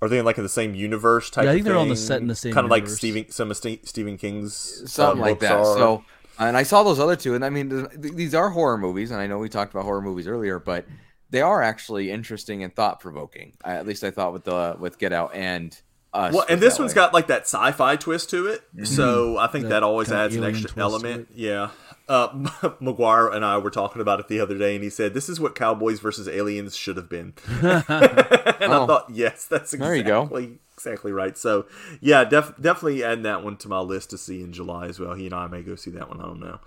[0.00, 1.44] Are they in like in the same universe type?
[1.44, 2.98] Yeah, I of think they're on the set in the same Kind of like universe.
[2.98, 5.52] Stephen, some of Stephen King's uh, Something like that.
[5.58, 5.64] are.
[5.64, 6.04] So,
[6.38, 9.10] and I saw those other two, and I mean, th- th- these are horror movies,
[9.10, 10.86] and I know we talked about horror movies earlier, but
[11.30, 13.52] they are actually interesting and thought provoking.
[13.64, 15.78] At least I thought with the with Get Out and
[16.14, 16.32] Us.
[16.34, 16.96] well, and this that one's way.
[16.96, 20.44] got like that sci-fi twist to it, so I think That that, always adds an
[20.44, 21.28] extra element.
[21.34, 21.70] Yeah.
[22.08, 22.28] Uh,
[22.80, 25.38] McGuire and I were talking about it the other day, and he said, "This is
[25.38, 28.86] what Cowboys versus Aliens should have been." and I Oh.
[28.86, 30.52] thought, yes, that's There you exactly go.
[30.74, 31.36] exactly right.
[31.36, 31.66] So,
[32.00, 35.12] yeah, def- definitely add that one to my list to see in July as well.
[35.12, 36.20] He and I may go see that one.
[36.20, 36.60] I don't know.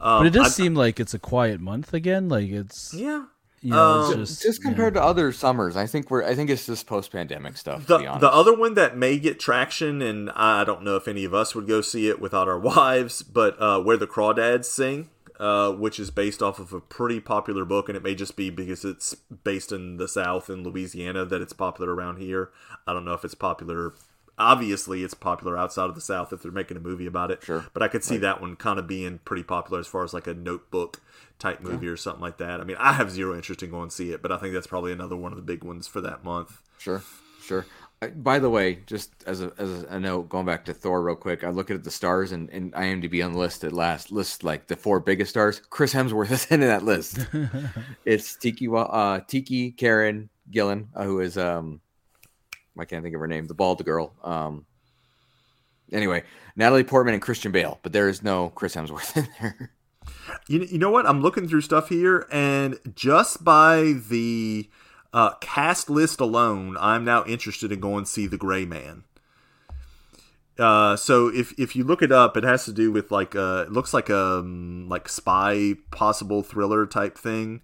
[0.00, 2.28] Um, But it does I- seem like it's a quiet month again.
[2.28, 3.24] Like it's yeah.
[3.62, 4.68] You know, Um, it's just, just yeah.
[4.68, 7.86] compared to other summers, I think we're I think it's just post pandemic stuff.
[7.86, 8.20] The, to be honest.
[8.20, 11.54] the other one that may get traction, and I don't know if any of us
[11.54, 15.08] would go see it without our wives, but uh, Where the Crawdads Sing,
[15.38, 18.50] uh, which is based off of a pretty popular book, and it may just be
[18.50, 22.50] because it's based in the South in Louisiana that it's popular around here.
[22.86, 23.94] I don't know if it's popular.
[24.38, 27.42] Obviously, it's popular outside of the South if they're making a movie about it.
[27.44, 27.66] Sure.
[27.74, 30.26] But I could see that one kind of being pretty popular as far as like
[30.26, 31.00] a notebook
[31.38, 32.60] type movie or something like that.
[32.60, 34.66] I mean, I have zero interest in going to see it, but I think that's
[34.66, 36.62] probably another one of the big ones for that month.
[36.78, 37.02] Sure,
[37.42, 37.66] sure.
[38.16, 41.44] By the way, just as a, as a note, going back to Thor real quick,
[41.44, 44.66] I look at the stars and, and IMDb on the list at last list like
[44.66, 45.60] the four biggest stars.
[45.70, 47.24] Chris Hemsworth is in that list.
[48.04, 51.80] it's Tiki, uh, Tiki, Karen Gillan, uh, who is um,
[52.78, 54.14] I can't think of her name, the bald girl.
[54.22, 54.66] Um,
[55.92, 56.24] anyway,
[56.56, 59.72] Natalie Portman and Christian Bale, but there is no Chris Hemsworth in there.
[60.48, 61.06] You, you know what?
[61.06, 64.68] I'm looking through stuff here, and just by the
[65.12, 69.04] uh, cast list alone, I'm now interested in going to see The Gray Man.
[70.58, 73.64] Uh, so if if you look it up, it has to do with like uh,
[73.66, 77.62] it looks like a um, like spy possible thriller type thing,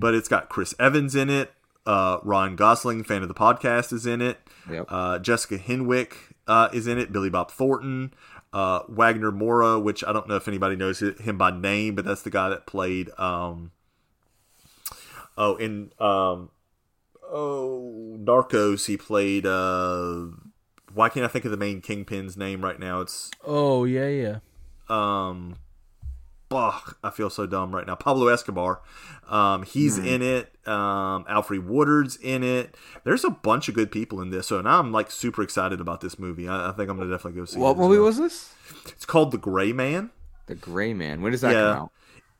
[0.00, 1.52] but it's got Chris Evans in it.
[1.86, 4.38] Uh, Ryan Gosling, fan of the podcast, is in it.
[4.70, 4.86] Yep.
[4.88, 6.14] Uh, Jessica Henwick
[6.46, 7.12] uh, is in it.
[7.12, 8.14] Billy Bob Thornton.
[8.52, 12.22] Uh, Wagner Moura, which I don't know if anybody knows him by name, but that's
[12.22, 13.10] the guy that played.
[13.18, 13.72] Um,
[15.36, 16.50] oh, in um,
[17.24, 19.44] oh Narcos, he played.
[19.44, 20.26] Uh,
[20.94, 23.00] why can't I think of the main kingpin's name right now?
[23.00, 24.38] It's Oh yeah, yeah.
[24.88, 25.56] um,
[26.54, 27.94] ugh, I feel so dumb right now.
[27.94, 28.80] Pablo Escobar,
[29.28, 30.52] um, he's in it.
[30.66, 32.74] Um, Alfred Woodard's in it.
[33.04, 36.00] There's a bunch of good people in this, so now I'm like super excited about
[36.00, 36.48] this movie.
[36.48, 37.58] I, I think I'm gonna definitely go see.
[37.58, 38.06] what it movie well.
[38.06, 38.54] was this?
[38.86, 40.10] It's called The Gray Man.
[40.46, 41.22] The Gray Man.
[41.22, 41.72] When does that Yeah.
[41.74, 41.90] come out?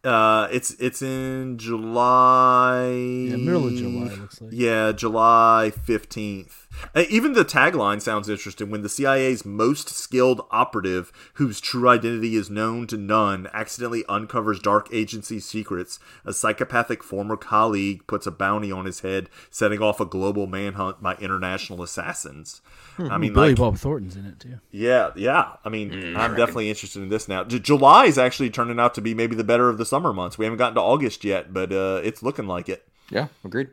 [0.04, 2.88] Uh, it's it's in July.
[2.90, 4.50] Yeah, middle of July it looks like.
[4.52, 6.63] Yeah, July 15th.
[6.94, 8.70] Uh, Even the tagline sounds interesting.
[8.70, 14.60] When the CIA's most skilled operative, whose true identity is known to none, accidentally uncovers
[14.60, 20.00] dark agency secrets, a psychopathic former colleague puts a bounty on his head, setting off
[20.00, 22.60] a global manhunt by international assassins.
[22.98, 24.60] I mean, Billy like, Bob Thornton's in it too.
[24.70, 25.56] yeah, yeah.
[25.64, 27.42] I mean, I'm definitely interested in this now.
[27.42, 30.38] J- July is actually turning out to be maybe the better of the summer months.
[30.38, 32.86] We haven't gotten to August yet, but uh, it's looking like it.
[33.10, 33.68] Yeah, agreed.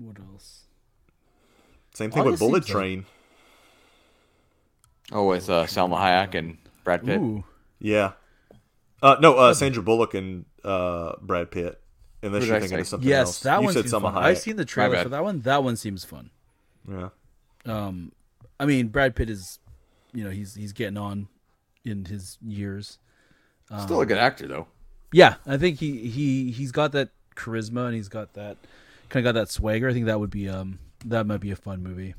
[0.00, 0.64] What else?
[1.94, 3.06] Same thing with Bullet seems like- Train.
[5.12, 7.18] Oh, with uh, Salma Hayek and Brad Pitt.
[7.20, 7.44] Ooh,
[7.80, 8.12] Yeah.
[9.02, 11.80] Uh, no, uh, Sandra Bullock and uh, Brad Pitt.
[12.22, 13.40] Unless you're thinking of something yes, else.
[13.40, 14.14] that you one said seems Salma fun.
[14.14, 14.26] Hayek.
[14.26, 15.40] I've seen the trailer for that one.
[15.40, 16.30] That one seems fun.
[16.88, 17.08] Yeah.
[17.64, 18.12] Um,
[18.58, 19.58] I mean, Brad Pitt is,
[20.12, 21.28] you know, he's he's getting on
[21.84, 22.98] in his years.
[23.84, 24.66] Still a good actor though.
[25.12, 28.58] Yeah, I think he he he's got that charisma and he's got that
[29.10, 29.88] kind of got that swagger.
[29.88, 32.14] I think that would be um that might be a fun movie.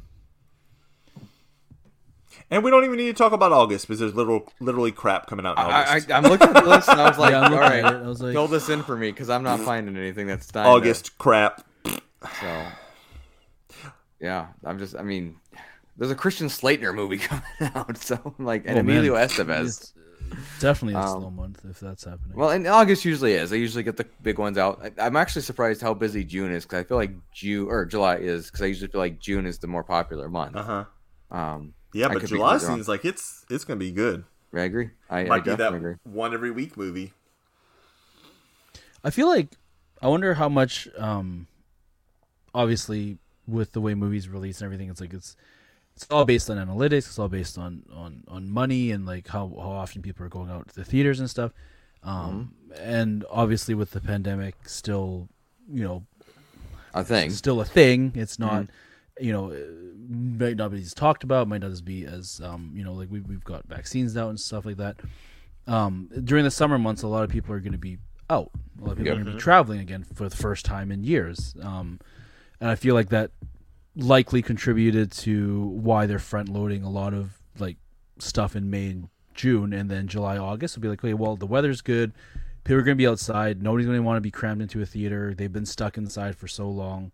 [2.49, 5.45] And we don't even need to talk about August because there's little, literally crap coming
[5.45, 6.09] out in I, August.
[6.11, 7.85] I, I'm looking at the list and I was like, Yeah, I'm all looking right.
[7.95, 10.68] I was like- fill this in for me because I'm not finding anything that's dying.
[10.68, 11.65] August crap.
[11.85, 12.65] So,
[14.19, 14.95] yeah, I'm just.
[14.95, 15.38] I mean,
[15.97, 17.43] there's a Christian Slater movie coming
[17.76, 18.97] out, so I'm like, and Oh, man.
[18.97, 19.91] Emilio Estevez.
[20.32, 22.38] It's definitely a Um, slow month if that's happening.
[22.38, 23.52] Well, and August usually is.
[23.52, 24.82] I usually get the big ones out.
[24.84, 28.18] I, I'm actually surprised how busy June is because I feel like June or July
[28.18, 30.56] is because I usually feel like June is the more popular month.
[30.56, 30.86] Uh huh.
[31.32, 34.24] Um, Yeah, I but could be July seems like it's it's gonna be good.
[34.53, 34.91] I agree.
[35.10, 35.95] I, I be that definitely agree.
[36.03, 37.14] one every week movie.
[39.03, 39.49] I feel like
[40.02, 41.48] I wonder how much um
[42.53, 43.18] obviously
[43.48, 45.36] with the way movies release and everything it's like it's
[46.03, 49.48] it's all based on analytics, it's all based on on on money and like how
[49.57, 51.52] how often people are going out to the theaters and stuff.
[52.03, 55.30] Um, and obviously with the pandemic still,
[55.72, 56.03] you know,
[56.94, 58.14] a thing, still a thing.
[58.15, 58.68] It's not,
[59.19, 59.56] you know,
[60.10, 63.11] might not be as talked about, might not as be as, um, you know, like
[63.11, 64.98] we, we've got vaccines out and stuff like that.
[65.68, 67.99] Um, during the summer months, a lot of people are going to be
[68.32, 68.49] out.
[68.80, 69.14] A lot of people Yep.
[69.14, 71.56] are going to be traveling again for the first time in years.
[71.61, 71.99] Um,
[72.60, 73.30] and I feel like that
[73.95, 77.77] likely contributed to why they're front loading a lot of like
[78.19, 81.45] stuff in May and June, and then July, August will be like, okay, well, the
[81.45, 82.13] weather's good.
[82.63, 83.61] People are going to be outside.
[83.61, 85.34] Nobody's going to want to be crammed into a theater.
[85.34, 87.11] They've been stuck inside for so long.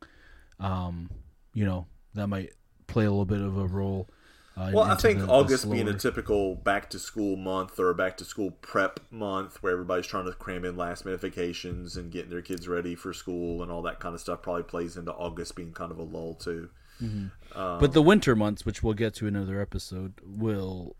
[0.59, 1.09] Um,
[1.53, 1.85] you know,
[2.15, 2.51] that might
[2.87, 4.09] play a little bit of a role.
[4.57, 8.17] Uh, Well, I think the- August being a typical back to school month or back
[8.17, 12.31] to school prep month where everybody's trying to cram in last minute vacations and getting
[12.31, 15.55] their kids ready for school and all that kind of stuff probably plays into August
[15.55, 16.69] being kind of a lull too.
[17.55, 20.95] but the winter months, which we'll get to in another episode, will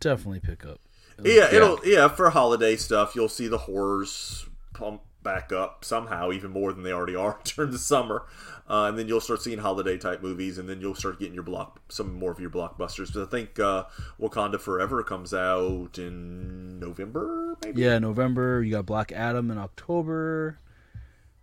[0.00, 0.78] definitely pick up.
[1.24, 6.50] Yeah, it'll yeah for holiday stuff you'll see the horrors pump back up somehow even
[6.50, 8.24] more than they already are during the summer,
[8.68, 11.42] uh, and then you'll start seeing holiday type movies, and then you'll start getting your
[11.42, 13.12] block some more of your blockbusters.
[13.12, 13.84] But I think uh,
[14.20, 17.82] Wakanda Forever comes out in November, maybe.
[17.82, 18.62] Yeah, November.
[18.62, 20.58] You got Black Adam in October.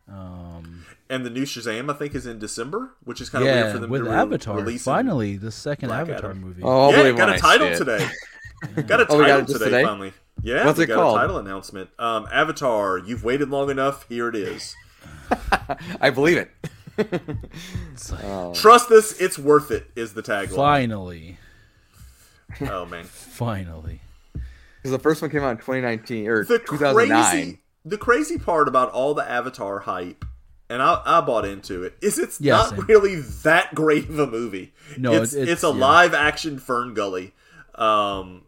[0.08, 3.62] Um, And the new Shazam, I think, is in December, which is kind of yeah,
[3.62, 4.58] weird for them with to Avatar.
[4.58, 4.84] release.
[4.84, 6.42] Finally, the second Black Avatar Adam.
[6.42, 6.64] movie.
[6.64, 8.08] Oh, I'll yeah, believe it got a title see today.
[8.88, 9.84] got a Oh, we got title it just today, today?
[9.84, 10.14] finally.
[10.42, 11.18] Yeah, What's we it got called?
[11.18, 11.90] a title announcement.
[12.00, 14.08] Um, Avatar, you've waited long enough.
[14.08, 14.76] Here it is.
[16.02, 16.52] I believe it.
[16.98, 18.54] Like, Oh.
[18.54, 19.20] Trust this.
[19.22, 19.90] it's worth it.
[19.96, 20.56] Is the tagline?
[20.56, 21.38] finally,
[22.62, 24.02] Oh man, finally.
[24.34, 27.08] Because the first one came out in 2019 or the 2009.
[27.32, 30.26] crazy, the crazy part about all the Avatar hype,
[30.70, 32.80] and I, I bought into it, is it's Yeah, not same.
[32.88, 34.74] really that great of a movie.
[34.98, 35.74] No, it's it's, it's- a yeah.
[35.74, 37.34] live action Fern Gully.
[37.76, 38.44] Um,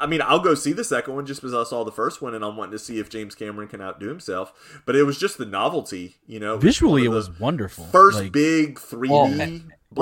[0.00, 2.34] I mean, I'll go see the second one just because I saw the first one,
[2.34, 4.80] and I'm wanting to see if James Cameron can outdo himself.
[4.86, 6.56] But it was just the novelty, you know.
[6.56, 7.84] Visually, it one of was wonderful.
[7.86, 9.26] first Like, big 3D Well,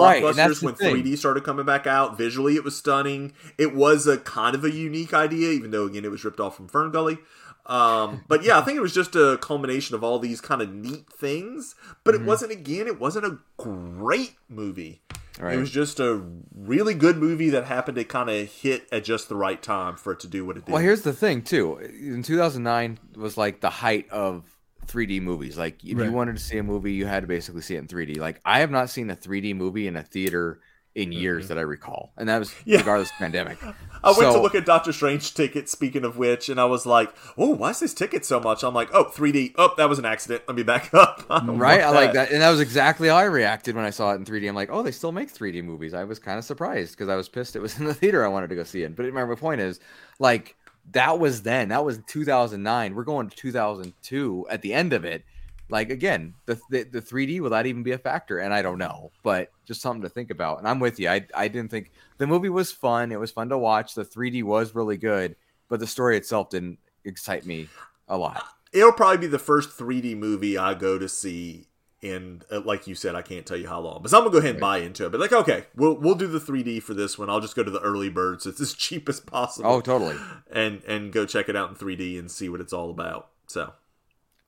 [0.06, 0.96] right, blockbusters the when thing.
[1.02, 2.16] 3D started coming back out.
[2.16, 3.32] Visually, it was stunning.
[3.58, 6.56] It was a kind of a unique idea, even though again it was ripped off
[6.56, 7.18] from Fern Gully.
[7.66, 10.72] Um, but yeah, I think it was just a culmination of all these kind of
[10.72, 11.74] neat things.
[12.04, 12.24] But Mm-hmm.
[12.24, 12.86] it wasn't again.
[12.86, 15.02] It wasn't a great movie.
[15.40, 15.54] Right.
[15.54, 16.22] It was just a
[16.54, 20.12] really good movie that happened to kind of hit at just the right time for
[20.12, 20.72] it to do what it did.
[20.72, 21.76] Well, here's the thing too.
[21.78, 24.44] In 2009 was like the height of
[24.86, 25.56] 3D movies.
[25.56, 26.06] Like if Right.
[26.06, 28.18] you wanted to see a movie, you had to basically see it in 3D.
[28.18, 30.60] Like I have not seen a 3D movie in a theater
[30.94, 32.70] in years that I recall, and that was Mm-hmm.
[32.70, 32.78] Yeah.
[32.78, 33.58] regardless of pandemic.
[34.04, 35.68] I went to look at Doctor Strange ticket.
[35.68, 38.74] Speaking of which, and I was like, "Oh, why is this ticket so much?" I'm
[38.74, 39.54] like, "Oh, 3D.
[39.56, 40.42] Oh, that was an accident.
[40.48, 43.24] Let me back up." I Right, I like that, and that was exactly how I
[43.24, 44.48] reacted when I saw it in 3D.
[44.48, 45.94] I'm like, oh, they still make 3D movies.
[45.94, 48.24] I was kind of surprised because I was pissed it was in the theater.
[48.24, 48.94] I wanted to go see it.
[48.96, 49.80] But my point is,
[50.18, 50.56] like,
[50.92, 51.68] that was then.
[51.68, 52.94] That was 2009.
[52.94, 55.24] We're going to 2002 at the end of it.
[55.70, 58.38] Like again, the, the the 3D will that even be a factor?
[58.38, 60.58] And I don't know, but just something to think about.
[60.58, 61.08] And I'm with you.
[61.08, 63.12] I I didn't think the movie was fun.
[63.12, 63.94] It was fun to watch.
[63.94, 65.36] The 3D was really good,
[65.68, 67.68] but the story itself didn't excite me
[68.08, 68.42] a lot.
[68.72, 71.68] It'll probably be the first 3D movie I go to see
[72.00, 74.38] in, uh, like you said, I can't tell you how long, but I'm gonna go
[74.38, 75.10] ahead and buy into it.
[75.10, 77.28] But like, okay, we'll we'll do the 3D for this one.
[77.28, 78.46] I'll just go to the early birds.
[78.46, 79.70] It's as cheap as possible.
[79.70, 80.16] Oh, totally.
[80.50, 83.30] and and go check it out in 3D and see what it's all about.
[83.46, 83.72] So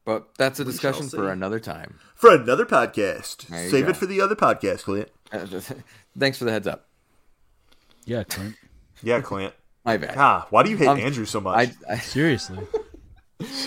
[0.04, 1.98] But that's a shall discussion for another time.
[2.14, 3.90] for another podcast, save go.
[3.90, 5.08] it for the other podcast, Clint.
[6.18, 6.86] Thanks for the heads up.
[8.04, 8.56] yeah, Clint.
[9.02, 9.54] Yeah, Clint.
[9.84, 10.14] My bad.
[10.18, 11.70] Ah, why do you hate Um, Andrew so much?
[11.88, 12.58] I, I Seriously.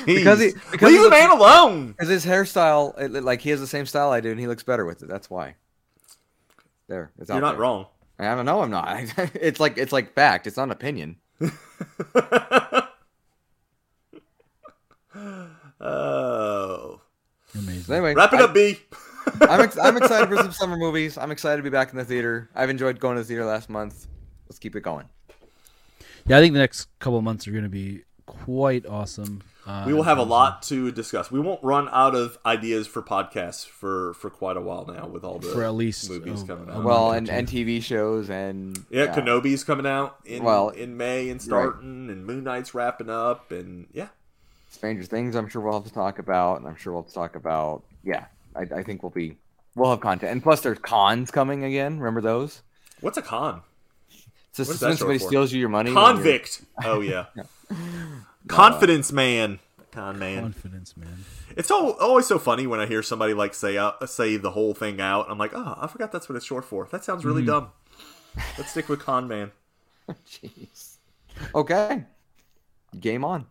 [0.05, 0.71] because he- Jeez.
[0.71, 1.87] because leave he the man alone.
[1.93, 4.61] because his hairstyle, it, like he has the same style I do, and he looks
[4.63, 5.07] better with it.
[5.09, 5.55] That's why.
[6.87, 7.61] There, it's You're not there.
[7.61, 7.87] wrong.
[8.19, 8.61] I don't know.
[8.61, 8.87] I'm not.
[9.33, 10.45] it's like it's like fact.
[10.45, 11.15] It's not opinion.
[15.83, 17.01] Oh,
[17.55, 17.93] Amazing.
[17.95, 18.79] Anyway, wrap it I, up, B.
[19.41, 21.17] I'm ex- I'm excited for some summer movies.
[21.17, 22.49] I'm excited to be back in the theater.
[22.55, 24.07] I've enjoyed going to the theater last month.
[24.47, 25.07] Let's keep it going.
[26.25, 29.41] Yeah, I think the next couple of months are going to be quite awesome.
[29.65, 31.31] Uh, we will have a lot to discuss.
[31.31, 35.23] We won't run out of ideas for podcasts for for quite a while now with
[35.23, 36.83] all the For at least movies a- coming a out.
[36.83, 41.41] Well, and, and TV shows and yeah, Kenobi's coming out in Well, in May and
[41.41, 44.09] starting, and Moon Knight's wrapping up, and yeah,
[44.73, 45.35] Stranger Things.
[45.35, 47.83] I'm sure we'll have to talk about, and I'm sure we'll have to talk about.
[48.03, 48.25] Yeah,
[48.55, 49.37] I, I think we'll be
[49.75, 51.99] we'll have content, and plus there's cons coming again.
[51.99, 52.61] Remember those?
[53.03, 53.61] what's a con?
[54.09, 55.27] It's just What is when somebody for?
[55.27, 55.91] steals you your money.
[55.91, 56.63] Convict.
[56.83, 57.25] Oh yeah,
[58.47, 59.59] confidence man.
[59.91, 60.41] Con man.
[60.41, 61.23] confidence, man.
[61.55, 64.73] It's all, always so funny when I hear somebody like say out, say the whole
[64.73, 65.27] thing out.
[65.29, 66.87] I'm like, oh, I forgot that's what it's short for.
[66.91, 67.51] That sounds really mm-hmm.
[67.51, 67.71] dumb.
[68.57, 69.51] Let's stick with con man.
[70.27, 70.97] Jeez.
[71.53, 72.05] Okay.
[72.99, 73.45] Game on.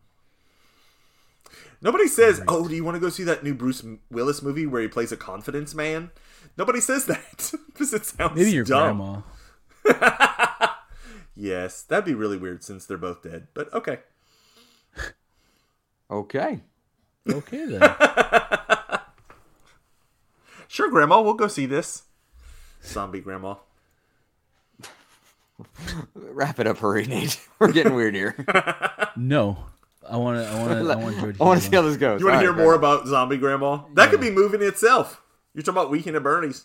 [1.83, 4.81] Nobody says, "Oh, do you want to go see that new Bruce Willis movie where
[4.81, 6.11] he plays a confidence man?"
[6.57, 9.23] Nobody says that because it sounds Maybe your dumb.
[9.85, 10.69] grandma.
[11.35, 13.49] Yes, that'd be really weird since they're both dead.
[13.55, 14.01] But okay.
[16.11, 16.61] Okay.
[17.29, 17.81] Okay then.
[20.69, 22.05] Sure, Grandma, we'll go see this.
[22.83, 23.57] Zombie Grandma.
[26.15, 27.39] Wrap it up, hurry, Nate.
[27.59, 28.35] We're getting weird here.
[29.17, 29.59] no,
[30.09, 30.49] I want to.
[30.51, 30.93] I want to.
[30.93, 31.37] I want George.
[31.41, 32.21] I want to see how this goes.
[32.21, 33.83] You want to hear right, more about Zombie Grandma?
[33.95, 35.23] That could be moving itself.
[35.55, 36.65] You're talking about Weekend at Bernie's.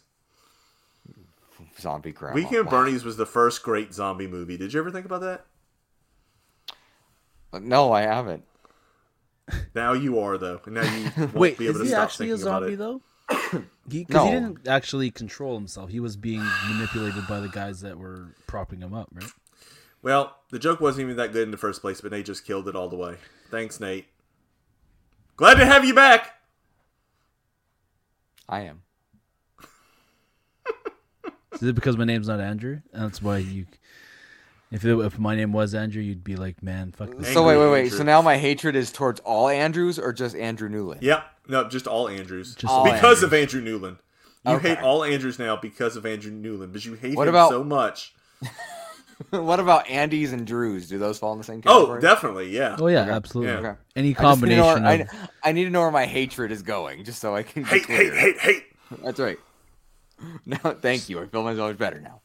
[1.79, 2.33] Zombie grandma.
[2.35, 2.71] Weekend at Wow.
[2.71, 4.57] Bernie's was the first great zombie movie.
[4.57, 5.45] Did you ever think about that?
[7.53, 8.43] Uh, no, I haven't.
[9.75, 12.03] Now you are though, and now you won't Wait, be able is to he stop
[12.05, 12.77] actually a thinking about zombie it.
[12.77, 13.01] though?
[13.89, 14.25] He, because No.
[14.25, 15.89] he didn't actually control himself.
[15.89, 19.31] He was being manipulated by the guys that were propping him up, right?
[20.07, 22.69] Well, the joke wasn't even that good in the first place, but Nate just killed
[22.69, 23.17] it all the way.
[23.51, 24.05] Thanks, Nate.
[25.35, 26.33] Glad to have you back.
[28.47, 28.83] I am.
[31.51, 32.79] Is it because my name's not Andrew?
[32.93, 33.65] That's why you.
[34.71, 37.33] If it, if my name was Andrew, you'd be like, man, fuck this.
[37.33, 37.83] So wait, wait, wait.
[37.83, 37.97] Andrew.
[37.97, 41.03] So now my hatred is towards all Andrews or just Andrew Newland?
[41.03, 41.25] Yep.
[41.49, 42.55] No, just all Andrews.
[42.55, 43.97] Just all because of Andrew Newland.
[44.45, 44.69] You Okay.
[44.69, 47.61] hate all Andrews now because of Andrew Newland, but you hate What him about- so
[47.65, 48.13] much.
[49.31, 50.87] what about Andes and Drews?
[50.89, 51.97] Do those fall in the same category?
[51.97, 52.75] Oh, definitely, yeah.
[52.79, 53.11] Oh yeah, Okay.
[53.11, 53.53] absolutely.
[53.53, 53.59] Yeah.
[53.59, 53.79] Okay.
[53.95, 55.07] Any I need combination where- of
[55.43, 57.63] I, I need to know where my hatred is going, just so I can.
[57.63, 58.13] Hate, clear.
[58.13, 58.63] hate, hate, hate.
[59.03, 59.39] That's right.
[60.47, 61.21] No, thank you.
[61.21, 62.21] I feel myself better now.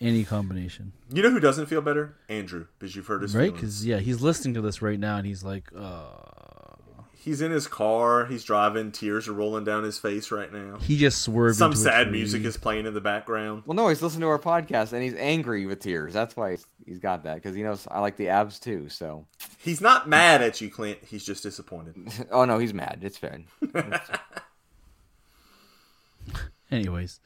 [0.00, 2.14] any combination, You know who doesn't feel better?
[2.28, 3.52] Andrew, because you've heard his right?
[3.52, 6.12] Because yeah, he's listening to this right now, and he's like, uh,
[7.22, 10.78] He's in his car, he's driving, tears are rolling down his face right now.
[10.78, 11.56] he just swerved.
[11.56, 12.18] Some into a sad tree.
[12.18, 13.62] music is playing in the background.
[13.64, 16.12] Well, no, he's listening to our podcast and he's angry with tears.
[16.12, 18.88] That's why he's, he's got that because he knows I like the abs too.
[18.88, 19.24] So,
[19.58, 20.98] He's not mad at you, Clint.
[21.06, 21.94] He's just disappointed.
[22.32, 22.98] oh no, he's mad.
[23.02, 23.38] It's fair.
[26.72, 27.20] Anyways,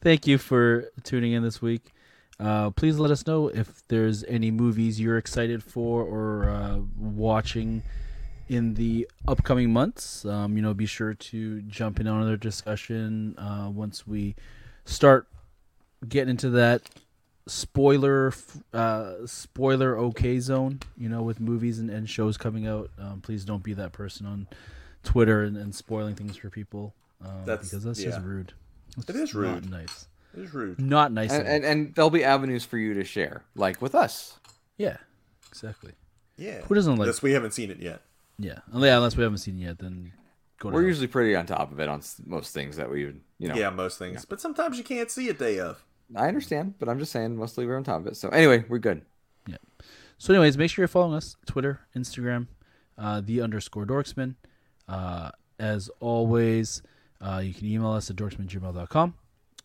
[0.00, 1.92] thank you for tuning in this week.
[2.40, 7.82] Uh, please let us know if there's any movies you're excited for or uh, watching
[8.48, 10.24] in the upcoming months.
[10.24, 14.34] Um, you know, be sure to jump in on another discussion uh, once we
[14.84, 15.28] start
[16.08, 16.88] getting into that
[17.46, 18.32] spoiler
[18.72, 20.80] uh, spoiler okay zone.
[20.96, 22.90] You know, with movies and, and shows coming out.
[22.98, 24.46] Um, please don't be that person on
[25.04, 26.94] Twitter and, and spoiling things for people.
[27.24, 28.52] Um, That's- because that's just rude.
[28.96, 29.70] It's It is just not rude.
[29.70, 30.06] nice.
[30.36, 30.80] It's rude.
[30.80, 31.32] Not nice.
[31.32, 34.38] and, and and there'll be avenues for you to share, like with us.
[34.76, 34.98] yeah,
[35.48, 35.92] exactly.
[36.36, 36.60] Yeah.
[36.62, 37.06] Who doesn't like?
[37.06, 38.02] Unless we haven't seen it yet.
[38.38, 38.96] Yeah, yeah.
[38.96, 40.12] Unless we haven't seen it yet, then
[40.58, 40.74] go to.
[40.74, 40.88] We're hell.
[40.88, 43.00] usually pretty on top of it on most things that we,
[43.38, 43.54] you know.
[43.54, 44.24] Yeah, most things.
[44.24, 45.82] But sometimes you can't see a day of.
[46.16, 48.16] I understand, but I'm just saying mostly we're on top of it.
[48.16, 49.02] So anyway, we're good.
[49.46, 49.56] Yeah.
[50.16, 52.48] So, anyways, make sure you're following us Twitter, Instagram,
[52.96, 54.34] uh, the underscore dorksman.
[54.88, 56.82] Uh, as always,
[57.20, 59.14] uh, you can email us at dorksmangmail.com.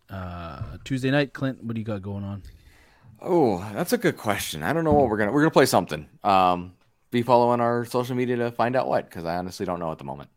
[0.10, 2.44] Uh, Tuesday night, Clint, what do you got going on?
[3.22, 4.64] Oh, that's a good question.
[4.64, 6.08] I don't know what we're gonna we're gonna play something.
[6.24, 6.74] Um,
[7.14, 9.98] be following our social media to find out what, because I honestly don't know at
[10.00, 10.30] the moment.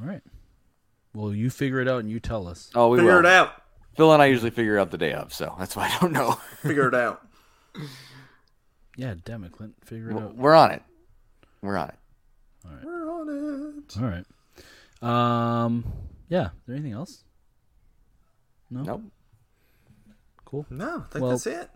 [0.00, 0.22] All right.
[1.14, 2.70] Well, you figure it out and you tell us.
[2.74, 3.18] Oh, we Figure will.
[3.20, 3.52] it out.
[3.96, 6.32] Phil and I usually figure out the day of, so that's why I don't know.
[6.62, 7.24] Figure it out.
[8.96, 9.74] Yeah, damn it, Clint.
[9.84, 10.34] Figure it out.
[10.36, 10.82] we're on it.
[11.62, 11.94] We're on it.
[12.64, 12.84] All right.
[12.84, 13.96] We're on it.
[14.02, 14.08] All
[15.02, 15.64] right.
[15.64, 15.84] Um.
[16.28, 16.46] Yeah.
[16.46, 17.22] Is there anything else?
[18.70, 18.82] No.
[18.82, 19.02] Nope.
[20.44, 20.66] Cool.
[20.70, 21.70] No, I think Well- that's it.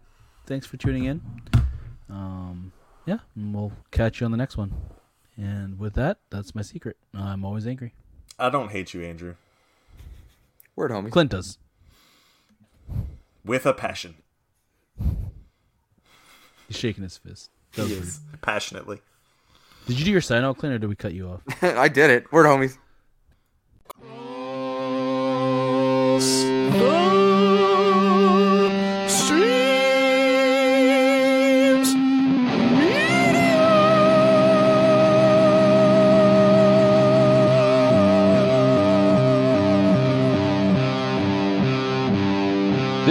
[0.47, 1.21] Thanks for tuning in.
[2.11, 2.73] Um.
[3.09, 3.21] Yeah.
[3.35, 4.71] And we'll catch you on the next one.
[5.35, 6.99] And with that, that's my secret.
[7.15, 7.95] I'm always angry.
[8.39, 9.37] I don't hate you, Andrew.
[10.77, 11.11] Word, homie.
[11.11, 11.57] Clint does.
[13.47, 14.17] With a passion.
[16.67, 17.49] He's shaking his fist.
[17.77, 18.21] That was He is.
[18.43, 19.01] Passionately.
[19.87, 21.41] Did you do your sign out, Clint, or did we cut you off?
[21.63, 22.31] I did it.
[22.31, 22.77] Word, homies.